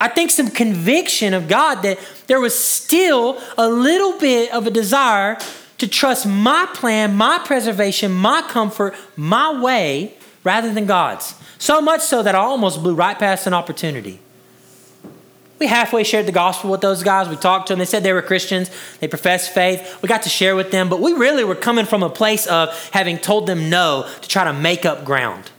I 0.00 0.08
think, 0.08 0.30
some 0.30 0.48
conviction 0.48 1.34
of 1.34 1.48
God 1.48 1.82
that 1.82 1.98
there 2.26 2.40
was 2.40 2.58
still 2.58 3.40
a 3.58 3.68
little 3.68 4.18
bit 4.18 4.52
of 4.52 4.66
a 4.66 4.70
desire 4.70 5.36
to 5.78 5.88
trust 5.88 6.26
my 6.26 6.66
plan, 6.74 7.16
my 7.16 7.40
preservation, 7.44 8.12
my 8.12 8.40
comfort, 8.42 8.94
my 9.16 9.60
way, 9.60 10.14
rather 10.44 10.72
than 10.72 10.86
God's. 10.86 11.34
So 11.58 11.80
much 11.80 12.00
so 12.00 12.22
that 12.22 12.34
I 12.34 12.38
almost 12.38 12.82
blew 12.82 12.94
right 12.94 13.18
past 13.18 13.46
an 13.46 13.54
opportunity. 13.54 14.21
We 15.62 15.68
halfway 15.68 16.02
shared 16.02 16.26
the 16.26 16.32
gospel 16.32 16.72
with 16.72 16.80
those 16.80 17.04
guys. 17.04 17.28
We 17.28 17.36
talked 17.36 17.68
to 17.68 17.72
them. 17.74 17.78
They 17.78 17.84
said 17.84 18.02
they 18.02 18.12
were 18.12 18.20
Christians. 18.20 18.68
They 18.98 19.06
professed 19.06 19.52
faith. 19.52 20.02
We 20.02 20.08
got 20.08 20.24
to 20.24 20.28
share 20.28 20.56
with 20.56 20.72
them, 20.72 20.88
but 20.88 20.98
we 20.98 21.12
really 21.12 21.44
were 21.44 21.54
coming 21.54 21.86
from 21.86 22.02
a 22.02 22.10
place 22.10 22.48
of 22.48 22.76
having 22.90 23.16
told 23.16 23.46
them 23.46 23.70
no 23.70 24.10
to 24.22 24.28
try 24.28 24.42
to 24.42 24.52
make 24.52 24.84
up 24.84 25.04
ground. 25.04 25.52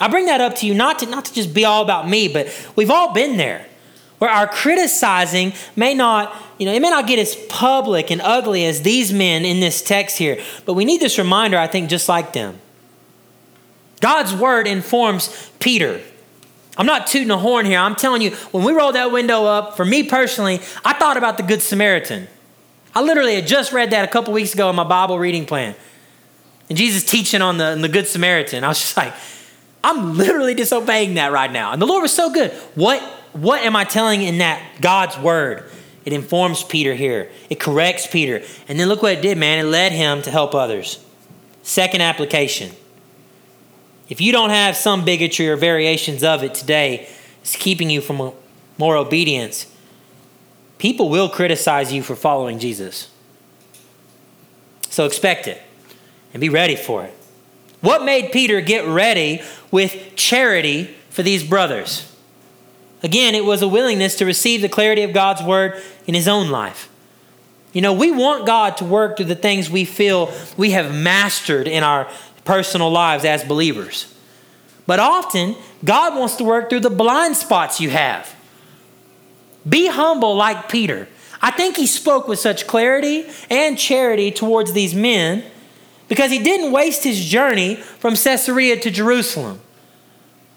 I 0.00 0.08
bring 0.08 0.24
that 0.24 0.40
up 0.40 0.54
to 0.54 0.66
you 0.66 0.72
not 0.72 1.00
to, 1.00 1.06
not 1.06 1.26
to 1.26 1.34
just 1.34 1.52
be 1.52 1.66
all 1.66 1.82
about 1.82 2.08
me, 2.08 2.28
but 2.28 2.48
we've 2.76 2.90
all 2.90 3.12
been 3.12 3.36
there 3.36 3.66
where 4.20 4.30
our 4.30 4.46
criticizing 4.46 5.52
may 5.76 5.92
not, 5.92 6.34
you 6.56 6.64
know, 6.64 6.72
it 6.72 6.80
may 6.80 6.88
not 6.88 7.06
get 7.06 7.18
as 7.18 7.36
public 7.50 8.10
and 8.10 8.22
ugly 8.22 8.64
as 8.64 8.80
these 8.80 9.12
men 9.12 9.44
in 9.44 9.60
this 9.60 9.82
text 9.82 10.16
here, 10.16 10.42
but 10.64 10.72
we 10.72 10.86
need 10.86 11.02
this 11.02 11.18
reminder, 11.18 11.58
I 11.58 11.66
think, 11.66 11.90
just 11.90 12.08
like 12.08 12.32
them. 12.32 12.58
God's 14.00 14.34
word 14.34 14.66
informs 14.66 15.50
Peter. 15.58 16.00
I'm 16.76 16.86
not 16.86 17.06
tooting 17.06 17.30
a 17.30 17.36
horn 17.36 17.66
here. 17.66 17.78
I'm 17.78 17.96
telling 17.96 18.22
you, 18.22 18.30
when 18.52 18.64
we 18.64 18.72
rolled 18.72 18.94
that 18.94 19.12
window 19.12 19.44
up, 19.44 19.76
for 19.76 19.84
me 19.84 20.04
personally, 20.04 20.60
I 20.84 20.94
thought 20.94 21.16
about 21.16 21.36
the 21.36 21.42
Good 21.42 21.62
Samaritan. 21.62 22.28
I 22.94 23.02
literally 23.02 23.34
had 23.34 23.46
just 23.46 23.72
read 23.72 23.90
that 23.90 24.04
a 24.04 24.08
couple 24.08 24.32
weeks 24.32 24.54
ago 24.54 24.70
in 24.70 24.76
my 24.76 24.84
Bible 24.84 25.18
reading 25.18 25.46
plan. 25.46 25.74
And 26.68 26.78
Jesus 26.78 27.04
teaching 27.04 27.42
on 27.42 27.58
the, 27.58 27.66
on 27.66 27.80
the 27.82 27.88
Good 27.88 28.06
Samaritan. 28.06 28.64
I 28.64 28.68
was 28.68 28.80
just 28.80 28.96
like, 28.96 29.12
I'm 29.82 30.16
literally 30.16 30.54
disobeying 30.54 31.14
that 31.14 31.32
right 31.32 31.50
now. 31.50 31.72
And 31.72 31.80
the 31.80 31.86
Lord 31.86 32.02
was 32.02 32.12
so 32.12 32.32
good. 32.32 32.52
What, 32.74 33.02
what 33.32 33.62
am 33.62 33.76
I 33.76 33.84
telling 33.84 34.22
in 34.22 34.38
that 34.38 34.62
God's 34.80 35.18
word? 35.18 35.68
It 36.04 36.12
informs 36.12 36.64
Peter 36.64 36.94
here, 36.94 37.30
it 37.50 37.60
corrects 37.60 38.06
Peter. 38.06 38.42
And 38.68 38.80
then 38.80 38.88
look 38.88 39.02
what 39.02 39.12
it 39.12 39.22
did, 39.22 39.36
man. 39.36 39.58
It 39.58 39.68
led 39.68 39.92
him 39.92 40.22
to 40.22 40.30
help 40.30 40.54
others. 40.54 41.04
Second 41.62 42.00
application 42.00 42.72
if 44.10 44.20
you 44.20 44.32
don't 44.32 44.50
have 44.50 44.76
some 44.76 45.04
bigotry 45.04 45.48
or 45.48 45.56
variations 45.56 46.22
of 46.22 46.42
it 46.42 46.54
today, 46.54 47.08
it's 47.40 47.56
keeping 47.56 47.88
you 47.88 48.00
from 48.00 48.32
more 48.76 48.96
obedience. 48.96 49.66
People 50.78 51.08
will 51.08 51.28
criticize 51.28 51.92
you 51.92 52.02
for 52.02 52.16
following 52.16 52.58
Jesus. 52.58 53.10
So 54.88 55.06
expect 55.06 55.46
it 55.46 55.62
and 56.34 56.40
be 56.40 56.48
ready 56.48 56.76
for 56.76 57.04
it. 57.04 57.14
What 57.80 58.04
made 58.04 58.32
Peter 58.32 58.60
get 58.60 58.86
ready 58.86 59.42
with 59.70 60.14
charity 60.16 60.94
for 61.08 61.22
these 61.22 61.44
brothers? 61.44 62.06
Again, 63.02 63.34
it 63.34 63.44
was 63.44 63.62
a 63.62 63.68
willingness 63.68 64.16
to 64.16 64.26
receive 64.26 64.60
the 64.60 64.68
clarity 64.68 65.02
of 65.02 65.12
God's 65.12 65.42
word 65.42 65.80
in 66.06 66.14
his 66.14 66.28
own 66.28 66.50
life. 66.50 66.88
You 67.72 67.82
know, 67.82 67.92
we 67.92 68.10
want 68.10 68.46
God 68.46 68.76
to 68.78 68.84
work 68.84 69.16
through 69.16 69.26
the 69.26 69.36
things 69.36 69.70
we 69.70 69.84
feel 69.84 70.32
we 70.56 70.72
have 70.72 70.94
mastered 70.94 71.68
in 71.68 71.84
our 71.84 72.10
personal 72.50 72.90
lives 72.90 73.24
as 73.24 73.44
believers. 73.44 74.12
But 74.84 74.98
often, 74.98 75.54
God 75.84 76.18
wants 76.18 76.34
to 76.38 76.44
work 76.44 76.68
through 76.68 76.80
the 76.80 76.90
blind 76.90 77.36
spots 77.36 77.80
you 77.80 77.90
have. 77.90 78.34
Be 79.68 79.86
humble 79.86 80.34
like 80.34 80.68
Peter. 80.68 81.06
I 81.40 81.52
think 81.52 81.76
he 81.76 81.86
spoke 81.86 82.26
with 82.26 82.40
such 82.40 82.66
clarity 82.66 83.24
and 83.48 83.78
charity 83.78 84.32
towards 84.32 84.72
these 84.72 84.96
men 84.96 85.44
because 86.08 86.32
he 86.32 86.40
didn't 86.40 86.72
waste 86.72 87.04
his 87.04 87.24
journey 87.24 87.76
from 87.76 88.16
Caesarea 88.16 88.80
to 88.80 88.90
Jerusalem. 88.90 89.60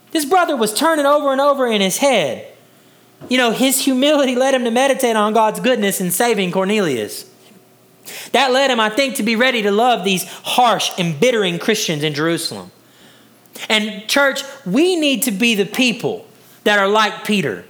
This 0.09 0.25
brother 0.25 0.57
was 0.57 0.73
turning 0.73 1.05
over 1.05 1.31
and 1.31 1.39
over 1.39 1.67
in 1.67 1.79
his 1.79 1.99
head. 1.99 2.47
You 3.29 3.37
know, 3.37 3.51
his 3.51 3.81
humility 3.85 4.35
led 4.35 4.55
him 4.55 4.63
to 4.63 4.71
meditate 4.71 5.15
on 5.15 5.33
God's 5.33 5.59
goodness 5.59 6.01
in 6.01 6.09
saving 6.09 6.53
Cornelius. 6.53 7.31
That 8.31 8.51
led 8.51 8.69
him, 8.69 8.79
I 8.79 8.89
think, 8.89 9.15
to 9.15 9.23
be 9.23 9.35
ready 9.35 9.61
to 9.61 9.71
love 9.71 10.03
these 10.03 10.25
harsh, 10.25 10.91
embittering 10.97 11.59
Christians 11.59 12.03
in 12.03 12.13
Jerusalem. 12.13 12.71
And, 13.69 14.07
church, 14.07 14.43
we 14.65 14.95
need 14.95 15.23
to 15.23 15.31
be 15.31 15.55
the 15.55 15.65
people 15.65 16.25
that 16.63 16.79
are 16.79 16.87
like 16.87 17.25
Peter. 17.25 17.65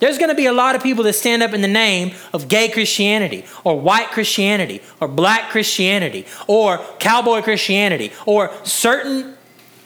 There's 0.00 0.16
going 0.16 0.30
to 0.30 0.34
be 0.34 0.46
a 0.46 0.52
lot 0.52 0.74
of 0.74 0.82
people 0.82 1.04
that 1.04 1.12
stand 1.12 1.42
up 1.42 1.52
in 1.52 1.60
the 1.60 1.68
name 1.68 2.14
of 2.32 2.48
gay 2.48 2.68
Christianity, 2.68 3.44
or 3.64 3.78
white 3.78 4.10
Christianity, 4.10 4.80
or 4.98 5.08
black 5.08 5.50
Christianity, 5.50 6.26
or 6.46 6.78
cowboy 6.98 7.42
Christianity, 7.42 8.12
or 8.26 8.50
certain 8.64 9.36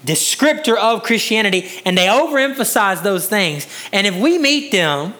descriptor 0.06 0.76
of 0.76 1.02
Christianity, 1.02 1.68
and 1.84 1.98
they 1.98 2.06
overemphasize 2.06 3.02
those 3.02 3.26
things. 3.28 3.66
And 3.92 4.06
if 4.06 4.16
we 4.16 4.38
meet 4.38 4.70
them, 4.70 5.14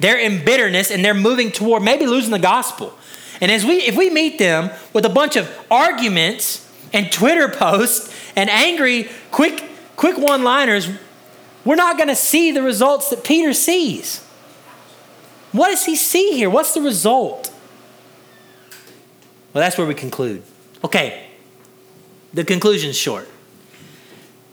they're 0.00 0.18
in 0.18 0.44
bitterness 0.44 0.90
and 0.90 1.04
they're 1.04 1.14
moving 1.14 1.52
toward 1.52 1.82
maybe 1.82 2.06
losing 2.06 2.30
the 2.30 2.38
gospel. 2.38 2.94
And 3.40 3.50
as 3.50 3.64
we 3.64 3.76
if 3.76 3.96
we 3.96 4.10
meet 4.10 4.38
them 4.38 4.70
with 4.92 5.04
a 5.04 5.08
bunch 5.08 5.36
of 5.36 5.50
arguments 5.70 6.70
and 6.92 7.10
Twitter 7.10 7.48
posts 7.48 8.14
and 8.36 8.50
angry 8.50 9.08
quick 9.30 9.64
quick 9.96 10.18
one-liners, 10.18 10.88
we're 11.64 11.76
not 11.76 11.96
going 11.96 12.08
to 12.08 12.16
see 12.16 12.52
the 12.52 12.62
results 12.62 13.10
that 13.10 13.24
Peter 13.24 13.52
sees. 13.52 14.24
What 15.52 15.68
does 15.68 15.84
he 15.84 15.96
see 15.96 16.32
here? 16.32 16.48
What's 16.48 16.74
the 16.74 16.80
result? 16.80 17.52
Well, 19.52 19.62
that's 19.62 19.76
where 19.76 19.86
we 19.86 19.94
conclude. 19.94 20.42
Okay. 20.84 21.26
The 22.32 22.44
conclusion's 22.44 22.96
short. 22.96 23.28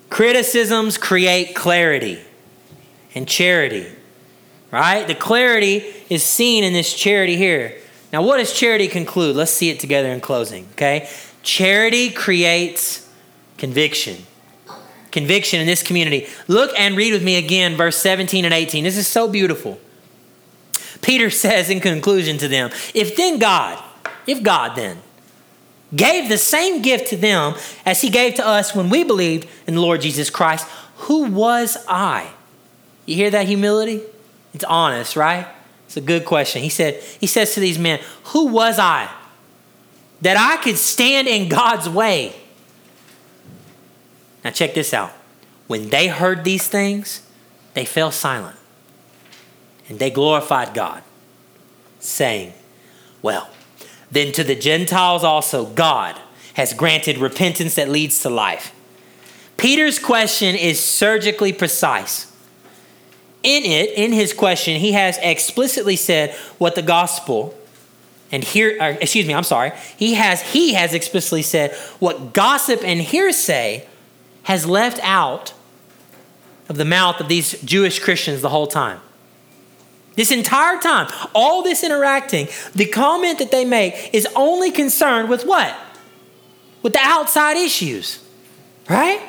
Criticisms 0.10 0.98
create 0.98 1.54
clarity 1.56 2.20
and 3.14 3.28
charity. 3.28 3.88
Right? 4.72 5.08
The 5.08 5.16
clarity 5.16 5.86
is 6.10 6.24
seen 6.24 6.64
in 6.64 6.74
this 6.74 6.94
charity 6.94 7.38
here. 7.38 7.78
Now, 8.14 8.22
what 8.22 8.38
does 8.38 8.54
charity 8.54 8.88
conclude? 8.88 9.36
Let's 9.36 9.52
see 9.52 9.70
it 9.70 9.80
together 9.80 10.10
in 10.10 10.22
closing, 10.22 10.68
okay? 10.74 11.10
Charity 11.44 12.10
creates 12.10 13.10
conviction. 13.58 14.26
Conviction 15.12 15.60
in 15.60 15.68
this 15.68 15.84
community. 15.84 16.28
Look 16.48 16.78
and 16.78 16.96
read 16.96 17.14
with 17.14 17.24
me 17.24 17.38
again, 17.38 17.76
verse 17.76 17.98
17 17.98 18.46
and 18.46 18.54
18. 18.54 18.84
This 18.84 18.98
is 18.98 19.08
so 19.08 19.28
beautiful. 19.28 19.80
Peter 21.02 21.30
says 21.44 21.70
in 21.70 21.80
conclusion 21.80 22.38
to 22.38 22.48
them 22.48 22.70
If 22.94 23.16
then 23.16 23.40
God, 23.40 23.84
if 24.26 24.44
God 24.44 24.76
then, 24.76 25.02
gave 25.96 26.30
the 26.30 26.38
same 26.38 26.82
gift 26.82 27.08
to 27.08 27.18
them 27.18 27.56
as 27.86 28.02
he 28.02 28.10
gave 28.10 28.36
to 28.36 28.46
us 28.46 28.76
when 28.76 28.90
we 28.90 29.04
believed 29.04 29.48
in 29.66 29.76
the 29.76 29.82
Lord 29.82 30.02
Jesus 30.02 30.30
Christ, 30.30 30.68
who 30.98 31.26
was 31.26 31.78
I? 31.88 32.30
You 33.06 33.16
hear 33.16 33.30
that 33.30 33.48
humility? 33.48 34.02
It's 34.54 34.66
honest, 34.66 35.16
right? 35.16 35.48
It's 35.88 35.96
a 35.96 36.02
good 36.02 36.26
question. 36.26 36.62
He 36.62 36.70
said, 36.70 37.02
he 37.02 37.28
says 37.28 37.54
to 37.54 37.62
these 37.62 37.80
men, 37.80 38.02
Who 38.26 38.48
was 38.48 38.78
I 38.78 39.10
that 40.22 40.36
I 40.36 40.62
could 40.62 40.78
stand 40.78 41.30
in 41.30 41.48
God's 41.48 41.88
way? 41.88 42.36
Now 44.44 44.52
check 44.52 44.74
this 44.74 44.94
out. 44.94 45.14
When 45.68 45.90
they 45.90 46.08
heard 46.08 46.44
these 46.44 46.68
things, 46.68 47.26
they 47.74 47.86
fell 47.86 48.12
silent. 48.12 48.58
And 49.88 49.98
they 49.98 50.12
glorified 50.12 50.74
God, 50.74 51.04
saying, 52.00 52.52
Well, 53.22 53.50
then 54.12 54.34
to 54.34 54.44
the 54.44 54.56
Gentiles 54.56 55.24
also 55.24 55.66
God 55.68 56.20
has 56.56 56.74
granted 56.74 57.18
repentance 57.18 57.76
that 57.76 57.88
leads 57.88 58.22
to 58.24 58.30
life. 58.30 58.74
Peter's 59.56 60.00
question 60.00 60.54
is 60.54 60.82
surgically 60.82 61.54
precise 61.54 62.27
in 63.48 63.64
it, 63.64 63.92
in 63.92 64.12
his 64.12 64.34
question, 64.34 64.78
he 64.80 64.92
has 64.92 65.18
explicitly 65.22 65.96
said 65.96 66.36
what 66.58 66.76
the 66.76 66.82
gospel 66.82 67.58
and 68.30 68.44
here 68.44 68.78
excuse 69.00 69.26
me, 69.26 69.34
I'm 69.34 69.44
sorry. 69.44 69.72
He 69.96 70.16
has 70.16 70.42
he 70.42 70.74
has 70.74 70.94
explicitly 70.94 71.44
said 71.44 71.74
what 72.00 72.34
gossip 72.34 72.84
and 72.84 73.00
hearsay 73.00 73.88
has 74.44 74.66
left 74.66 75.00
out 75.02 75.54
of 76.68 76.76
the 76.76 76.84
mouth 76.84 77.22
of 77.22 77.30
these 77.30 77.62
Jewish 77.62 78.00
Christians 78.00 78.42
the 78.42 78.50
whole 78.50 78.68
time. 78.68 79.00
This 80.16 80.32
entire 80.32 80.78
time, 80.82 81.10
all 81.34 81.64
this 81.64 81.86
interacting, 81.86 82.50
the 82.76 82.88
comment 82.88 83.40
that 83.40 83.52
they 83.52 83.64
make 83.64 84.10
is 84.14 84.28
only 84.36 84.72
concerned 84.72 85.30
with 85.30 85.46
what? 85.46 85.74
With 86.82 86.94
the 86.94 87.02
outside 87.02 87.56
issues. 87.56 88.22
Right? 88.90 89.22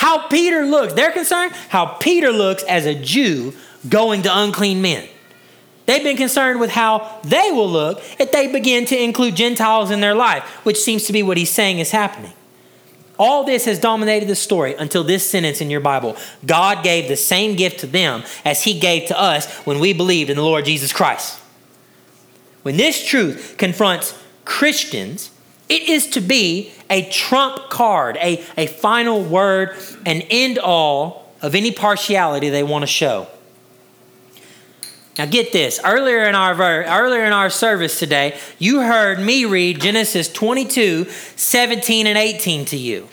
How 0.00 0.28
Peter 0.28 0.64
looks. 0.64 0.94
They're 0.94 1.12
concerned 1.12 1.52
how 1.68 1.84
Peter 1.84 2.32
looks 2.32 2.62
as 2.62 2.86
a 2.86 2.94
Jew 2.94 3.52
going 3.86 4.22
to 4.22 4.30
unclean 4.34 4.80
men. 4.80 5.06
They've 5.84 6.02
been 6.02 6.16
concerned 6.16 6.58
with 6.58 6.70
how 6.70 7.20
they 7.22 7.50
will 7.52 7.68
look 7.68 8.02
if 8.18 8.32
they 8.32 8.50
begin 8.50 8.86
to 8.86 8.98
include 8.98 9.36
Gentiles 9.36 9.90
in 9.90 10.00
their 10.00 10.14
life, 10.14 10.42
which 10.64 10.78
seems 10.78 11.04
to 11.04 11.12
be 11.12 11.22
what 11.22 11.36
he's 11.36 11.50
saying 11.50 11.80
is 11.80 11.90
happening. 11.90 12.32
All 13.18 13.44
this 13.44 13.66
has 13.66 13.78
dominated 13.78 14.26
the 14.26 14.36
story 14.36 14.74
until 14.74 15.04
this 15.04 15.28
sentence 15.28 15.60
in 15.60 15.68
your 15.68 15.80
Bible. 15.80 16.16
God 16.46 16.82
gave 16.82 17.06
the 17.06 17.16
same 17.16 17.54
gift 17.54 17.80
to 17.80 17.86
them 17.86 18.24
as 18.42 18.64
He 18.64 18.80
gave 18.80 19.08
to 19.08 19.20
us 19.20 19.54
when 19.66 19.80
we 19.80 19.92
believed 19.92 20.30
in 20.30 20.38
the 20.38 20.42
Lord 20.42 20.64
Jesus 20.64 20.94
Christ. 20.94 21.38
When 22.62 22.78
this 22.78 23.04
truth 23.06 23.56
confronts 23.58 24.18
Christians, 24.46 25.29
it 25.70 25.88
is 25.88 26.08
to 26.08 26.20
be 26.20 26.72
a 26.90 27.08
trump 27.10 27.70
card, 27.70 28.16
a, 28.16 28.44
a 28.56 28.66
final 28.66 29.22
word, 29.22 29.76
an 30.04 30.22
end 30.28 30.58
all 30.58 31.32
of 31.40 31.54
any 31.54 31.70
partiality 31.70 32.50
they 32.50 32.64
want 32.64 32.82
to 32.82 32.86
show. 32.86 33.28
Now 35.16 35.26
get 35.26 35.52
this. 35.52 35.80
Earlier 35.84 36.24
in 36.24 36.34
our 36.34 36.54
earlier 36.60 37.24
in 37.24 37.32
our 37.32 37.50
service 37.50 37.98
today, 37.98 38.38
you 38.58 38.80
heard 38.80 39.20
me 39.20 39.44
read 39.44 39.80
Genesis 39.80 40.32
22, 40.32 41.04
17 41.04 42.06
and 42.06 42.18
18 42.18 42.64
to 42.66 42.76
you. 42.76 43.08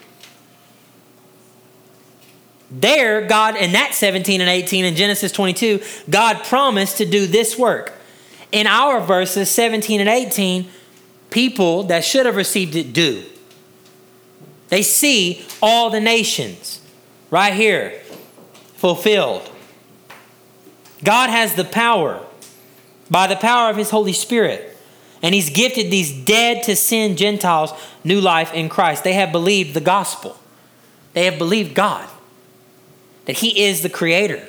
There, 2.72 3.26
God, 3.28 3.55
in 3.55 3.74
that 3.74 3.93
17 3.93 4.41
and 4.41 4.49
18 4.49 4.84
in 4.86 4.95
Genesis 4.95 5.32
22, 5.32 5.82
God 6.10 6.43
promised 6.43 6.97
to 6.97 7.05
do 7.05 7.28
this 7.28 7.58
work. 7.58 7.93
In 8.51 8.68
our 8.68 8.99
verses 8.99 9.49
17 9.51 9.99
and 9.99 10.10
18, 10.10 10.70
people 11.30 11.84
that 11.84 12.04
should 12.04 12.26
have 12.26 12.36
received 12.36 12.76
it 12.76 12.94
do. 12.94 13.24
They 14.70 14.84
see 14.84 15.46
all 15.62 15.90
the 15.90 16.00
nations 16.00 16.82
right 17.30 17.54
here 17.54 18.00
fulfilled. 18.76 19.50
God 21.04 21.30
has 21.30 21.56
the 21.56 21.64
power 21.64 22.24
by 23.10 23.28
the 23.28 23.36
power 23.36 23.70
of 23.70 23.78
His 23.78 23.90
Holy 23.90 24.14
Spirit. 24.14 24.76
And 25.22 25.34
He's 25.34 25.50
gifted 25.50 25.90
these 25.92 26.14
dead 26.26 26.64
to 26.64 26.76
sin 26.76 27.18
Gentiles 27.18 27.74
new 28.04 28.22
life 28.22 28.54
in 28.54 28.70
Christ. 28.70 29.04
They 29.04 29.14
have 29.14 29.32
believed 29.32 29.74
the 29.74 29.82
gospel, 29.82 30.38
they 31.14 31.26
have 31.26 31.38
believed 31.38 31.74
God, 31.74 32.08
that 33.26 33.38
He 33.38 33.64
is 33.64 33.82
the 33.82 33.90
Creator. 33.90 34.48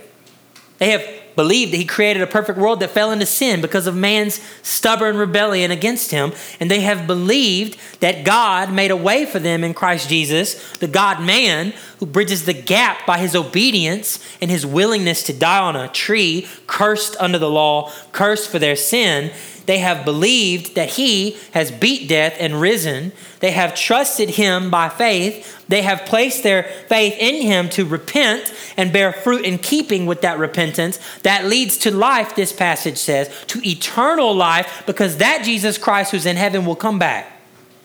They 0.78 0.90
have 0.90 1.04
believed 1.38 1.72
that 1.72 1.76
he 1.76 1.84
created 1.84 2.20
a 2.20 2.26
perfect 2.26 2.58
world 2.58 2.80
that 2.80 2.90
fell 2.90 3.12
into 3.12 3.24
sin 3.24 3.60
because 3.60 3.86
of 3.86 3.94
man's 3.94 4.40
stubborn 4.64 5.16
rebellion 5.16 5.70
against 5.70 6.10
him. 6.10 6.32
And 6.58 6.68
they 6.68 6.80
have 6.80 7.06
believed 7.06 7.78
that 8.00 8.24
God 8.24 8.72
made 8.72 8.90
a 8.90 8.96
way 8.96 9.24
for 9.24 9.38
them 9.38 9.62
in 9.62 9.72
Christ 9.72 10.08
Jesus, 10.08 10.76
the 10.78 10.88
God 10.88 11.22
man 11.22 11.74
who 12.00 12.06
bridges 12.06 12.44
the 12.44 12.54
gap 12.54 13.06
by 13.06 13.18
his 13.18 13.36
obedience 13.36 14.18
and 14.42 14.50
his 14.50 14.66
willingness 14.66 15.22
to 15.22 15.32
die 15.32 15.60
on 15.60 15.76
a 15.76 15.86
tree, 15.86 16.48
cursed 16.66 17.16
under 17.20 17.38
the 17.38 17.48
law, 17.48 17.92
cursed 18.10 18.50
for 18.50 18.58
their 18.58 18.74
sin 18.74 19.30
they 19.68 19.80
have 19.80 20.06
believed 20.06 20.76
that 20.76 20.88
he 20.88 21.36
has 21.50 21.70
beat 21.70 22.08
death 22.08 22.34
and 22.40 22.58
risen. 22.58 23.12
They 23.40 23.50
have 23.50 23.74
trusted 23.74 24.30
him 24.30 24.70
by 24.70 24.88
faith. 24.88 25.62
They 25.68 25.82
have 25.82 26.06
placed 26.06 26.42
their 26.42 26.62
faith 26.62 27.14
in 27.18 27.42
him 27.42 27.68
to 27.70 27.84
repent 27.84 28.54
and 28.78 28.94
bear 28.94 29.12
fruit 29.12 29.44
in 29.44 29.58
keeping 29.58 30.06
with 30.06 30.22
that 30.22 30.38
repentance. 30.38 30.98
That 31.22 31.44
leads 31.44 31.76
to 31.78 31.90
life, 31.90 32.34
this 32.34 32.50
passage 32.50 32.96
says, 32.96 33.28
to 33.48 33.60
eternal 33.62 34.34
life, 34.34 34.84
because 34.86 35.18
that 35.18 35.42
Jesus 35.44 35.76
Christ 35.76 36.12
who's 36.12 36.24
in 36.24 36.36
heaven 36.36 36.64
will 36.64 36.74
come 36.74 36.98
back. 36.98 37.30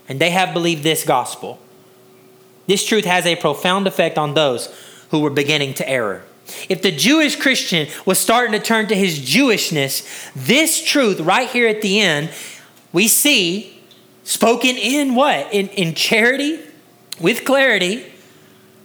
And 0.08 0.22
they 0.22 0.30
have 0.30 0.54
believed 0.54 0.84
this 0.84 1.04
gospel. 1.04 1.60
This 2.66 2.86
truth 2.86 3.04
has 3.04 3.26
a 3.26 3.36
profound 3.36 3.88
effect 3.88 4.18
on 4.18 4.36
those 4.36 4.74
who 5.10 5.20
were 5.20 5.30
beginning 5.30 5.74
to 5.74 5.90
err. 5.90 6.24
If 6.70 6.82
the 6.82 6.92
Jewish 6.92 7.36
Christian 7.36 7.88
was 8.06 8.20
starting 8.20 8.54
to 8.54 8.60
turn 8.60 8.88
to 8.88 8.96
his 8.96 9.20
Jewishness, 9.20 10.32
this 10.34 10.84
truth 10.84 11.20
right 11.20 11.50
here 11.50 11.68
at 11.68 11.82
the 11.82 12.00
end, 12.00 12.30
we 12.92 13.08
see 13.08 13.82
spoken 14.24 14.78
in 14.78 15.16
what? 15.16 15.54
In, 15.54 15.68
in 15.70 15.96
charity, 15.96 16.60
with 17.20 17.46
clarity, 17.46 18.12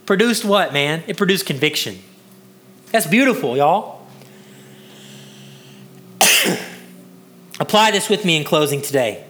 produced 0.05 0.45
what, 0.45 0.73
man? 0.73 1.03
It 1.07 1.17
produced 1.17 1.45
conviction. 1.45 1.99
That's 2.91 3.07
beautiful, 3.07 3.55
y'all. 3.55 4.07
Apply 7.59 7.91
this 7.91 8.09
with 8.09 8.25
me 8.25 8.37
in 8.37 8.43
closing 8.43 8.81
today. 8.81 9.23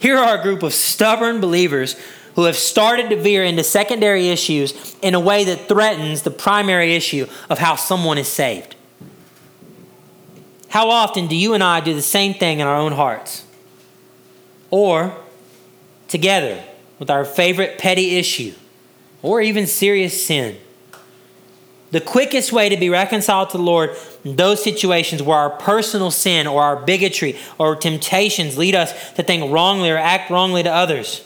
Here 0.00 0.16
are 0.16 0.38
a 0.38 0.42
group 0.42 0.62
of 0.62 0.72
stubborn 0.72 1.40
believers 1.40 1.96
who 2.38 2.44
have 2.44 2.56
started 2.56 3.10
to 3.10 3.16
veer 3.16 3.42
into 3.42 3.64
secondary 3.64 4.28
issues 4.28 4.94
in 5.02 5.12
a 5.12 5.18
way 5.18 5.42
that 5.42 5.66
threatens 5.66 6.22
the 6.22 6.30
primary 6.30 6.94
issue 6.94 7.26
of 7.50 7.58
how 7.58 7.74
someone 7.74 8.16
is 8.16 8.28
saved. 8.28 8.76
How 10.68 10.88
often 10.88 11.26
do 11.26 11.34
you 11.34 11.54
and 11.54 11.64
I 11.64 11.80
do 11.80 11.94
the 11.94 12.00
same 12.00 12.34
thing 12.34 12.60
in 12.60 12.66
our 12.68 12.76
own 12.76 12.92
hearts? 12.92 13.44
Or 14.70 15.16
together 16.06 16.62
with 17.00 17.10
our 17.10 17.24
favorite 17.24 17.76
petty 17.76 18.16
issue 18.18 18.54
or 19.20 19.40
even 19.40 19.66
serious 19.66 20.24
sin? 20.24 20.58
The 21.90 22.00
quickest 22.00 22.52
way 22.52 22.68
to 22.68 22.76
be 22.76 22.88
reconciled 22.88 23.50
to 23.50 23.56
the 23.56 23.64
Lord 23.64 23.96
in 24.22 24.36
those 24.36 24.62
situations 24.62 25.24
where 25.24 25.38
our 25.38 25.50
personal 25.50 26.12
sin 26.12 26.46
or 26.46 26.62
our 26.62 26.76
bigotry 26.76 27.36
or 27.58 27.74
temptations 27.74 28.56
lead 28.56 28.76
us 28.76 28.92
to 29.14 29.24
think 29.24 29.50
wrongly 29.50 29.90
or 29.90 29.96
act 29.96 30.30
wrongly 30.30 30.62
to 30.62 30.72
others 30.72 31.24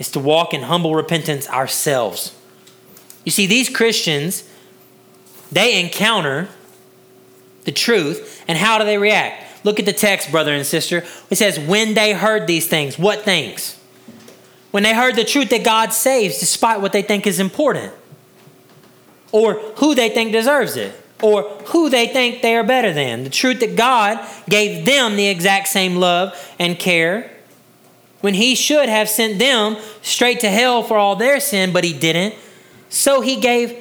is 0.00 0.10
to 0.10 0.18
walk 0.18 0.52
in 0.52 0.62
humble 0.62 0.96
repentance 0.96 1.48
ourselves. 1.48 2.34
You 3.24 3.30
see, 3.30 3.46
these 3.46 3.68
Christians, 3.68 4.48
they 5.52 5.78
encounter 5.78 6.48
the 7.64 7.70
truth, 7.70 8.42
and 8.48 8.58
how 8.58 8.78
do 8.78 8.84
they 8.84 8.96
react? 8.98 9.64
Look 9.64 9.78
at 9.78 9.84
the 9.84 9.92
text, 9.92 10.32
brother 10.32 10.54
and 10.54 10.66
sister. 10.66 11.04
It 11.28 11.36
says, 11.36 11.60
when 11.60 11.92
they 11.92 12.14
heard 12.14 12.46
these 12.46 12.66
things, 12.66 12.98
what 12.98 13.20
things? 13.20 13.78
When 14.70 14.82
they 14.82 14.94
heard 14.94 15.16
the 15.16 15.24
truth 15.24 15.50
that 15.50 15.64
God 15.64 15.92
saves 15.92 16.40
despite 16.40 16.80
what 16.80 16.92
they 16.92 17.02
think 17.02 17.26
is 17.26 17.38
important, 17.38 17.92
or 19.32 19.54
who 19.76 19.94
they 19.94 20.08
think 20.08 20.32
deserves 20.32 20.76
it, 20.76 20.94
or 21.22 21.42
who 21.66 21.90
they 21.90 22.06
think 22.06 22.40
they 22.40 22.56
are 22.56 22.64
better 22.64 22.94
than. 22.94 23.24
The 23.24 23.30
truth 23.30 23.60
that 23.60 23.76
God 23.76 24.26
gave 24.48 24.86
them 24.86 25.16
the 25.16 25.28
exact 25.28 25.68
same 25.68 25.96
love 25.96 26.54
and 26.58 26.78
care 26.78 27.30
when 28.20 28.34
he 28.34 28.54
should 28.54 28.88
have 28.88 29.08
sent 29.08 29.38
them 29.38 29.76
straight 30.02 30.40
to 30.40 30.50
hell 30.50 30.82
for 30.82 30.96
all 30.98 31.16
their 31.16 31.40
sin, 31.40 31.72
but 31.72 31.84
he 31.84 31.92
didn't. 31.92 32.34
So 32.88 33.20
he 33.20 33.36
gave 33.36 33.76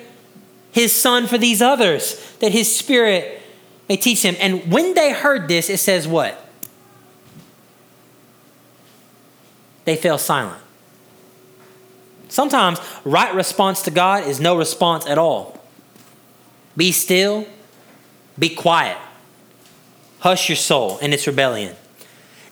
his 0.72 0.96
son 0.96 1.28
for 1.28 1.38
these 1.38 1.62
others, 1.62 2.36
that 2.40 2.52
his 2.52 2.74
spirit 2.74 3.42
may 3.88 3.98
teach 3.98 4.22
them. 4.22 4.36
And 4.40 4.72
when 4.72 4.94
they 4.94 5.12
heard 5.12 5.48
this, 5.48 5.70
it 5.70 5.80
says 5.80 6.08
what? 6.08 6.48
They 9.86 9.96
fell 9.96 10.18
silent. 10.18 10.62
Sometimes 12.30 12.80
right 13.04 13.34
response 13.34 13.82
to 13.84 13.92
God 13.92 14.26
is 14.26 14.40
no 14.40 14.56
response 14.56 15.08
at 15.08 15.18
all. 15.18 15.60
Be 16.78 16.92
still, 16.92 17.48
be 18.38 18.50
quiet, 18.50 18.98
hush 20.20 20.48
your 20.48 20.56
soul 20.56 21.00
in 21.00 21.12
its 21.12 21.26
rebellion. 21.26 21.76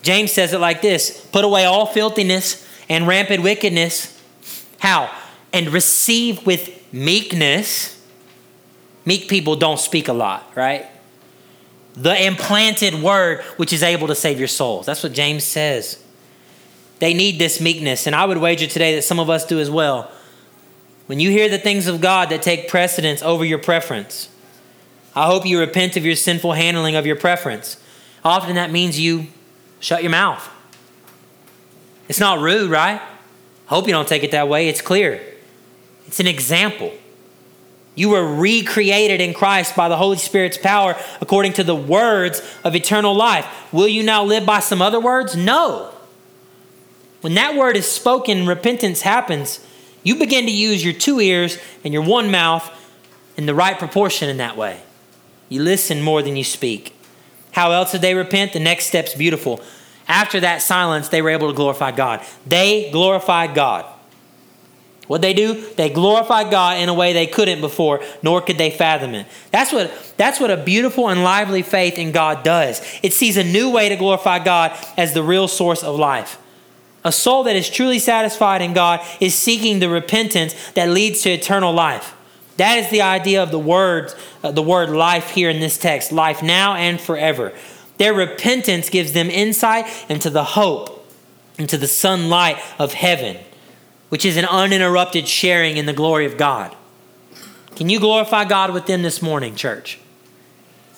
James 0.02 0.32
says 0.32 0.54
it 0.54 0.60
like 0.60 0.82
this 0.82 1.26
Put 1.32 1.44
away 1.44 1.66
all 1.66 1.86
filthiness 1.86 2.68
and 2.90 3.08
rampant 3.08 3.44
wickedness. 3.44 4.14
How? 4.80 5.12
And 5.54 5.70
receive 5.70 6.46
with 6.46 6.94
meekness. 6.94 7.94
Meek 9.06 9.30
people 9.30 9.56
don't 9.56 9.80
speak 9.80 10.08
a 10.08 10.14
lot, 10.14 10.52
right? 10.56 10.86
The 11.94 12.26
implanted 12.26 12.96
word 12.96 13.42
which 13.56 13.74
is 13.74 13.82
able 13.82 14.08
to 14.08 14.16
save 14.16 14.38
your 14.38 14.48
souls. 14.48 14.86
That's 14.86 15.02
what 15.02 15.14
James 15.14 15.44
says. 15.44 16.04
They 17.00 17.14
need 17.14 17.40
this 17.40 17.62
meekness, 17.62 18.08
and 18.08 18.16
I 18.16 18.26
would 18.26 18.38
wager 18.38 18.68
today 18.68 18.96
that 18.96 19.04
some 19.04 19.20
of 19.20 19.30
us 19.30 19.46
do 19.46 19.60
as 19.60 19.70
well. 19.70 20.12
When 21.06 21.20
you 21.20 21.30
hear 21.32 21.48
the 21.48 21.60
things 21.60 21.88
of 21.88 22.02
God 22.02 22.30
that 22.30 22.42
take 22.42 22.68
precedence 22.68 23.22
over 23.22 23.46
your 23.46 23.60
preference, 23.60 24.30
I 25.16 25.26
hope 25.26 25.46
you 25.46 25.60
repent 25.60 25.96
of 25.96 26.06
your 26.06 26.16
sinful 26.16 26.54
handling 26.54 26.96
of 26.96 27.06
your 27.06 27.16
preference. 27.16 27.82
Often 28.24 28.56
that 28.56 28.72
means 28.72 29.00
you 29.00 29.28
Shut 29.80 30.04
your 30.04 30.12
mouth. 30.12 30.50
It's 32.10 32.20
not 32.20 32.40
rude, 32.40 32.72
right? 32.72 33.02
Hope 33.68 33.86
you 33.86 33.94
don't 33.94 34.08
take 34.08 34.24
it 34.24 34.32
that 34.32 34.48
way. 34.48 34.70
It's 34.70 34.82
clear. 34.82 35.22
It's 36.08 36.20
an 36.20 36.28
example. 36.28 36.92
You 37.96 38.10
were 38.10 38.36
recreated 38.36 39.22
in 39.22 39.34
Christ 39.34 39.76
by 39.76 39.90
the 39.90 39.98
Holy 39.98 40.18
Spirit's 40.18 40.58
power 40.58 40.96
according 41.20 41.54
to 41.54 41.64
the 41.64 41.76
words 41.76 42.42
of 42.64 42.76
eternal 42.76 43.14
life. 43.14 43.74
Will 43.74 43.88
you 43.88 44.04
now 44.04 44.24
live 44.24 44.46
by 44.46 44.60
some 44.60 44.82
other 44.82 45.00
words? 45.00 45.36
No. 45.36 45.92
When 47.22 47.34
that 47.34 47.56
word 47.56 47.76
is 47.76 47.90
spoken, 47.90 48.46
repentance 48.46 49.02
happens. 49.02 49.66
You 50.04 50.16
begin 50.16 50.46
to 50.46 50.52
use 50.52 50.86
your 50.86 50.94
two 50.94 51.20
ears 51.20 51.58
and 51.84 51.94
your 51.94 52.04
one 52.04 52.32
mouth 52.32 52.72
in 53.36 53.48
the 53.48 53.56
right 53.56 53.78
proportion 53.78 54.30
in 54.30 54.38
that 54.38 54.56
way. 54.56 54.82
You 55.50 55.64
listen 55.64 56.02
more 56.02 56.22
than 56.22 56.36
you 56.36 56.44
speak. 56.44 56.97
How 57.58 57.72
else 57.72 57.92
did 57.92 58.02
they 58.02 58.14
repent? 58.14 58.54
The 58.54 58.60
next 58.60 58.86
step's 58.86 59.16
beautiful. 59.16 59.60
After 60.08 60.40
that 60.42 60.62
silence, 60.62 61.10
they 61.10 61.24
were 61.24 61.32
able 61.32 61.48
to 61.48 61.56
glorify 61.56 61.90
God. 61.90 62.24
They 62.46 62.92
glorified 62.92 63.56
God. 63.56 63.84
What 65.08 65.24
they 65.24 65.34
do? 65.34 65.68
They 65.74 65.90
glorify 65.90 66.52
God 66.52 66.78
in 66.78 66.88
a 66.88 66.94
way 66.94 67.14
they 67.14 67.26
couldn't 67.26 67.60
before, 67.60 68.04
nor 68.22 68.42
could 68.42 68.60
they 68.60 68.70
fathom 68.70 69.16
it. 69.16 69.26
That's 69.50 69.74
what, 69.74 69.92
that's 70.18 70.40
what 70.40 70.52
a 70.52 70.58
beautiful 70.58 71.10
and 71.10 71.24
lively 71.24 71.64
faith 71.64 71.98
in 71.98 72.12
God 72.12 72.44
does. 72.44 72.80
It 73.02 73.12
sees 73.12 73.38
a 73.38 73.44
new 73.44 73.72
way 73.72 73.90
to 73.90 73.96
glorify 73.96 74.38
God 74.38 74.78
as 74.96 75.16
the 75.16 75.24
real 75.24 75.48
source 75.48 75.82
of 75.82 75.96
life. 75.96 76.38
A 77.04 77.12
soul 77.12 77.42
that 77.46 77.56
is 77.56 77.72
truly 77.72 77.98
satisfied 77.98 78.62
in 78.62 78.74
God 78.74 79.04
is 79.20 79.34
seeking 79.34 79.80
the 79.80 79.90
repentance 79.90 80.54
that 80.74 80.90
leads 80.90 81.24
to 81.24 81.32
eternal 81.32 81.74
life. 81.74 82.14
That 82.58 82.80
is 82.80 82.90
the 82.90 83.04
idea 83.04 83.42
of 83.42 83.52
the 83.52 83.60
word, 83.60 84.14
uh, 84.44 84.52
the 84.52 84.62
word 84.62 84.90
life 84.90 85.30
here 85.30 85.50
in 85.50 85.60
this 85.60 85.78
text, 85.78 86.12
life 86.12 86.42
now 86.44 86.76
and 86.76 87.00
forever. 87.00 87.54
Their 87.98 88.14
repentance 88.14 88.90
gives 88.90 89.14
them 89.14 89.30
insight 89.30 89.86
into 90.10 90.30
the 90.30 90.44
hope, 90.44 91.08
into 91.58 91.78
the 91.78 91.88
sunlight 91.88 92.58
of 92.78 92.94
heaven, 92.94 93.38
which 94.10 94.26
is 94.26 94.38
an 94.38 94.46
uninterrupted 94.46 95.28
sharing 95.28 95.78
in 95.78 95.86
the 95.86 95.94
glory 95.94 96.26
of 96.26 96.38
God. 96.38 96.76
Can 97.76 97.90
you 97.90 98.00
glorify 98.00 98.46
God 98.46 98.72
with 98.72 98.88
them 98.88 99.04
this 99.04 99.22
morning, 99.22 99.56
church? 99.56 100.00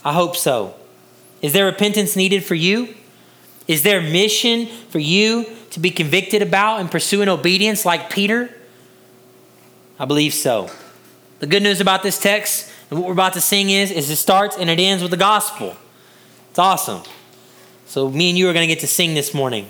I 0.04 0.14
hope 0.14 0.36
so. 0.38 0.76
Is 1.42 1.52
there 1.54 1.66
repentance 1.66 2.16
needed 2.16 2.44
for 2.44 2.56
you? 2.56 2.96
Is 3.68 3.84
there 3.84 4.02
mission 4.02 4.66
for 4.90 5.00
you 5.00 5.46
to 5.72 5.80
be 5.80 5.92
convicted 5.92 6.42
about 6.42 6.80
and 6.80 6.90
pursue 6.90 7.22
in 7.22 7.30
obedience 7.30 7.86
like 7.86 8.10
Peter? 8.10 8.50
I 10.00 10.06
believe 10.06 10.34
so. 10.34 10.70
The 11.40 11.48
good 11.48 11.64
news 11.64 11.82
about 11.82 12.04
this 12.04 12.20
text 12.20 12.70
and 12.90 13.00
what 13.00 13.08
we're 13.08 13.14
about 13.14 13.34
to 13.34 13.42
sing 13.42 13.70
is, 13.70 13.92
is 13.92 14.10
it 14.10 14.18
starts 14.18 14.58
and 14.58 14.70
it 14.70 14.80
ends 14.80 15.02
with 15.02 15.12
the 15.12 15.18
gospel. 15.18 15.76
It's 16.50 16.60
awesome. 16.60 17.04
So 17.86 18.10
me 18.10 18.30
and 18.30 18.38
you 18.38 18.50
are 18.50 18.54
going 18.54 18.68
to 18.68 18.74
get 18.74 18.82
to 18.82 18.88
sing 18.88 19.14
this 19.14 19.34
morning. 19.34 19.68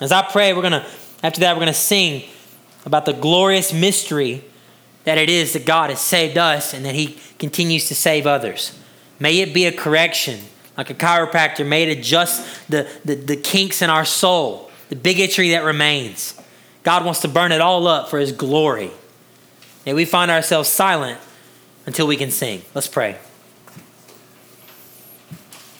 As 0.00 0.12
I 0.12 0.22
pray, 0.22 0.52
we're 0.52 0.62
going 0.62 0.72
to, 0.72 0.86
after 1.22 1.40
that, 1.40 1.54
we're 1.54 1.60
going 1.60 1.72
to 1.72 1.78
sing 1.78 2.28
about 2.86 3.04
the 3.06 3.12
glorious 3.12 3.72
mystery 3.72 4.44
that 5.04 5.18
it 5.18 5.28
is 5.28 5.52
that 5.52 5.66
God 5.66 5.90
has 5.90 6.00
saved 6.00 6.38
us 6.38 6.74
and 6.74 6.84
that 6.84 6.94
He 6.94 7.18
continues 7.38 7.88
to 7.88 7.94
save 7.94 8.26
others. 8.26 8.78
May 9.20 9.40
it 9.40 9.52
be 9.52 9.66
a 9.66 9.72
correction, 9.72 10.40
like 10.76 10.90
a 10.90 10.94
chiropractor, 10.94 11.66
may 11.66 11.84
it 11.84 11.98
adjust 11.98 12.68
the, 12.68 12.88
the, 13.04 13.14
the 13.14 13.36
kinks 13.36 13.82
in 13.82 13.90
our 13.90 14.04
soul, 14.04 14.70
the 14.88 14.96
bigotry 14.96 15.50
that 15.50 15.64
remains. 15.64 16.40
God 16.82 17.04
wants 17.04 17.20
to 17.20 17.28
burn 17.28 17.52
it 17.52 17.60
all 17.60 17.86
up 17.86 18.08
for 18.08 18.18
His 18.18 18.32
glory. 18.32 18.90
May 19.84 19.94
we 19.94 20.04
find 20.04 20.30
ourselves 20.30 20.68
silent 20.68 21.18
until 21.86 22.06
we 22.06 22.16
can 22.16 22.30
sing. 22.30 22.62
Let's 22.74 22.86
pray. 22.86 23.18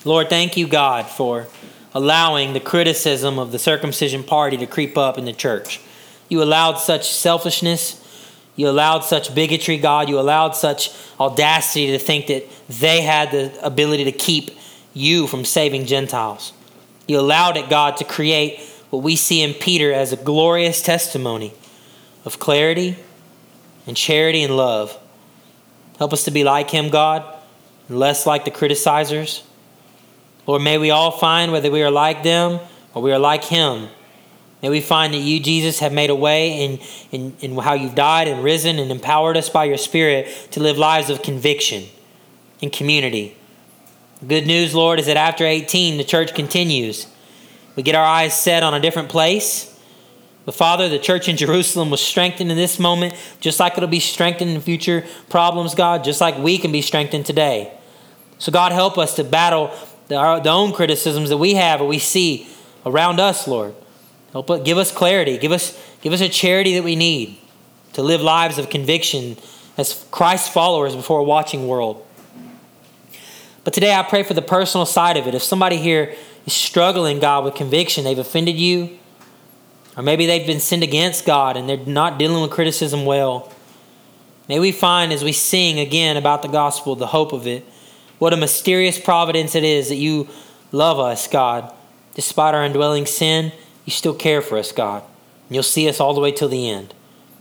Lord, 0.05 0.29
thank 0.29 0.57
you, 0.57 0.67
God, 0.67 1.07
for 1.07 1.47
allowing 1.95 2.53
the 2.53 2.61
criticism 2.61 3.39
of 3.39 3.53
the 3.53 3.59
circumcision 3.59 4.25
party 4.25 4.57
to 4.57 4.67
creep 4.67 4.99
up 4.99 5.19
in 5.19 5.25
the 5.25 5.33
church. 5.33 5.81
You 6.29 6.43
allowed 6.43 6.79
such 6.79 7.11
selfishness. 7.13 7.99
You 8.57 8.69
allowed 8.69 9.01
such 9.01 9.35
bigotry, 9.35 9.77
God. 9.77 10.09
You 10.09 10.19
allowed 10.19 10.57
such 10.57 10.91
audacity 11.21 11.93
to 11.93 11.99
think 11.99 12.27
that 12.27 12.45
they 12.69 13.03
had 13.03 13.31
the 13.31 13.65
ability 13.65 14.05
to 14.05 14.13
keep 14.13 14.51
you 14.95 15.27
from 15.29 15.45
saving 15.45 15.87
Gentiles. 15.87 16.53
You 17.07 17.21
allowed 17.21 17.57
it, 17.57 17.71
God, 17.71 17.97
to 17.99 18.05
create 18.05 18.61
what 18.91 19.03
we 19.03 19.15
see 19.15 19.41
in 19.41 19.55
Peter 19.55 19.93
as 19.93 20.13
a 20.13 20.17
glorious 20.17 20.83
testimony 20.83 21.53
of 22.25 22.39
clarity 22.39 22.97
and 23.87 23.97
charity 23.97 24.43
and 24.43 24.57
love. 24.57 24.99
Help 25.99 26.13
us 26.13 26.25
to 26.25 26.31
be 26.31 26.45
like 26.45 26.71
him, 26.71 26.89
God, 26.89 27.25
and 27.89 27.99
less 27.99 28.27
like 28.27 28.45
the 28.45 28.51
criticizers. 28.51 29.43
Lord, 30.47 30.63
may 30.63 30.79
we 30.79 30.91
all 30.91 31.11
find 31.11 31.53
whether 31.53 31.71
we 31.71 31.83
are 31.83 31.91
like 31.91 32.23
them 32.23 32.61
or 32.95 33.03
we 33.03 33.13
are 33.13 33.19
like 33.19 33.45
him. 33.45 33.89
May 34.63 34.71
we 34.71 34.81
find 34.81 35.13
that 35.13 35.19
you, 35.19 35.41
Jesus, 35.41 35.81
have 35.81 35.93
made 35.93 36.11
a 36.11 36.15
way 36.15 36.65
in, 36.65 36.79
in, 37.11 37.37
in 37.41 37.59
how 37.59 37.75
you've 37.75 37.97
died 37.97 38.29
and 38.29 38.45
risen 38.45 38.79
and 38.79 38.91
empowered 38.91 39.37
us 39.37 39.49
by 39.49 39.65
your 39.65 39.79
Spirit 39.79 40.29
to 40.53 40.61
live 40.61 40.79
lives 40.79 41.11
of 41.11 41.23
conviction 41.23 41.85
and 42.61 42.73
community. 42.73 43.37
The 44.21 44.27
good 44.27 44.47
news, 44.47 44.73
Lord, 44.73 45.01
is 45.01 45.07
that 45.07 45.17
after 45.17 45.45
18, 45.45 45.99
the 45.99 46.05
church 46.05 46.35
continues. 46.35 47.09
We 47.75 47.83
get 47.83 47.97
our 47.97 48.05
eyes 48.05 48.39
set 48.39 48.63
on 48.63 48.73
a 48.73 48.81
different 48.81 49.09
place 49.09 49.72
but 50.45 50.55
Father, 50.55 50.89
the 50.89 50.99
church 50.99 51.29
in 51.29 51.37
Jerusalem 51.37 51.91
was 51.91 52.01
strengthened 52.01 52.51
in 52.51 52.57
this 52.57 52.79
moment, 52.79 53.15
just 53.41 53.61
like 53.61 53.77
it'll 53.77 53.89
be 53.89 54.01
strengthened 54.01 54.51
in 54.51 54.61
future 54.61 55.05
problems, 55.29 55.75
God, 55.75 56.03
just 56.03 56.21
like 56.21 56.37
we 56.39 56.59
can 56.59 56.73
be 56.73 56.83
strengthened 56.83 57.27
today. 57.27 57.73
So, 58.39 58.51
God, 58.51 58.73
help 58.73 58.99
us 58.99 59.15
to 59.17 59.25
battle 59.25 59.71
the, 60.09 60.17
our, 60.17 60.41
the 60.41 60.51
own 60.51 60.73
criticisms 60.73 61.29
that 61.29 61.39
we 61.39 61.55
have 61.55 61.81
or 61.81 61.87
we 61.87 62.01
see 62.01 62.49
around 62.85 63.21
us, 63.21 63.47
Lord. 63.47 63.75
Help 64.33 64.51
us, 64.51 64.63
give 64.65 64.79
us 64.79 64.91
clarity. 64.91 65.39
Give 65.39 65.53
us, 65.53 65.81
give 66.01 66.13
us 66.13 66.21
a 66.21 66.29
charity 66.29 66.75
that 66.75 66.83
we 66.83 66.97
need 66.97 67.39
to 67.93 68.03
live 68.03 68.21
lives 68.21 68.59
of 68.59 68.69
conviction 68.69 69.37
as 69.79 70.05
Christ 70.11 70.53
followers 70.53 70.97
before 70.97 71.21
a 71.21 71.25
watching 71.25 71.69
world. 71.69 72.05
But 73.63 73.75
today 73.75 73.95
I 73.95 74.03
pray 74.03 74.25
for 74.25 74.35
the 74.35 74.43
personal 74.43 74.87
side 74.87 75.17
of 75.17 75.29
it. 75.29 75.35
If 75.35 75.43
somebody 75.43 75.77
here 75.77 76.17
is 76.47 76.53
struggling, 76.53 77.21
God, 77.21 77.45
with 77.45 77.55
conviction, 77.55 78.03
they've 78.03 78.19
offended 78.19 78.57
you, 78.57 78.99
or 79.97 80.03
maybe 80.03 80.27
they've 80.27 80.47
been 80.47 80.61
sinned 80.61 80.83
against 80.83 81.27
God 81.27 81.57
and 81.57 81.69
they're 81.69 81.77
not 81.77 82.19
dealing 82.19 82.43
with 82.43 82.51
criticism 82.51 83.05
well. 83.05 83.53
May 84.49 84.59
we 84.59 84.73
find 84.73 85.13
as 85.13 85.23
we 85.23 85.33
sing 85.33 85.79
again 85.79 86.17
about 86.17 86.43
the 86.43 86.49
gospel, 86.49 86.97
the 86.97 87.07
hope 87.09 87.33
of 87.33 87.47
it, 87.47 87.65
what 88.19 88.33
a 88.33 88.37
mysterious 88.37 88.99
providence 88.99 89.55
it 89.55 89.65
is 89.65 89.89
that 89.89 89.97
you 89.97 90.29
love 90.71 90.99
us, 90.99 91.27
God. 91.29 91.73
Despite 92.15 92.55
our 92.55 92.65
indwelling 92.65 93.07
sin, 93.07 93.53
you 93.85 93.93
still 93.93 94.15
care 94.15 94.43
for 94.43 94.59
us, 94.59 94.73
God. 94.73 95.03
And 95.49 95.55
you'll 95.57 95.63
see 95.63 95.89
us 95.89 96.01
all 96.01 96.15
the 96.15 96.21
way 96.21 96.33
till 96.33 96.49
the 96.49 96.69
end. 96.69 96.95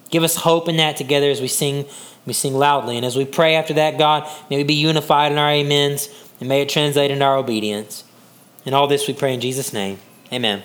Give 0.10 0.24
us 0.24 0.38
hope 0.38 0.68
in 0.68 0.78
that 0.78 0.98
together 0.98 1.30
as 1.30 1.40
we 1.40 1.48
sing, 1.48 1.86
we 2.26 2.34
sing 2.34 2.54
loudly. 2.54 2.98
And 2.98 3.06
as 3.06 3.16
we 3.16 3.26
pray 3.26 3.56
after 3.56 3.74
that, 3.76 3.98
God, 3.98 4.30
may 4.50 4.58
we 4.58 4.64
be 4.64 4.74
unified 4.74 5.32
in 5.32 5.38
our 5.38 5.52
amens 5.52 6.10
and 6.40 6.50
may 6.50 6.62
it 6.62 6.70
translate 6.70 7.12
into 7.12 7.24
our 7.24 7.38
obedience. 7.38 8.04
And 8.66 8.76
all 8.76 8.88
this 8.88 9.08
we 9.08 9.14
pray 9.14 9.34
in 9.34 9.42
Jesus' 9.42 9.74
name. 9.74 10.00
Amen. 10.32 10.64